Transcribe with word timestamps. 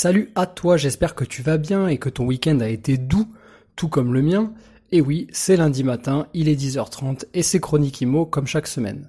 Salut 0.00 0.30
à 0.36 0.46
toi, 0.46 0.76
j'espère 0.76 1.16
que 1.16 1.24
tu 1.24 1.42
vas 1.42 1.58
bien 1.58 1.88
et 1.88 1.98
que 1.98 2.08
ton 2.08 2.24
week-end 2.24 2.60
a 2.60 2.68
été 2.68 2.98
doux, 2.98 3.26
tout 3.74 3.88
comme 3.88 4.14
le 4.14 4.22
mien. 4.22 4.52
Et 4.92 5.00
oui, 5.00 5.26
c'est 5.32 5.56
lundi 5.56 5.82
matin, 5.82 6.28
il 6.34 6.48
est 6.48 6.54
10h30 6.54 7.24
et 7.34 7.42
c'est 7.42 7.58
Chronique 7.58 8.00
Imo 8.00 8.24
comme 8.24 8.46
chaque 8.46 8.68
semaine. 8.68 9.08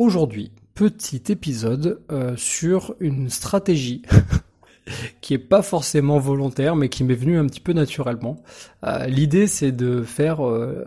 Aujourd'hui, 0.00 0.50
petit 0.74 1.22
épisode 1.28 2.00
euh, 2.10 2.34
sur 2.36 2.96
une 2.98 3.30
stratégie 3.30 4.02
qui 5.20 5.34
est 5.34 5.38
pas 5.38 5.62
forcément 5.62 6.18
volontaire 6.18 6.74
mais 6.74 6.88
qui 6.88 7.04
m'est 7.04 7.14
venue 7.14 7.38
un 7.38 7.46
petit 7.46 7.60
peu 7.60 7.72
naturellement. 7.72 8.42
Euh, 8.82 9.06
l'idée 9.06 9.46
c'est 9.46 9.70
de 9.70 10.02
faire 10.02 10.44
euh, 10.44 10.84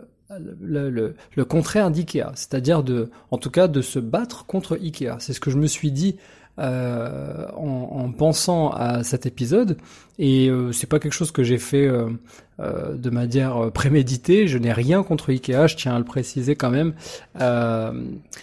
le, 0.60 0.90
le, 0.90 1.14
le, 1.34 1.44
contraire 1.46 1.90
d'IKEA, 1.90 2.32
c'est-à-dire 2.34 2.84
en 3.30 3.38
tout 3.38 3.50
cas, 3.50 3.66
de 3.66 3.80
se 3.80 3.98
battre 3.98 4.44
contre 4.44 4.76
IKEA. 4.76 5.16
C'est 5.20 5.32
ce 5.32 5.40
que 5.40 5.50
je 5.50 5.56
me 5.56 5.68
suis 5.68 5.90
dit 5.90 6.16
euh, 6.58 7.46
en, 7.54 8.04
en, 8.04 8.12
pensant 8.12 8.70
à 8.70 9.04
cet 9.04 9.26
épisode 9.26 9.76
et 10.18 10.48
euh, 10.48 10.72
c'est 10.72 10.86
pas 10.86 10.98
quelque 10.98 11.12
chose 11.12 11.30
que 11.30 11.42
j'ai 11.42 11.58
fait 11.58 11.86
euh, 11.86 12.08
euh 12.60 12.94
de 12.94 13.10
manière 13.10 13.70
préméditée. 13.72 14.48
Je 14.48 14.56
n'ai 14.56 14.72
rien 14.72 15.02
contre 15.02 15.30
Ikea, 15.30 15.66
je 15.66 15.76
tiens 15.76 15.94
à 15.94 15.98
le 15.98 16.06
préciser 16.06 16.56
quand 16.56 16.70
même. 16.70 16.94
Euh, 17.42 17.92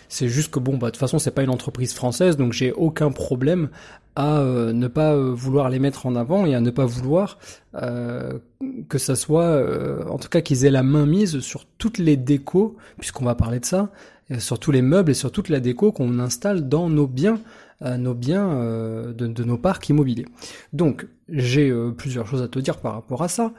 c'est 0.10 0.28
juste 0.28 0.52
que 0.52 0.60
bon, 0.60 0.78
bah 0.78 0.88
de 0.88 0.92
toute 0.92 1.00
façon 1.00 1.18
c'est 1.18 1.32
pas 1.32 1.42
une 1.42 1.50
entreprise 1.50 1.94
française, 1.96 2.38
donc 2.38 2.54
j'ai 2.54 2.72
aucun 2.72 3.12
problème 3.12 3.70
à 4.16 4.42
euh, 4.42 4.74
ne 4.74 4.88
pas 4.88 5.16
vouloir 5.16 5.70
les 5.70 5.80
mettre 5.80 6.06
en 6.06 6.16
avant 6.16 6.46
et 6.46 6.54
à 6.54 6.62
ne 6.62 6.70
pas 6.70 6.86
vouloir 6.86 7.40
que 7.74 8.98
ça 9.00 9.16
soit, 9.16 9.60
en 10.08 10.20
tout 10.20 10.30
cas 10.30 10.42
qu'ils 10.42 10.64
aient 10.64 10.70
la 10.70 10.84
main 10.84 11.08
mise 11.08 11.40
sur 11.40 11.66
toutes 11.80 11.98
les 11.98 12.16
décos, 12.16 12.78
puisqu'on 13.00 13.26
va 13.26 13.34
parler 13.34 13.60
de 13.60 13.66
ça, 13.66 13.90
sur 14.38 14.60
tous 14.60 14.72
les 14.72 14.84
meubles 14.84 15.10
et 15.10 15.16
sur 15.16 15.32
toute 15.32 15.50
la 15.50 15.60
déco 15.60 15.92
qu'on 15.92 16.20
installe 16.20 16.70
dans 16.70 16.88
nos 16.88 17.08
biens 17.08 17.40
nos 17.82 18.14
biens 18.14 18.50
euh, 18.50 19.14
de, 19.14 19.28
de, 19.28 19.44
nos 19.44 19.58
parcs 19.58 19.90
immobiliers. 19.90 20.26
Donc 20.72 21.08
j'ai 21.30 21.70
euh, 21.70 21.92
plusieurs 21.92 22.28
choses 22.28 22.42
à 22.42 22.48
te 22.48 22.60
dire 22.60 22.78
par 22.78 22.94
rapport 22.94 23.24
à 23.24 23.28
ça, 23.28 23.54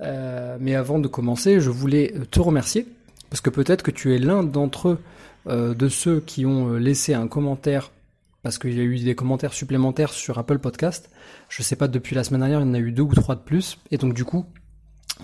euh, 0.00 0.56
mais 0.60 0.74
avant 0.74 0.98
de 0.98 1.08
commencer, 1.08 1.60
je 1.60 1.70
voulais 1.70 2.14
te 2.30 2.40
remercier 2.40 2.86
parce 3.30 3.40
que 3.40 3.50
peut-être 3.50 3.82
que 3.82 3.90
tu 3.90 4.14
es 4.14 4.18
l'un 4.18 4.42
d'entre 4.42 4.88
eux 4.88 4.98
de 5.46 5.88
ceux 5.88 6.20
qui 6.20 6.44
ont 6.44 6.74
laissé 6.74 7.14
un 7.14 7.26
commentaire 7.26 7.90
parce 8.42 8.58
qu'il 8.58 8.76
y 8.76 8.80
a 8.80 8.82
eu 8.82 8.98
des 8.98 9.14
commentaires 9.14 9.54
supplémentaires 9.54 10.12
sur 10.12 10.38
Apple 10.38 10.58
Podcast. 10.58 11.10
Je 11.48 11.62
sais 11.62 11.76
pas 11.76 11.88
depuis 11.88 12.14
la 12.14 12.22
semaine 12.22 12.40
dernière, 12.40 12.60
il 12.60 12.66
y 12.66 12.70
en 12.70 12.74
a 12.74 12.78
eu 12.78 12.92
deux 12.92 13.04
ou 13.04 13.14
trois 13.14 13.34
de 13.34 13.40
plus 13.40 13.78
et 13.90 13.96
donc 13.96 14.12
du 14.12 14.26
coup 14.26 14.44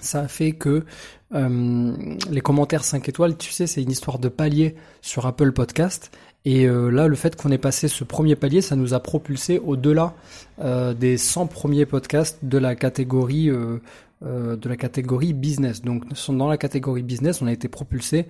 ça 0.00 0.20
a 0.20 0.28
fait 0.28 0.52
que 0.52 0.84
les 1.32 2.40
commentaires 2.40 2.84
5 2.84 3.08
étoiles, 3.08 3.36
tu 3.36 3.50
sais, 3.50 3.66
c'est 3.66 3.82
une 3.82 3.90
histoire 3.90 4.18
de 4.18 4.28
palier 4.28 4.76
sur 5.02 5.26
Apple 5.26 5.52
Podcast. 5.52 6.10
Et 6.44 6.66
euh, 6.66 6.90
là, 6.90 7.08
le 7.08 7.16
fait 7.16 7.36
qu'on 7.36 7.50
ait 7.50 7.58
passé 7.58 7.88
ce 7.88 8.04
premier 8.04 8.36
palier, 8.36 8.60
ça 8.60 8.76
nous 8.76 8.92
a 8.92 9.00
propulsé 9.00 9.58
au-delà 9.58 10.14
euh, 10.60 10.92
des 10.92 11.16
100 11.16 11.46
premiers 11.46 11.86
podcasts 11.86 12.44
de 12.44 12.58
la 12.58 12.74
catégorie 12.74 13.48
euh, 13.48 13.80
de 14.22 14.68
la 14.68 14.76
catégorie 14.76 15.32
business. 15.34 15.82
Donc 15.82 16.04
dans 16.28 16.48
la 16.48 16.56
catégorie 16.56 17.02
business, 17.02 17.42
on 17.42 17.46
a 17.46 17.52
été 17.52 17.68
propulsé 17.68 18.26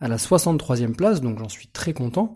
à 0.00 0.08
la 0.08 0.16
63e 0.16 0.94
place, 0.94 1.22
donc 1.22 1.38
j'en 1.38 1.48
suis 1.48 1.68
très 1.68 1.94
content. 1.94 2.34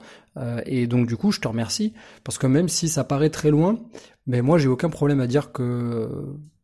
Et 0.64 0.86
donc 0.86 1.08
du 1.08 1.18
coup, 1.18 1.30
je 1.30 1.39
te 1.39 1.46
remercie 1.46 1.92
parce 2.24 2.39
que 2.39 2.46
même 2.46 2.70
si 2.70 2.89
ça 2.89 3.05
paraît 3.05 3.28
très 3.28 3.51
loin, 3.51 3.80
mais 4.27 4.40
moi 4.40 4.57
j'ai 4.57 4.68
aucun 4.68 4.89
problème 4.89 5.20
à 5.20 5.27
dire 5.27 5.52
que 5.52 6.08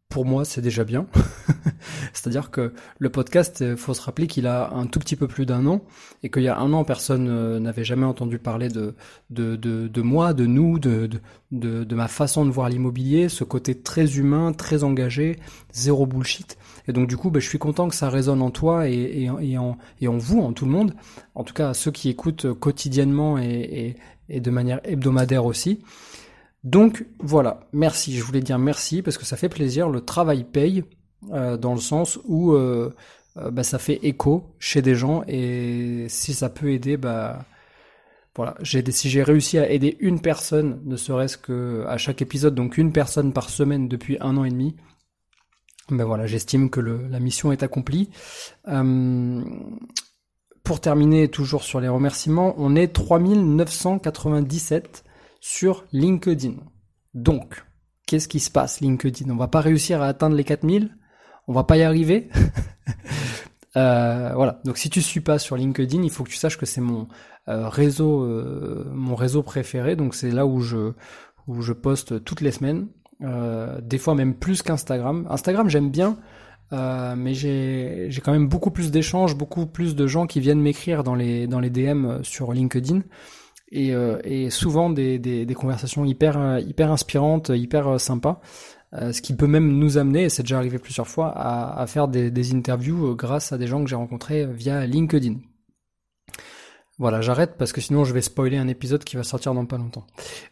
pour 0.09 0.25
moi, 0.25 0.45
c'est 0.45 0.63
déjà 0.63 0.85
bien. 0.85 1.07
C'est-à-dire 2.15 2.51
que 2.51 2.73
le 2.99 3.11
podcast, 3.11 3.61
il 3.61 3.77
faut 3.77 3.93
se 3.93 4.01
rappeler 4.01 4.27
qu'il 4.27 4.47
a 4.47 4.73
un 4.73 4.87
tout 4.87 4.99
petit 4.99 5.17
peu 5.17 5.29
plus 5.29 5.45
d'un 5.45 5.67
an 5.67 5.83
et 6.23 6.31
qu'il 6.31 6.43
y 6.43 6.49
a 6.49 6.59
un 6.59 6.73
an, 6.73 6.85
personne 6.85 7.29
euh, 7.29 7.61
n'avait 7.61 7.85
jamais 7.85 8.07
entendu 8.07 8.39
parler 8.39 8.69
de, 8.69 8.95
de, 9.31 9.57
de, 9.57 9.87
de 9.87 10.03
moi, 10.03 10.33
de 10.33 10.47
nous, 10.47 10.79
de, 10.79 11.11
de, 11.53 11.85
de, 11.85 11.95
ma 11.95 12.09
façon 12.09 12.47
de 12.47 12.51
voir 12.51 12.71
l'immobilier, 12.71 13.29
ce 13.29 13.45
côté 13.45 13.75
très 13.75 14.17
humain, 14.17 14.53
très 14.53 14.83
engagé, 14.83 15.37
zéro 15.73 16.07
bullshit. 16.07 16.57
Et 16.87 16.93
donc 16.93 17.07
du 17.07 17.19
coup, 17.19 17.31
ben, 17.31 17.41
je 17.41 17.49
suis 17.49 17.59
content 17.59 17.89
que 17.89 17.95
ça 17.95 18.09
résonne 18.09 18.41
en 18.41 18.51
toi 18.51 18.89
et, 18.89 18.95
et, 18.95 19.31
et, 19.41 19.59
en, 19.59 19.77
et 20.01 20.09
en 20.09 20.17
vous, 20.17 20.41
en 20.41 20.53
tout 20.55 20.65
le 20.65 20.71
monde. 20.71 20.95
En 21.35 21.45
tout 21.45 21.55
cas, 21.55 21.75
ceux 21.75 21.91
qui 21.91 22.09
écoutent 22.09 22.53
quotidiennement 22.55 23.39
et, 23.39 23.45
et, 23.45 23.97
et 24.31 24.41
de 24.41 24.51
manière 24.51 24.81
hebdomadaire 24.85 25.45
aussi. 25.45 25.81
Donc 26.65 27.07
voilà, 27.21 27.61
merci, 27.73 28.17
je 28.17 28.25
voulais 28.25 28.41
dire 28.41 28.59
merci 28.59 29.03
parce 29.03 29.17
que 29.17 29.25
ça 29.25 29.37
fait 29.37 29.49
plaisir, 29.49 29.89
le 29.89 30.01
travail 30.01 30.45
paye 30.45 30.85
euh, 31.33 31.57
dans 31.57 31.75
le 31.75 31.81
sens 31.81 32.19
où 32.25 32.53
euh, 32.53 32.93
euh, 33.37 33.51
bah, 33.51 33.63
ça 33.63 33.79
fait 33.79 34.01
écho 34.03 34.55
chez 34.59 34.83
des 34.83 34.95
gens 34.95 35.23
et 35.29 36.07
si 36.09 36.35
ça 36.35 36.49
peut 36.49 36.73
aider, 36.73 36.97
bah 36.97 37.45
voilà, 38.35 38.57
j'ai 38.63 38.89
si 38.91 39.11
j'ai 39.11 39.23
réussi 39.23 39.59
à 39.59 39.71
aider 39.71 39.97
une 40.01 40.21
personne, 40.21 40.81
ne 40.85 40.97
serait-ce 40.97 41.39
que 41.39 41.85
à 41.89 41.99
chaque 41.99 42.23
épisode, 42.23 42.55
donc 42.55 42.79
une 42.79 42.93
personne 42.93 43.33
par 43.33 43.51
semaine 43.51 43.89
depuis 43.89 44.17
un 44.21 44.37
an 44.37 44.45
et 44.45 44.51
demi, 44.51 44.77
ben 45.91 46.05
voilà, 46.05 46.27
j'estime 46.27 46.71
que 46.71 46.81
la 46.81 47.21
mission 47.21 47.51
est 47.51 47.63
accomplie. 47.63 48.11
Euh, 48.69 49.43
pour 50.63 50.81
terminer, 50.81 51.29
toujours 51.29 51.65
sur 51.65 51.81
les 51.81 51.89
remerciements, 51.89 52.55
on 52.59 52.77
est 52.77 52.89
3997 52.89 55.05
sur 55.49 55.87
LinkedIn. 55.93 56.57
Donc, 57.15 57.65
qu'est-ce 58.07 58.29
qui 58.29 58.39
se 58.39 58.51
passe 58.51 58.81
LinkedIn? 58.81 59.31
On 59.31 59.37
va 59.37 59.49
pas 59.49 59.63
réussir 59.63 60.03
à 60.03 60.07
atteindre 60.07 60.37
les 60.37 60.45
4000 60.45 60.95
On 61.49 61.55
va 61.55 61.65
pas 61.65 61.79
y 61.79 61.83
arriver 61.83 62.29
euh, 63.77 64.31
Voilà. 64.35 64.61
Donc, 64.67 64.77
si 64.77 64.91
tu 64.91 65.01
suis 65.01 65.23
pas 65.23 65.39
sur 65.39 65.57
LinkedIn, 65.57 66.03
il 66.03 66.11
faut 66.11 66.23
que 66.23 66.29
tu 66.29 66.37
saches 66.37 66.59
que 66.59 66.67
c'est 66.67 66.83
mon 66.83 67.09
euh, 67.49 67.67
réseau, 67.71 68.25
euh, 68.25 68.91
mon 68.93 69.15
réseau 69.15 69.43
préféré. 69.43 69.97
Donc, 69.97 70.15
c'est 70.15 70.31
là 70.31 70.45
où 70.45 70.61
je 70.61 70.93
où 71.47 71.63
je 71.63 71.73
poste 71.73 72.23
toutes 72.25 72.43
les 72.43 72.53
semaines. 72.53 72.89
Des 73.83 73.99
fois 73.99 74.15
même 74.15 74.35
plus 74.35 74.61
qu'Instagram. 74.61 75.27
Instagram, 75.31 75.71
j'aime 75.71 75.91
bien. 75.91 76.19
Mais 76.73 77.33
j'ai 77.33 78.21
quand 78.23 78.33
même 78.33 78.49
beaucoup 78.49 78.71
plus 78.71 78.91
d'échanges, 78.91 79.35
beaucoup 79.35 79.65
plus 79.65 79.97
de 79.97 80.07
gens 80.07 80.27
qui 80.27 80.41
viennent 80.41 80.61
m'écrire 80.61 81.05
dans 81.05 81.15
les 81.15 81.47
dans 81.47 81.59
les 81.59 81.71
DM 81.71 82.23
sur 82.23 82.53
LinkedIn 82.53 83.01
et, 83.71 83.95
euh, 83.95 84.19
et 84.25 84.51
souvent 84.51 84.91
des, 84.91 85.19
des, 85.19 85.47
des, 85.47 85.55
conversations 85.55 86.05
hyper 86.05 86.59
hyper 86.61 86.91
inspirantes, 86.91 87.51
hyper 87.51 87.89
euh, 87.89 87.99
sympas. 87.99 88.41
Euh, 88.95 89.13
ce 89.13 89.21
qui 89.21 89.35
peut 89.37 89.47
même 89.47 89.79
nous 89.79 89.99
amener, 89.99 90.25
et 90.25 90.29
c'est 90.31 90.43
déjà 90.43 90.57
arrivé 90.57 90.79
plusieurs 90.79 91.09
fois, 91.09 91.29
à, 91.37 91.79
à 91.79 91.87
faire 91.87 92.09
des, 92.09 92.31
des, 92.31 92.55
interviews 92.55 93.15
grâce 93.15 93.53
à 93.53 93.59
des 93.59 93.67
gens 93.67 93.85
que 93.85 93.91
j'ai 93.91 93.97
rencontrés 93.97 94.47
via 94.47 94.87
LinkedIn. 94.87 95.35
Voilà, 96.99 97.21
j'arrête 97.21 97.57
parce 97.59 97.73
que 97.73 97.83
sinon 97.83 98.05
je 98.05 98.15
vais 98.15 98.23
spoiler 98.23 98.57
un 98.57 98.67
épisode 98.67 99.05
qui 99.05 99.17
va 99.17 99.25
sortir 99.25 99.53
dans 99.53 99.67
pas 99.67 99.77
longtemps. 99.77 100.07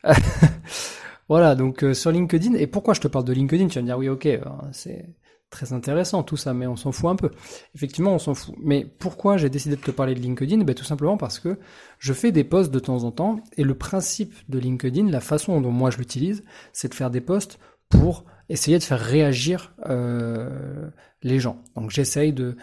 voilà, 1.28 1.54
donc 1.54 1.82
sur 1.94 2.12
LinkedIn, 2.12 2.54
et 2.54 2.66
pourquoi 2.66 2.92
je 2.92 3.00
te 3.00 3.08
parle 3.08 3.24
de 3.24 3.32
LinkedIn? 3.32 3.68
Tu 3.68 3.76
vas 3.76 3.82
me 3.82 3.86
dire 3.86 3.98
oui, 3.98 4.10
ok, 4.10 4.28
c'est 4.72 5.06
très 5.50 5.72
intéressant 5.72 6.22
tout 6.22 6.36
ça, 6.36 6.54
mais 6.54 6.66
on 6.66 6.76
s'en 6.76 6.92
fout 6.92 7.10
un 7.10 7.16
peu. 7.16 7.30
Effectivement, 7.74 8.12
on 8.12 8.18
s'en 8.18 8.34
fout. 8.34 8.54
Mais 8.62 8.84
pourquoi 8.84 9.36
j'ai 9.36 9.48
décidé 9.48 9.76
de 9.76 9.80
te 9.80 9.90
parler 9.90 10.14
de 10.14 10.20
LinkedIn? 10.20 10.64
Ben, 10.64 10.74
Tout 10.74 10.84
simplement 10.84 11.16
parce 11.16 11.38
que 11.38 11.58
je 11.98 12.12
fais 12.12 12.32
des 12.32 12.44
posts 12.44 12.70
de 12.70 12.78
temps 12.78 13.04
en 13.04 13.12
temps, 13.12 13.40
et 13.56 13.64
le 13.64 13.74
principe 13.74 14.34
de 14.48 14.58
LinkedIn, 14.58 15.10
la 15.10 15.20
façon 15.20 15.60
dont 15.60 15.70
moi 15.70 15.90
je 15.90 15.98
l'utilise, 15.98 16.44
c'est 16.72 16.88
de 16.88 16.94
faire 16.94 17.10
des 17.10 17.20
posts 17.20 17.58
pour 17.88 18.24
essayer 18.48 18.78
de 18.78 18.82
faire 18.82 19.00
réagir 19.00 19.74
euh, 19.88 20.90
les 21.22 21.38
gens. 21.38 21.62
Donc 21.76 21.90
j'essaye 21.90 22.32
de, 22.32 22.56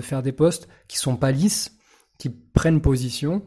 faire 0.00 0.22
des 0.22 0.32
posts 0.32 0.68
qui 0.88 0.98
sont 0.98 1.16
pas 1.16 1.30
lisses, 1.30 1.76
qui 2.18 2.30
prennent 2.30 2.80
position, 2.80 3.42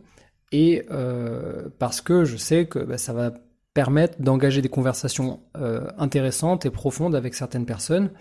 et 0.51 0.85
euh, 0.91 1.69
parce 1.79 2.01
que 2.01 2.25
je 2.25 2.37
sais 2.37 2.67
que 2.67 2.79
ben, 2.79 2.97
ça 2.97 3.13
va 3.13 3.33
permettre 3.73 4.21
d'engager 4.21 4.61
des 4.61 4.69
conversations 4.69 5.41
euh, 5.55 5.87
intéressantes 5.97 6.65
et 6.65 6.71
profondes 6.71 7.15
avec 7.15 7.35
certaines 7.35 7.65
personnes 7.65 8.11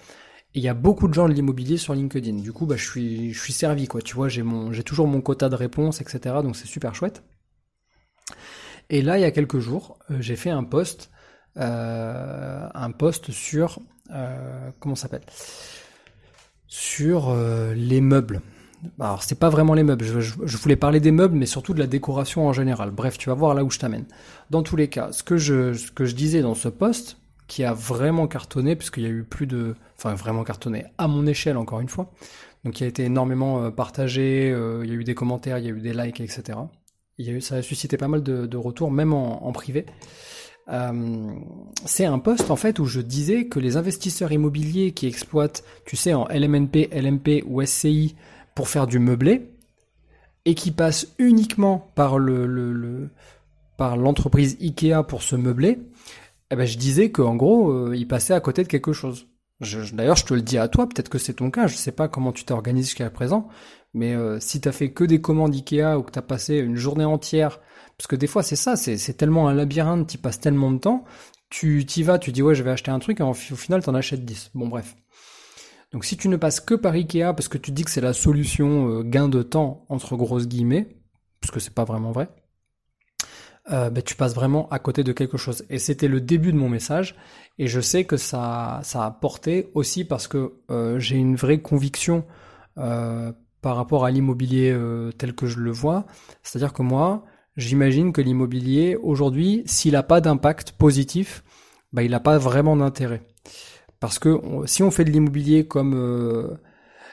il 0.57 0.63
y 0.63 0.69
a 0.69 0.75
beaucoup 0.75 1.07
de 1.07 1.13
gens 1.13 1.29
de 1.29 1.35
l'immobilier 1.35 1.77
sur 1.77 1.95
LinkedIn. 1.95 2.39
Du 2.39 2.51
coup, 2.51 2.65
bah, 2.65 2.77
je 2.77 2.85
suis, 2.85 3.53
servi, 3.53 3.87
quoi. 3.87 4.01
Tu 4.01 4.15
vois, 4.15 4.29
j'ai 4.29 4.43
mon, 4.43 4.73
j'ai 4.73 4.83
toujours 4.83 5.07
mon 5.07 5.21
quota 5.21 5.51
de 5.51 5.55
réponses, 5.55 6.01
etc. 6.01 6.37
Donc 6.43 6.57
c'est 6.57 6.67
super 6.67 6.95
chouette. 6.95 7.23
Et 8.89 9.03
là, 9.03 9.19
il 9.19 9.21
y 9.21 9.25
a 9.25 9.31
quelques 9.31 9.59
jours, 9.59 9.99
euh, 10.11 10.17
j'ai 10.21 10.35
fait 10.35 10.49
un 10.49 10.65
post, 10.65 11.11
euh, 11.59 12.67
un 12.75 12.91
post 12.91 13.33
sur, 13.33 13.81
euh, 14.11 14.71
comment 14.81 14.95
s'appelle? 14.95 15.25
Sur 16.67 17.35
les 17.75 18.01
meubles. 18.01 18.41
Alors, 18.99 19.23
c'est 19.23 19.39
pas 19.39 19.51
vraiment 19.51 19.75
les 19.75 19.83
meubles. 19.83 20.05
Je, 20.05 20.21
je, 20.21 20.35
je, 20.43 20.57
voulais 20.57 20.77
parler 20.77 21.01
des 21.01 21.13
meubles, 21.13 21.37
mais 21.37 21.47
surtout 21.47 21.75
de 21.75 21.79
la 21.79 21.87
décoration 21.87 22.49
en 22.49 22.53
général. 22.53 22.91
Bref, 22.91 23.19
tu 23.19 23.29
vas 23.29 23.35
voir 23.35 23.55
là 23.55 23.63
où 23.63 23.71
je 23.71 23.79
t'amène. 23.79 24.05
Dans 24.51 24.63
tous 24.63 24.77
les 24.77 24.89
cas, 24.89 25.13
ce 25.13 25.23
que 25.23 25.37
je, 25.37 25.75
ce 25.75 25.93
que 25.93 26.05
je 26.05 26.15
disais 26.15 26.43
dans 26.43 26.55
ce 26.55 26.69
post, 26.69 27.19
qui 27.47 27.65
a 27.65 27.73
vraiment 27.73 28.27
cartonné, 28.27 28.77
puisqu'il 28.77 29.05
y 29.05 29.07
a 29.07 29.11
eu 29.11 29.23
plus 29.23 29.47
de... 29.47 29.75
Enfin, 29.97 30.15
vraiment 30.15 30.45
cartonné, 30.45 30.85
à 30.99 31.09
mon 31.09 31.27
échelle, 31.27 31.57
encore 31.57 31.81
une 31.81 31.89
fois. 31.89 32.11
Donc, 32.65 32.75
qui 32.75 32.85
a 32.85 32.87
été 32.87 33.05
énormément 33.05 33.63
euh, 33.63 33.71
partagé, 33.71 34.51
euh, 34.51 34.85
il 34.85 34.91
y 34.91 34.93
a 34.93 34.97
eu 34.97 35.05
des 35.05 35.15
commentaires, 35.15 35.59
il 35.59 35.65
y 35.65 35.69
a 35.69 35.71
eu 35.71 35.81
des 35.81 35.93
likes, 35.93 36.21
etc. 36.21 36.59
Il 37.19 37.27
y 37.27 37.31
a 37.31 37.33
eu, 37.33 37.41
ça 37.41 37.57
a 37.57 37.63
suscité 37.63 37.97
pas 37.97 38.09
mal 38.09 38.23
de, 38.23 38.57
retours, 38.57 38.91
même 38.91 39.13
en, 39.13 39.53
privé. 39.53 39.87
Euh, 40.69 41.31
c'est 41.85 42.05
un 42.05 42.19
poste 42.19 42.51
en 42.51 42.57
fait 42.57 42.81
où 42.81 42.87
je 42.87 43.01
disais 43.01 43.47
que 43.47 43.61
les 43.61 43.77
investisseurs 43.77 44.33
immobiliers 44.33 44.91
qui 44.91 45.07
exploitent, 45.07 45.63
tu 45.85 45.97
sais, 45.97 46.13
en 46.13 46.27
LMNP, 46.27 46.91
LMP 46.93 47.45
ou 47.47 47.65
SCI 47.65 48.17
pour 48.57 48.69
faire 48.69 48.89
du 48.89 48.99
meublé, 48.99 49.49
et 50.45 50.55
qui 50.55 50.73
passent 50.73 51.15
uniquement 51.19 51.91
par 51.95 52.19
le 52.19 53.09
par 53.77 53.97
l'entreprise 53.97 54.57
Ikea 54.61 55.03
pour 55.07 55.23
se 55.23 55.37
meubler, 55.37 55.79
eh 56.51 56.57
ben 56.57 56.67
je 56.67 56.79
disais 56.79 57.11
qu'en 57.11 57.37
gros, 57.37 57.71
euh, 57.71 57.97
il 57.97 58.07
passait 58.07 58.35
à 58.35 58.41
côté 58.41 58.63
de 58.63 58.69
quelque 58.69 58.93
chose. 58.93 59.27
D'ailleurs, 59.93 60.17
je 60.17 60.27
te 60.27 60.35
le 60.35 60.43
dis 60.43 60.59
à 60.59 60.69
toi, 60.69 60.87
peut-être 60.87 61.09
que 61.09 61.19
c'est 61.19 61.35
ton 61.35 61.51
cas, 61.51 61.67
je 61.67 61.77
sais 61.77 61.93
pas 61.93 62.09
comment 62.09 62.33
tu 62.33 62.45
t'organises 62.45 62.87
jusqu'à 62.87 63.09
présent, 63.09 63.49
mais 63.95 64.15
euh, 64.15 64.39
si 64.39 64.61
t'as 64.61 64.73
fait 64.73 64.93
que 64.93 65.03
des 65.03 65.21
commandes 65.23 65.55
Ikea 65.55 65.97
ou 65.99 66.03
que 66.03 66.11
t'as 66.11 66.23
passé 66.23 66.59
une 66.59 66.77
journée 66.77 67.07
entière, 67.07 67.61
parce 67.97 68.07
que 68.07 68.17
des 68.17 68.27
fois 68.27 68.43
c'est 68.43 68.57
ça, 68.57 68.77
c'est 68.77 69.17
tellement 69.17 69.49
un 69.49 69.55
labyrinthe, 69.55 70.09
tu 70.09 70.19
passes 70.19 70.41
tellement 70.41 70.71
de 70.73 70.79
temps, 70.79 71.05
tu 71.49 71.87
t'y 71.87 72.03
vas, 72.03 72.19
tu 72.19 72.33
dis 72.33 72.43
ouais 72.43 72.55
je 72.55 72.63
vais 72.63 72.71
acheter 72.71 72.91
un 72.91 72.99
truc, 72.99 73.21
et 73.21 73.23
au 73.23 73.33
final 73.33 73.83
t'en 73.83 73.95
achètes 73.95 74.25
10. 74.25 74.51
Bon 74.55 74.69
bref. 74.69 74.95
Donc 75.93 76.05
si 76.05 76.19
tu 76.19 76.29
ne 76.29 76.37
passes 76.37 76.61
que 76.61 76.75
par 76.75 76.93
Ikea 76.93 77.33
parce 77.33 77.49
que 77.49 77.57
tu 77.57 77.71
dis 77.71 77.85
que 77.85 77.91
c'est 77.91 78.03
la 78.03 78.13
solution 78.13 78.91
euh, 78.91 79.03
gain 79.03 79.29
de 79.29 79.43
temps 79.43 79.87
entre 79.89 80.17
grosses 80.17 80.49
guillemets, 80.49 80.99
parce 81.41 81.51
que 81.51 81.61
c'est 81.61 81.73
pas 81.75 81.85
vraiment 81.85 82.13
vrai, 82.13 82.29
euh, 83.73 83.91
ben, 83.91 84.03
tu 84.03 84.15
passes 84.15 84.35
vraiment 84.35 84.69
à 84.71 84.79
côté 84.79 85.03
de 85.03 85.13
quelque 85.13 85.37
chose. 85.37 85.65
Et 85.71 85.79
c'était 85.79 86.09
le 86.09 86.21
début 86.21 86.53
de 86.53 86.59
mon 86.59 86.69
message. 86.69 87.17
Et 87.59 87.67
je 87.67 87.81
sais 87.81 88.05
que 88.05 88.17
ça, 88.17 88.81
ça 88.83 89.05
a 89.05 89.11
porté 89.11 89.71
aussi 89.75 90.05
parce 90.05 90.29
que 90.29 90.55
euh, 90.71 90.99
j'ai 90.99 91.17
une 91.17 91.37
vraie 91.37 91.61
conviction 91.61 92.25
euh, 92.79 93.33
par 93.63 93.77
rapport 93.77 94.05
à 94.05 94.11
l'immobilier 94.11 94.71
euh, 94.71 95.11
tel 95.13 95.35
que 95.35 95.47
je 95.47 95.59
le 95.59 95.73
vois. 95.73 96.07
C'est-à-dire 96.43 96.73
que 96.73 96.83
moi, 96.83 97.25
j'imagine 97.57 98.13
que 98.13 98.21
l'immobilier, 98.21 98.97
aujourd'hui, 98.97 99.63
s'il 99.67 99.93
n'a 99.93 100.03
pas 100.03 100.21
d'impact 100.21 100.73
positif, 100.73 101.43
ben, 101.93 102.03
il 102.03 102.11
n'a 102.11 102.21
pas 102.21 102.39
vraiment 102.39 102.77
d'intérêt. 102.77 103.23
Parce 103.99 104.19
que 104.19 104.39
si 104.67 104.83
on 104.83 104.91
fait 104.91 105.05
de 105.05 105.11
l'immobilier 105.11 105.67
comme 105.67 105.95
euh, 105.95 106.59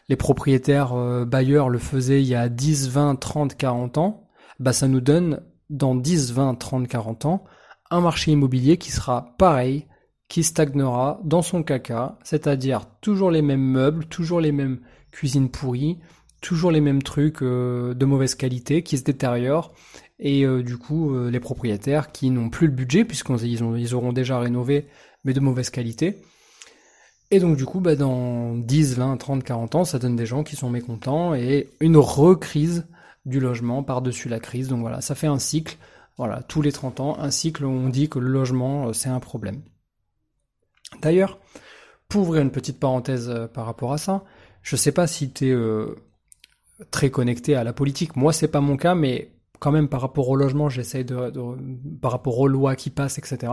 les 0.09 0.17
propriétaires 0.17 0.93
bailleurs 1.25 1.69
le 1.69 1.79
faisaient 1.79 2.21
il 2.21 2.27
y 2.27 2.35
a 2.35 2.49
10, 2.49 2.89
20, 2.89 3.15
30, 3.15 3.55
40 3.55 3.97
ans, 3.97 4.27
bah 4.59 4.73
ça 4.73 4.89
nous 4.89 4.99
donne 4.99 5.41
dans 5.73 5.95
10, 5.95 6.31
20, 6.33 6.55
30, 6.55 6.87
40 6.87 7.25
ans, 7.25 7.43
un 7.89 7.99
marché 7.99 8.31
immobilier 8.31 8.77
qui 8.77 8.91
sera 8.91 9.35
pareil, 9.37 9.87
qui 10.29 10.43
stagnera 10.43 11.19
dans 11.23 11.41
son 11.41 11.63
caca, 11.63 12.17
c'est-à-dire 12.23 12.85
toujours 13.01 13.31
les 13.31 13.41
mêmes 13.41 13.63
meubles, 13.63 14.05
toujours 14.05 14.39
les 14.39 14.51
mêmes 14.51 14.79
cuisines 15.11 15.49
pourries, 15.49 15.99
toujours 16.41 16.71
les 16.71 16.81
mêmes 16.81 17.01
trucs 17.01 17.41
euh, 17.41 17.93
de 17.93 18.05
mauvaise 18.05 18.35
qualité 18.35 18.83
qui 18.83 18.97
se 18.97 19.03
détériorent 19.03 19.73
et 20.19 20.45
euh, 20.45 20.61
du 20.61 20.77
coup 20.77 21.15
euh, 21.15 21.31
les 21.31 21.39
propriétaires 21.39 22.11
qui 22.11 22.29
n'ont 22.29 22.49
plus 22.49 22.67
le 22.67 22.73
budget 22.73 23.05
puisqu'ils 23.05 23.61
ils 23.79 23.95
auront 23.95 24.13
déjà 24.13 24.39
rénové 24.39 24.87
mais 25.23 25.33
de 25.33 25.39
mauvaise 25.39 25.69
qualité. 25.69 26.17
Et 27.31 27.39
donc 27.39 27.57
du 27.57 27.65
coup 27.65 27.79
bah, 27.79 27.95
dans 27.95 28.55
10, 28.55 28.95
20, 28.95 29.17
30, 29.17 29.43
40 29.43 29.75
ans 29.75 29.85
ça 29.85 29.99
donne 29.99 30.15
des 30.15 30.25
gens 30.25 30.43
qui 30.43 30.55
sont 30.55 30.69
mécontents 30.69 31.33
et 31.33 31.69
une 31.79 31.97
recrise 31.97 32.85
du 33.25 33.39
logement 33.39 33.83
par-dessus 33.83 34.29
la 34.29 34.39
crise. 34.39 34.67
Donc 34.67 34.81
voilà, 34.81 35.01
ça 35.01 35.15
fait 35.15 35.27
un 35.27 35.39
cycle. 35.39 35.77
Voilà, 36.17 36.43
tous 36.43 36.61
les 36.61 36.71
30 36.71 36.99
ans, 36.99 37.19
un 37.19 37.31
cycle 37.31 37.65
où 37.65 37.69
on 37.69 37.89
dit 37.89 38.07
que 38.07 38.19
le 38.19 38.29
logement, 38.29 38.87
euh, 38.89 38.93
c'est 38.93 39.09
un 39.09 39.19
problème. 39.19 39.63
D'ailleurs, 41.01 41.39
pour 42.07 42.21
ouvrir 42.21 42.43
une 42.43 42.51
petite 42.51 42.79
parenthèse 42.79 43.29
euh, 43.29 43.47
par 43.47 43.65
rapport 43.65 43.93
à 43.93 43.97
ça, 43.97 44.23
je 44.61 44.75
sais 44.75 44.91
pas 44.91 45.07
si 45.07 45.31
tu 45.31 45.47
es 45.47 45.51
euh, 45.51 45.95
très 46.91 47.09
connecté 47.09 47.55
à 47.55 47.63
la 47.63 47.73
politique. 47.73 48.15
Moi, 48.15 48.31
c'est 48.31 48.47
pas 48.47 48.61
mon 48.61 48.77
cas, 48.77 48.93
mais 48.93 49.31
quand 49.63 49.71
même 49.71 49.87
par 49.87 50.01
rapport 50.01 50.27
au 50.27 50.35
logement, 50.35 50.67
j'essaye 50.67 51.05
de, 51.05 51.31
par 52.01 52.11
rapport 52.11 52.37
aux 52.37 52.49
lois 52.49 52.75
qui 52.75 52.89
passent, 52.89 53.17
etc. 53.17 53.49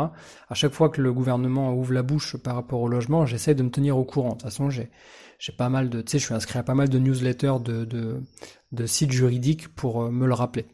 À 0.48 0.54
chaque 0.54 0.72
fois 0.72 0.88
que 0.88 1.00
le 1.00 1.12
gouvernement 1.12 1.72
ouvre 1.72 1.92
la 1.92 2.02
bouche 2.02 2.36
par 2.36 2.56
rapport 2.56 2.80
au 2.80 2.88
logement, 2.88 3.26
j'essaie 3.26 3.54
de 3.54 3.62
me 3.62 3.70
tenir 3.70 3.96
au 3.96 4.04
courant. 4.04 4.30
De 4.30 4.34
toute 4.34 4.42
façon, 4.42 4.70
j'ai 4.70 4.90
j'ai 5.38 5.52
pas 5.52 5.68
mal 5.68 5.88
de, 5.88 6.02
tu 6.02 6.10
sais, 6.10 6.18
je 6.18 6.24
suis 6.24 6.34
inscrit 6.34 6.58
à 6.58 6.64
pas 6.64 6.74
mal 6.74 6.88
de 6.88 6.98
newsletters 6.98 7.60
de, 7.64 7.84
de, 7.84 8.20
de 8.72 8.86
sites 8.86 9.12
juridiques 9.12 9.68
pour 9.68 10.02
euh, 10.02 10.10
me 10.10 10.26
le 10.26 10.34
rappeler. 10.34 10.66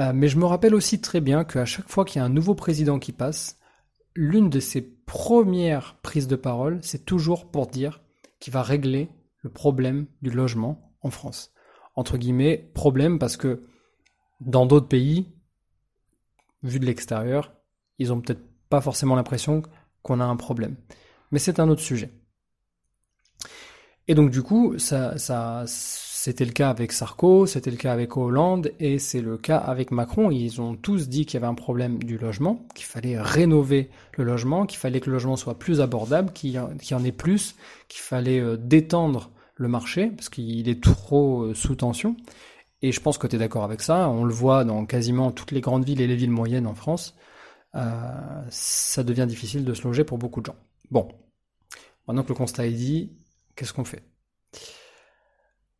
Euh, 0.00 0.12
mais 0.12 0.26
je 0.26 0.36
me 0.36 0.46
rappelle 0.46 0.74
aussi 0.74 1.00
très 1.00 1.20
bien 1.20 1.44
qu'à 1.44 1.64
chaque 1.64 1.88
fois 1.88 2.04
qu'il 2.04 2.18
y 2.18 2.22
a 2.22 2.24
un 2.24 2.28
nouveau 2.28 2.56
président 2.56 2.98
qui 2.98 3.12
passe, 3.12 3.56
l'une 4.16 4.50
de 4.50 4.58
ses 4.58 4.82
premières 4.82 5.96
prises 6.02 6.26
de 6.26 6.36
parole, 6.36 6.80
c'est 6.82 7.06
toujours 7.06 7.50
pour 7.50 7.68
dire 7.68 8.02
qu'il 8.40 8.52
va 8.52 8.62
régler 8.62 9.10
le 9.42 9.50
problème 9.50 10.06
du 10.22 10.30
logement 10.30 10.92
en 11.02 11.10
France. 11.10 11.52
Entre 11.94 12.18
guillemets, 12.18 12.70
problème 12.74 13.20
parce 13.20 13.36
que 13.36 13.62
dans 14.40 14.66
d'autres 14.66 14.88
pays, 14.88 15.26
vu 16.62 16.80
de 16.80 16.86
l'extérieur, 16.86 17.52
ils 17.98 18.12
ont 18.12 18.20
peut-être 18.20 18.42
pas 18.68 18.80
forcément 18.80 19.14
l'impression 19.14 19.62
qu'on 20.02 20.20
a 20.20 20.24
un 20.24 20.36
problème. 20.36 20.76
Mais 21.30 21.38
c'est 21.38 21.60
un 21.60 21.68
autre 21.68 21.80
sujet. 21.80 22.12
Et 24.06 24.14
donc 24.14 24.30
du 24.30 24.42
coup, 24.42 24.78
ça, 24.78 25.14
c'était 25.66 26.44
le 26.44 26.52
cas 26.52 26.68
avec 26.68 26.92
Sarko, 26.92 27.46
c'était 27.46 27.70
le 27.70 27.76
cas 27.76 27.92
avec 27.92 28.16
Hollande, 28.16 28.72
et 28.78 28.98
c'est 28.98 29.22
le 29.22 29.38
cas 29.38 29.56
avec 29.56 29.90
Macron. 29.90 30.30
Ils 30.30 30.60
ont 30.60 30.74
tous 30.74 31.08
dit 31.08 31.24
qu'il 31.24 31.34
y 31.34 31.42
avait 31.42 31.50
un 31.50 31.54
problème 31.54 32.02
du 32.02 32.18
logement, 32.18 32.66
qu'il 32.74 32.84
fallait 32.84 33.18
rénover 33.18 33.88
le 34.16 34.24
logement, 34.24 34.66
qu'il 34.66 34.78
fallait 34.78 35.00
que 35.00 35.06
le 35.06 35.14
logement 35.14 35.36
soit 35.36 35.58
plus 35.58 35.80
abordable, 35.80 36.32
qu'il 36.32 36.50
y, 36.50 36.58
en 36.94 37.04
ait 37.04 37.12
plus, 37.12 37.56
qu'il 37.88 38.00
fallait 38.00 38.40
euh, 38.40 38.56
détendre 38.58 39.30
le 39.56 39.68
marché, 39.68 40.08
parce 40.08 40.28
qu'il 40.28 40.68
est 40.68 40.82
trop 40.82 41.44
euh, 41.44 41.54
sous 41.54 41.74
tension. 41.74 42.16
Et 42.82 42.92
je 42.92 43.00
pense 43.00 43.18
que 43.18 43.26
tu 43.26 43.36
es 43.36 43.38
d'accord 43.38 43.64
avec 43.64 43.80
ça. 43.80 44.08
On 44.08 44.24
le 44.24 44.32
voit 44.32 44.64
dans 44.64 44.84
quasiment 44.86 45.30
toutes 45.32 45.52
les 45.52 45.60
grandes 45.60 45.84
villes 45.84 46.00
et 46.00 46.06
les 46.06 46.16
villes 46.16 46.30
moyennes 46.30 46.66
en 46.66 46.74
France. 46.74 47.16
Euh, 47.74 48.42
ça 48.50 49.02
devient 49.02 49.26
difficile 49.26 49.64
de 49.64 49.74
se 49.74 49.82
loger 49.82 50.04
pour 50.04 50.18
beaucoup 50.18 50.40
de 50.40 50.46
gens. 50.46 50.56
Bon, 50.90 51.08
maintenant 52.06 52.22
que 52.22 52.28
le 52.28 52.34
constat 52.34 52.66
est 52.66 52.72
dit, 52.72 53.12
qu'est-ce 53.56 53.72
qu'on 53.72 53.84
fait? 53.84 54.02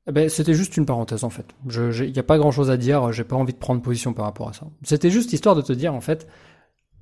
Eh 0.06 0.12
ben, 0.12 0.28
c'était 0.28 0.54
juste 0.54 0.76
une 0.76 0.84
parenthèse 0.84 1.24
en 1.24 1.30
fait. 1.30 1.46
Il 1.70 2.12
n'y 2.12 2.18
a 2.18 2.24
pas 2.24 2.36
grand 2.36 2.50
chose 2.50 2.70
à 2.70 2.76
dire, 2.76 3.10
j'ai 3.12 3.24
pas 3.24 3.36
envie 3.36 3.54
de 3.54 3.58
prendre 3.58 3.80
position 3.80 4.12
par 4.12 4.26
rapport 4.26 4.48
à 4.48 4.52
ça. 4.52 4.66
C'était 4.82 5.10
juste 5.10 5.32
histoire 5.32 5.54
de 5.54 5.62
te 5.62 5.72
dire 5.72 5.94
en 5.94 6.00
fait, 6.00 6.28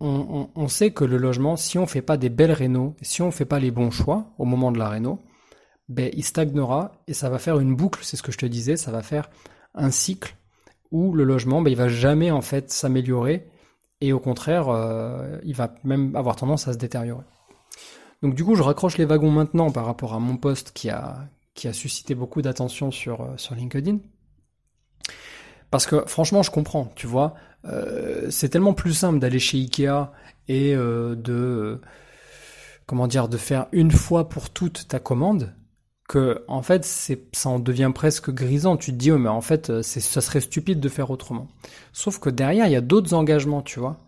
on, 0.05 0.69
sait 0.69 0.91
que 0.91 1.05
le 1.05 1.17
logement, 1.17 1.57
si 1.57 1.79
on 1.79 1.87
fait 1.87 2.03
pas 2.03 2.17
des 2.17 2.29
belles 2.29 2.53
rénaux, 2.53 2.97
si 3.03 3.23
on 3.23 3.31
fait 3.31 3.45
pas 3.45 3.61
les 3.61 3.71
bons 3.71 3.93
choix 3.93 4.33
au 4.39 4.45
moment 4.45 4.73
de 4.73 4.79
la 4.79 4.89
réno, 4.89 5.21
ben, 5.89 6.11
il 6.13 6.25
stagnera 6.25 6.93
et 7.07 7.15
ça 7.15 7.29
va 7.31 7.39
faire 7.39 7.61
une 7.61 7.77
boucle, 7.77 8.01
c'est 8.03 8.17
ce 8.17 8.23
que 8.23 8.33
je 8.33 8.39
te 8.39 8.47
disais, 8.47 8.77
ça 8.77 8.91
va 8.91 9.03
faire 9.03 9.31
un 9.75 9.91
cycle 9.91 10.37
où 10.91 11.15
le 11.15 11.25
logement, 11.25 11.63
ben, 11.63 11.71
il 11.71 11.77
va 11.77 11.89
jamais 11.89 12.31
en 12.31 12.43
fait 12.43 12.71
s'améliorer 12.71 13.49
et 14.03 14.13
au 14.13 14.19
contraire, 14.19 14.69
euh, 14.69 15.39
il 15.45 15.55
va 15.55 15.73
même 15.85 16.17
avoir 16.17 16.35
tendance 16.35 16.67
à 16.67 16.73
se 16.73 16.79
détériorer. 16.79 17.23
Donc 18.21 18.35
du 18.35 18.45
coup, 18.45 18.57
je 18.57 18.63
raccroche 18.63 18.99
les 18.99 19.05
wagons 19.05 19.31
maintenant 19.31 19.71
par 19.71 19.87
rapport 19.87 20.13
à 20.13 20.19
mon 20.19 20.37
poste 20.37 20.73
qui 20.73 20.91
a, 20.91 21.29
qui 21.55 21.69
a 21.69 21.73
suscité 21.73 22.17
beaucoup 22.17 22.43
d'attention 22.43 22.91
sur, 22.91 23.21
euh, 23.21 23.37
sur 23.37 23.55
LinkedIn. 23.55 23.99
Parce 25.71 25.87
que 25.87 26.05
franchement, 26.07 26.43
je 26.43 26.51
comprends, 26.51 26.93
tu 26.97 27.07
vois. 27.07 27.35
Euh, 27.65 28.29
c'est 28.31 28.49
tellement 28.49 28.75
plus 28.75 28.93
simple 28.93 29.21
d'aller 29.21 29.39
chez 29.39 29.59
Ikea 29.59 30.11
et 30.49 30.75
de 30.75 31.81
comment 32.87 33.07
dire 33.07 33.29
de 33.29 33.37
faire 33.37 33.69
une 33.71 33.93
fois 33.93 34.29
pour 34.29 34.51
toutes 34.51 34.89
ta 34.89 34.99
commande 34.99 35.55
que 36.09 36.45
en 36.49 36.63
fait 36.63 36.85
c'est 36.85 37.23
ça 37.33 37.49
en 37.49 37.59
devient 37.59 37.93
presque 37.95 38.31
grisant. 38.31 38.77
Tu 38.77 38.93
te 38.93 38.97
dis 38.97 39.11
oh, 39.13 39.19
mais 39.19 39.29
en 39.29 39.41
fait 39.41 39.83
c'est 39.83 40.01
ça 40.01 40.21
serait 40.21 40.41
stupide 40.41 40.81
de 40.81 40.89
faire 40.89 41.11
autrement. 41.11 41.49
Sauf 41.93 42.19
que 42.19 42.31
derrière 42.31 42.67
il 42.67 42.73
y 42.73 42.77
a 42.77 42.81
d'autres 42.81 43.15
engagements, 43.15 43.63
tu 43.63 43.81
vois. 43.81 43.99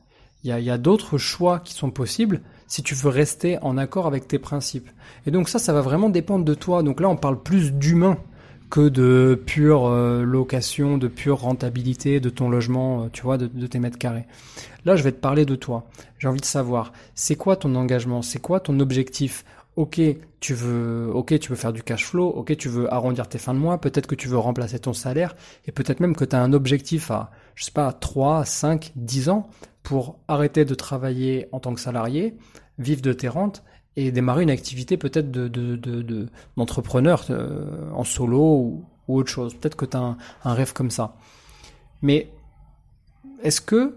Il 0.44 0.50
y 0.50 0.52
a, 0.52 0.60
il 0.60 0.64
y 0.66 0.70
a 0.70 0.76
d'autres 0.76 1.16
choix 1.16 1.58
qui 1.58 1.72
sont 1.72 1.90
possibles 1.90 2.42
si 2.66 2.82
tu 2.82 2.94
veux 2.94 3.08
rester 3.08 3.58
en 3.62 3.78
accord 3.78 4.06
avec 4.06 4.28
tes 4.28 4.38
principes. 4.38 4.90
Et 5.26 5.30
donc 5.30 5.48
ça, 5.48 5.58
ça 5.58 5.72
va 5.72 5.80
vraiment 5.80 6.10
dépendre 6.10 6.44
de 6.44 6.54
toi. 6.54 6.82
Donc 6.82 7.00
là, 7.00 7.08
on 7.08 7.16
parle 7.16 7.42
plus 7.42 7.72
d'humain 7.72 8.18
que 8.70 8.88
de 8.88 9.40
pure 9.46 9.86
euh, 9.86 10.24
location, 10.24 10.98
de 10.98 11.08
pure 11.08 11.40
rentabilité 11.40 12.20
de 12.20 12.30
ton 12.30 12.48
logement, 12.48 13.04
euh, 13.04 13.08
tu 13.12 13.22
vois, 13.22 13.38
de, 13.38 13.46
de, 13.46 13.66
tes 13.66 13.78
mètres 13.78 13.98
carrés. 13.98 14.26
Là, 14.84 14.96
je 14.96 15.02
vais 15.02 15.12
te 15.12 15.20
parler 15.20 15.44
de 15.44 15.54
toi. 15.54 15.86
J'ai 16.18 16.28
envie 16.28 16.40
de 16.40 16.44
savoir, 16.44 16.92
c'est 17.14 17.36
quoi 17.36 17.56
ton 17.56 17.74
engagement, 17.74 18.22
c'est 18.22 18.40
quoi 18.40 18.60
ton 18.60 18.80
objectif? 18.80 19.44
Ok, 19.76 20.00
tu 20.38 20.54
veux, 20.54 21.11
ok, 21.12 21.38
tu 21.40 21.50
veux 21.50 21.57
faire 21.57 21.73
du 21.73 21.83
cash 21.83 22.07
flow, 22.07 22.28
ok, 22.28 22.57
tu 22.57 22.69
veux 22.69 22.93
arrondir 22.93 23.28
tes 23.28 23.38
fins 23.38 23.54
de 23.54 23.59
mois, 23.59 23.81
peut-être 23.81 24.07
que 24.07 24.14
tu 24.14 24.28
veux 24.28 24.38
remplacer 24.38 24.78
ton 24.78 24.93
salaire, 24.93 25.35
et 25.66 25.73
peut-être 25.73 25.99
même 25.99 26.14
que 26.14 26.25
tu 26.25 26.37
as 26.37 26.40
un 26.40 26.52
objectif 26.52 27.11
à, 27.11 27.33
je 27.57 27.64
sais 27.64 27.73
pas, 27.73 27.93
3, 27.93 28.45
5, 28.45 28.93
10 28.95 29.31
ans 29.31 29.49
pour 29.83 30.21
arrêter 30.28 30.64
de 30.64 30.75
travailler 30.76 31.49
en 31.50 31.59
tant 31.59 31.75
que 31.75 31.81
salarié, 31.81 32.37
vivre 32.78 33.02
de 33.02 33.12
tes 33.12 33.26
rentes 33.26 33.64
et 33.97 34.12
démarrer 34.12 34.45
une 34.45 34.50
activité 34.50 34.97
peut-être 34.97 35.31
de, 35.31 36.28
d'entrepreneur 36.57 37.25
euh, 37.31 37.90
en 37.93 38.04
solo 38.04 38.40
ou, 38.40 38.85
autre 39.09 39.31
chose. 39.31 39.54
Peut-être 39.54 39.76
que 39.76 39.85
tu 39.85 39.97
as 39.97 40.00
un, 40.00 40.16
un, 40.45 40.54
rêve 40.54 40.73
comme 40.73 40.90
ça. 40.90 41.16
Mais 42.00 42.31
est-ce 43.43 43.61
que 43.61 43.97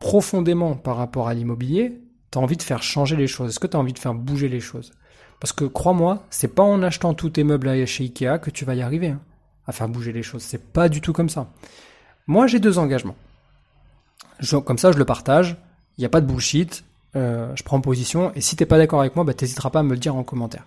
profondément 0.00 0.74
par 0.76 0.96
rapport 0.96 1.28
à 1.28 1.34
l'immobilier, 1.34 2.00
tu 2.32 2.38
as 2.38 2.40
envie 2.40 2.56
de 2.56 2.62
faire 2.62 2.82
changer 2.82 3.16
les 3.16 3.26
choses? 3.26 3.50
Est-ce 3.50 3.60
que 3.60 3.66
tu 3.66 3.76
as 3.76 3.80
envie 3.80 3.92
de 3.92 3.98
faire 3.98 4.14
bouger 4.14 4.48
les 4.48 4.60
choses? 4.60 4.92
Parce 5.40 5.52
que 5.52 5.64
crois-moi, 5.64 6.22
c'est 6.30 6.54
pas 6.54 6.62
en 6.62 6.82
achetant 6.82 7.14
tous 7.14 7.30
tes 7.30 7.44
meubles 7.44 7.86
chez 7.86 8.04
Ikea 8.04 8.38
que 8.38 8.50
tu 8.50 8.64
vas 8.64 8.74
y 8.74 8.82
arriver 8.82 9.08
hein, 9.08 9.20
à 9.66 9.72
faire 9.72 9.88
bouger 9.88 10.12
les 10.12 10.22
choses. 10.22 10.42
C'est 10.42 10.62
pas 10.72 10.88
du 10.88 11.00
tout 11.00 11.14
comme 11.14 11.30
ça. 11.30 11.50
Moi, 12.26 12.46
j'ai 12.46 12.60
deux 12.60 12.78
engagements. 12.78 13.16
comme 14.64 14.78
ça, 14.78 14.92
je 14.92 14.98
le 14.98 15.04
partage. 15.04 15.56
Il 15.96 16.02
n'y 16.02 16.06
a 16.06 16.10
pas 16.10 16.20
de 16.20 16.26
bullshit. 16.26 16.84
Euh, 17.16 17.50
je 17.56 17.62
prends 17.62 17.80
position. 17.80 18.32
Et 18.34 18.40
si 18.40 18.54
t'es 18.54 18.66
pas 18.66 18.78
d'accord 18.78 19.00
avec 19.00 19.16
moi, 19.16 19.24
bah, 19.24 19.34
t'hésiteras 19.34 19.70
pas 19.70 19.80
à 19.80 19.82
me 19.82 19.92
le 19.92 19.98
dire 19.98 20.14
en 20.14 20.22
commentaire. 20.22 20.66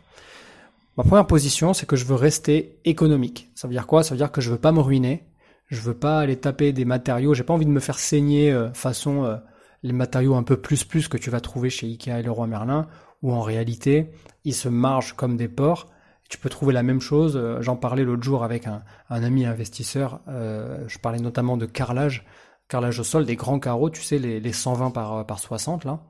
Ma 0.98 1.04
première 1.04 1.26
position, 1.26 1.74
c'est 1.74 1.86
que 1.86 1.96
je 1.96 2.06
veux 2.06 2.16
rester 2.16 2.80
économique. 2.86 3.50
Ça 3.56 3.68
veut 3.68 3.74
dire 3.74 3.88
quoi? 3.88 4.04
Ça 4.04 4.12
veut 4.12 4.18
dire 4.18 4.32
que 4.32 4.42
je 4.42 4.52
veux 4.52 4.58
pas 4.58 4.72
me 4.72 4.80
ruiner. 4.80 5.24
Je 5.68 5.82
veux 5.82 5.94
pas 5.94 6.20
aller 6.20 6.36
taper 6.36 6.74
des 6.74 6.86
matériaux. 6.86 7.34
J'ai 7.34 7.44
pas 7.44 7.54
envie 7.54 7.66
de 7.66 7.72
me 7.72 7.80
faire 7.80 7.98
saigner 7.98 8.52
euh, 8.52 8.72
façon 8.74 9.24
euh, 9.24 9.38
les 9.84 9.94
matériaux 9.94 10.36
un 10.36 10.44
peu 10.44 10.58
plus 10.58 10.84
plus 10.84 11.08
que 11.08 11.18
tu 11.18 11.30
vas 11.30 11.40
trouver 11.40 11.70
chez 11.70 11.88
Ikea 11.88 12.20
et 12.20 12.24
Leroy 12.24 12.48
Merlin, 12.48 12.88
où 13.24 13.34
en 13.34 13.42
réalité 13.42 14.12
ils 14.44 14.54
se 14.54 14.70
margent 14.70 15.14
comme 15.14 15.36
des 15.38 15.48
porcs. 15.48 15.88
Tu 16.30 16.38
peux 16.38 16.50
trouver 16.50 16.74
la 16.74 16.84
même 16.84 17.02
chose. 17.02 17.36
Euh, 17.36 17.60
j'en 17.62 17.76
parlais 17.76 18.04
l'autre 18.04 18.24
jour 18.24 18.44
avec 18.44 18.68
un, 18.68 18.84
ami 19.10 19.46
investisseur. 19.48 20.22
je 20.28 21.00
parlais 21.00 21.20
notamment 21.20 21.58
de 21.58 21.66
carrelage, 21.66 22.26
carrelage 22.68 23.00
au 23.00 23.04
sol, 23.04 23.26
des 23.26 23.36
grands 23.36 23.60
carreaux. 23.60 23.90
Tu 23.90 24.04
sais 24.04 24.20
les, 24.20 24.40
les 24.40 24.54
120 24.54 24.92
par 24.92 25.26
par 25.26 25.40
60 25.40 25.86
là, 25.86 26.04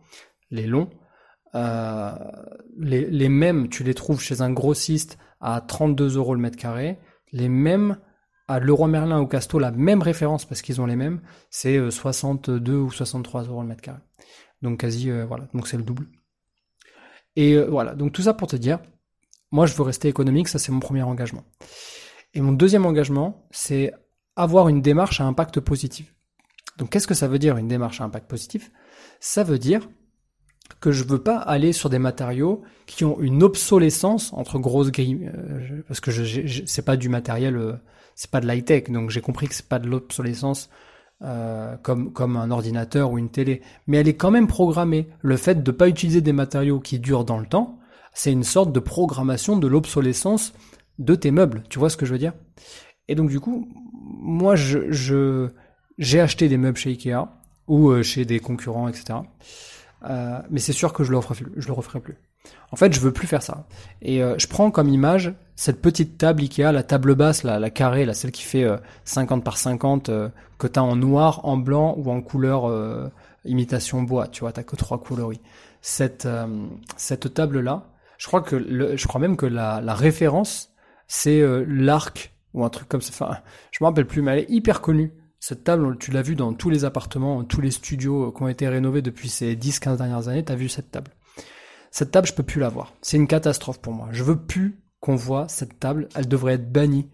les 0.51 0.67
longs. 0.67 0.89
Euh, 1.55 2.11
les, 2.77 3.29
mêmes, 3.29 3.69
tu 3.69 3.83
les 3.83 3.93
trouves 3.93 4.21
chez 4.21 4.41
un 4.41 4.51
grossiste 4.51 5.17
à 5.39 5.61
32 5.61 6.17
euros 6.17 6.33
le 6.33 6.41
mètre 6.41 6.57
carré. 6.57 6.99
Les 7.31 7.49
mêmes 7.49 7.97
à 8.47 8.59
Leroy 8.59 8.87
Merlin 8.87 9.21
ou 9.21 9.27
Casto, 9.27 9.59
la 9.59 9.71
même 9.71 10.01
référence 10.01 10.45
parce 10.45 10.61
qu'ils 10.61 10.81
ont 10.81 10.85
les 10.85 10.95
mêmes, 10.95 11.21
c'est 11.49 11.91
62 11.91 12.73
euh, 12.73 12.77
ou 12.77 12.91
63 12.91 13.43
euros 13.43 13.61
le 13.61 13.67
mètre 13.67 13.81
carré. 13.81 13.99
Donc 14.61 14.79
quasi, 14.79 15.09
euh, 15.09 15.25
voilà, 15.25 15.47
donc 15.53 15.67
c'est 15.67 15.77
le 15.77 15.83
double. 15.83 16.07
Et 17.35 17.57
voilà, 17.63 17.95
donc 17.95 18.11
tout 18.11 18.21
ça 18.21 18.33
pour 18.33 18.47
te 18.47 18.55
dire, 18.55 18.79
moi 19.51 19.65
je 19.65 19.73
veux 19.73 19.83
rester 19.83 20.07
économique, 20.07 20.47
ça 20.47 20.59
c'est 20.59 20.71
mon 20.71 20.79
premier 20.79 21.03
engagement. 21.03 21.43
Et 22.33 22.41
mon 22.41 22.51
deuxième 22.51 22.85
engagement, 22.85 23.47
c'est 23.51 23.93
avoir 24.35 24.69
une 24.69 24.81
démarche 24.81 25.21
à 25.21 25.25
impact 25.25 25.59
positif. 25.59 26.13
Donc 26.77 26.89
qu'est-ce 26.89 27.07
que 27.07 27.13
ça 27.13 27.27
veut 27.27 27.39
dire 27.39 27.57
une 27.57 27.67
démarche 27.67 28.01
à 28.01 28.03
impact 28.03 28.27
positif? 28.27 28.71
Ça 29.19 29.43
veut 29.43 29.59
dire 29.59 29.87
que 30.79 30.91
je 30.91 31.03
veux 31.03 31.21
pas 31.21 31.37
aller 31.37 31.73
sur 31.73 31.89
des 31.89 31.99
matériaux 31.99 32.63
qui 32.85 33.05
ont 33.05 33.19
une 33.19 33.43
obsolescence 33.43 34.33
entre 34.33 34.59
grosses 34.59 34.91
grilles 34.91 35.29
euh, 35.33 35.81
parce 35.87 35.99
que 35.99 36.11
je, 36.11 36.63
c'est 36.65 36.85
pas 36.85 36.97
du 36.97 37.09
matériel 37.09 37.57
euh, 37.57 37.73
c'est 38.15 38.31
pas 38.31 38.39
de 38.39 38.47
l'high 38.47 38.63
tech 38.63 38.89
donc 38.89 39.09
j'ai 39.09 39.21
compris 39.21 39.47
que 39.47 39.55
c'est 39.55 39.67
pas 39.67 39.79
de 39.79 39.87
l'obsolescence 39.87 40.69
euh, 41.23 41.75
comme 41.77 42.37
un 42.37 42.51
ordinateur 42.51 43.11
ou 43.11 43.17
une 43.17 43.29
télé. 43.29 43.61
Mais 43.87 43.97
elle 43.97 44.07
est 44.07 44.15
quand 44.15 44.31
même 44.31 44.47
programmée. 44.47 45.07
Le 45.21 45.37
fait 45.37 45.63
de 45.63 45.71
pas 45.71 45.87
utiliser 45.87 46.21
des 46.21 46.33
matériaux 46.33 46.79
qui 46.79 46.99
durent 46.99 47.25
dans 47.25 47.39
le 47.39 47.45
temps 47.45 47.79
c'est 48.13 48.31
une 48.31 48.43
sorte 48.43 48.71
de 48.71 48.79
programmation 48.79 49.57
de 49.57 49.67
l'obsolescence 49.67 50.53
de 50.99 51.15
tes 51.15 51.31
meubles. 51.31 51.63
Tu 51.69 51.79
vois 51.79 51.89
ce 51.89 51.97
que 51.97 52.05
je 52.05 52.13
veux 52.13 52.19
dire? 52.19 52.33
Et 53.07 53.15
donc 53.15 53.29
du 53.29 53.39
coup 53.39 53.67
moi 53.95 54.55
je, 54.55 55.49
j'ai 55.97 56.19
acheté 56.19 56.47
des 56.47 56.57
meubles 56.57 56.77
chez 56.77 56.91
Ikea 56.91 57.27
ou 57.67 57.89
euh, 57.89 58.03
chez 58.03 58.25
des 58.25 58.39
concurrents 58.39 58.87
etc 58.87 59.19
euh, 60.05 60.39
mais 60.49 60.59
c'est 60.59 60.73
sûr 60.73 60.93
que 60.93 61.03
je 61.03 61.11
le, 61.11 61.17
referai, 61.17 61.45
je 61.55 61.67
le 61.67 61.73
referai 61.73 62.01
plus. 62.01 62.17
En 62.71 62.75
fait, 62.75 62.93
je 62.93 62.99
veux 62.99 63.13
plus 63.13 63.25
faire 63.25 63.41
ça. 63.41 63.65
Et 64.01 64.19
je 64.19 64.47
prends 64.47 64.69
comme 64.69 64.89
image 64.89 65.33
cette 65.55 65.81
petite 65.81 66.17
table 66.17 66.41
Ikea, 66.41 66.71
la 66.71 66.83
table 66.83 67.15
basse, 67.15 67.43
la, 67.43 67.59
la 67.59 67.69
carrée, 67.69 68.05
la 68.05 68.13
celle 68.13 68.31
qui 68.31 68.43
fait 68.43 68.67
50 69.05 69.43
par 69.43 69.57
50, 69.57 70.09
que 70.57 70.67
tu 70.67 70.79
as 70.79 70.83
en 70.83 70.95
noir, 70.95 71.45
en 71.45 71.57
blanc 71.57 71.93
ou 71.97 72.11
en 72.11 72.21
couleur 72.21 73.11
imitation 73.45 74.01
bois. 74.01 74.27
Tu 74.27 74.41
vois, 74.41 74.51
t'as 74.51 74.63
que 74.63 74.75
trois 74.75 75.01
coloris. 75.01 75.41
Cette 75.81 76.27
cette 76.97 77.33
table 77.33 77.59
là, 77.59 77.85
je 78.17 78.27
crois 78.27 78.41
que 78.41 78.55
le, 78.55 78.97
je 78.97 79.07
crois 79.07 79.21
même 79.21 79.37
que 79.37 79.45
la, 79.45 79.79
la 79.81 79.93
référence 79.93 80.73
c'est 81.07 81.43
l'arc 81.67 82.33
ou 82.53 82.63
un 82.63 82.69
truc 82.69 82.87
comme 82.87 83.01
ça. 83.01 83.11
Enfin, 83.13 83.37
je 83.71 83.83
me 83.83 83.87
rappelle 83.87 84.07
plus, 84.07 84.21
mais 84.21 84.31
elle 84.31 84.39
est 84.39 84.49
hyper 84.49 84.81
connue. 84.81 85.13
Cette 85.39 85.63
table, 85.63 85.97
tu 85.97 86.11
l'as 86.11 86.21
vu 86.21 86.35
dans 86.35 86.53
tous 86.53 86.69
les 86.69 86.85
appartements, 86.85 87.43
tous 87.43 87.59
les 87.59 87.71
studios 87.71 88.31
qui 88.31 88.43
ont 88.43 88.47
été 88.47 88.67
rénovés 88.69 89.01
depuis 89.01 89.27
ces 89.27 89.55
10-15 89.55 89.97
dernières 89.97 90.27
années, 90.29 90.45
tu 90.45 90.51
as 90.51 90.55
vu 90.55 90.69
cette 90.69 90.89
table. 90.91 91.11
Cette 91.91 92.11
table, 92.11 92.27
je 92.27 92.33
peux 92.33 92.43
plus 92.43 92.61
la 92.61 92.69
voir. 92.69 92.93
C'est 93.01 93.17
une 93.17 93.27
catastrophe 93.27 93.81
pour 93.81 93.93
moi. 93.93 94.07
Je 94.11 94.23
veux 94.23 94.37
plus 94.37 94.79
qu'on 95.03 95.17
voit 95.17 95.49
cette 95.49 95.79
table. 95.79 96.07
Elle 96.15 96.29
devrait 96.29 96.53
être 96.53 96.71
bannie 96.71 97.09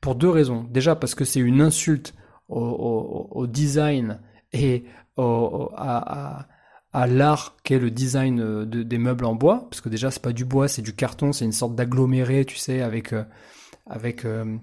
pour 0.00 0.14
deux 0.14 0.30
raisons. 0.30 0.64
Déjà 0.70 0.96
parce 0.96 1.14
que 1.14 1.26
c'est 1.26 1.38
une 1.38 1.60
insulte 1.60 2.14
au, 2.48 3.46
design 3.46 4.20
et 4.54 4.86
à, 5.18 6.46
l'art 6.94 7.56
qu'est 7.62 7.78
le 7.78 7.90
design 7.90 8.64
des 8.64 8.98
meubles 8.98 9.26
en 9.26 9.34
bois. 9.34 9.66
Parce 9.68 9.82
que 9.82 9.90
déjà, 9.90 10.10
c'est 10.10 10.22
pas 10.22 10.32
du 10.32 10.46
bois, 10.46 10.66
c'est 10.66 10.80
du 10.80 10.94
carton, 10.94 11.34
c'est 11.34 11.44
une 11.44 11.52
sorte 11.52 11.74
d'aggloméré, 11.74 12.46
tu 12.46 12.56
sais, 12.56 12.80
avec, 12.80 13.12
euh, 13.12 13.24
avec 13.84 14.24
euh, 14.24 14.56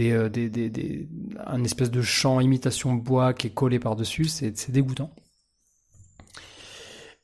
euh, 0.00 0.28
des, 0.28 0.50
des, 0.50 0.68
des, 0.68 1.08
un 1.46 1.62
espèce 1.62 1.92
de 1.92 2.02
champ 2.02 2.40
imitation 2.40 2.94
bois 2.94 3.34
qui 3.34 3.46
est 3.46 3.54
collé 3.54 3.78
par-dessus, 3.78 4.24
c'est 4.24 4.70
dégoûtant. 4.72 5.14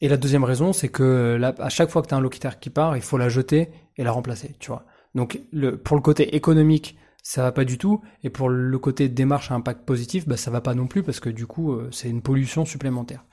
Et 0.00 0.08
la 0.08 0.16
deuxième 0.16 0.44
raison, 0.44 0.72
c'est 0.72 0.90
que 0.90 1.40
à 1.58 1.70
chaque 1.70 1.90
fois 1.90 2.02
que 2.02 2.06
tu 2.06 2.14
as 2.14 2.18
un 2.18 2.20
locataire 2.20 2.60
qui 2.60 2.70
part, 2.70 2.96
il 2.96 3.02
faut 3.02 3.18
la 3.18 3.28
jeter 3.28 3.70
et 3.96 4.04
la 4.04 4.12
remplacer, 4.12 4.54
tu 4.58 4.68
vois. 4.68 4.84
Donc 5.14 5.40
pour 5.84 5.96
le 5.96 6.02
côté 6.02 6.36
économique, 6.36 6.98
ça 7.22 7.42
va 7.42 7.50
pas 7.50 7.64
du 7.64 7.76
tout, 7.76 8.02
et 8.22 8.30
pour 8.30 8.48
le 8.48 8.78
côté 8.78 9.08
démarche 9.08 9.50
à 9.50 9.54
impact 9.54 9.84
positif, 9.84 10.28
bah, 10.28 10.36
ça 10.36 10.50
va 10.50 10.60
pas 10.60 10.74
non 10.74 10.86
plus 10.86 11.02
parce 11.02 11.18
que 11.18 11.28
du 11.28 11.46
coup, 11.46 11.72
euh, 11.72 11.88
c'est 11.90 12.08
une 12.08 12.22
pollution 12.22 12.64
supplémentaire. 12.64 13.24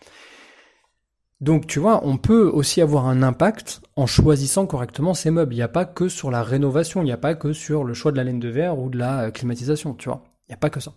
Donc 1.41 1.67
tu 1.67 1.79
vois, 1.79 2.05
on 2.05 2.17
peut 2.17 2.47
aussi 2.47 2.81
avoir 2.81 3.05
un 3.05 3.21
impact 3.21 3.81
en 3.95 4.07
choisissant 4.07 4.65
correctement 4.65 5.13
ses 5.13 5.29
meubles. 5.29 5.53
Il 5.53 5.57
n'y 5.57 5.61
a 5.61 5.67
pas 5.67 5.85
que 5.85 6.07
sur 6.07 6.31
la 6.31 6.41
rénovation, 6.41 7.01
il 7.01 7.05
n'y 7.05 7.11
a 7.11 7.17
pas 7.17 7.35
que 7.35 7.53
sur 7.53 7.83
le 7.83 7.93
choix 7.93 8.11
de 8.11 8.17
la 8.17 8.23
laine 8.23 8.39
de 8.39 8.47
verre 8.47 8.79
ou 8.79 8.89
de 8.89 8.97
la 8.97 9.25
euh, 9.25 9.31
climatisation, 9.31 9.93
tu 9.93 10.09
vois. 10.09 10.23
Il 10.47 10.51
n'y 10.51 10.55
a 10.55 10.57
pas 10.57 10.69
que 10.69 10.79
ça. 10.79 10.93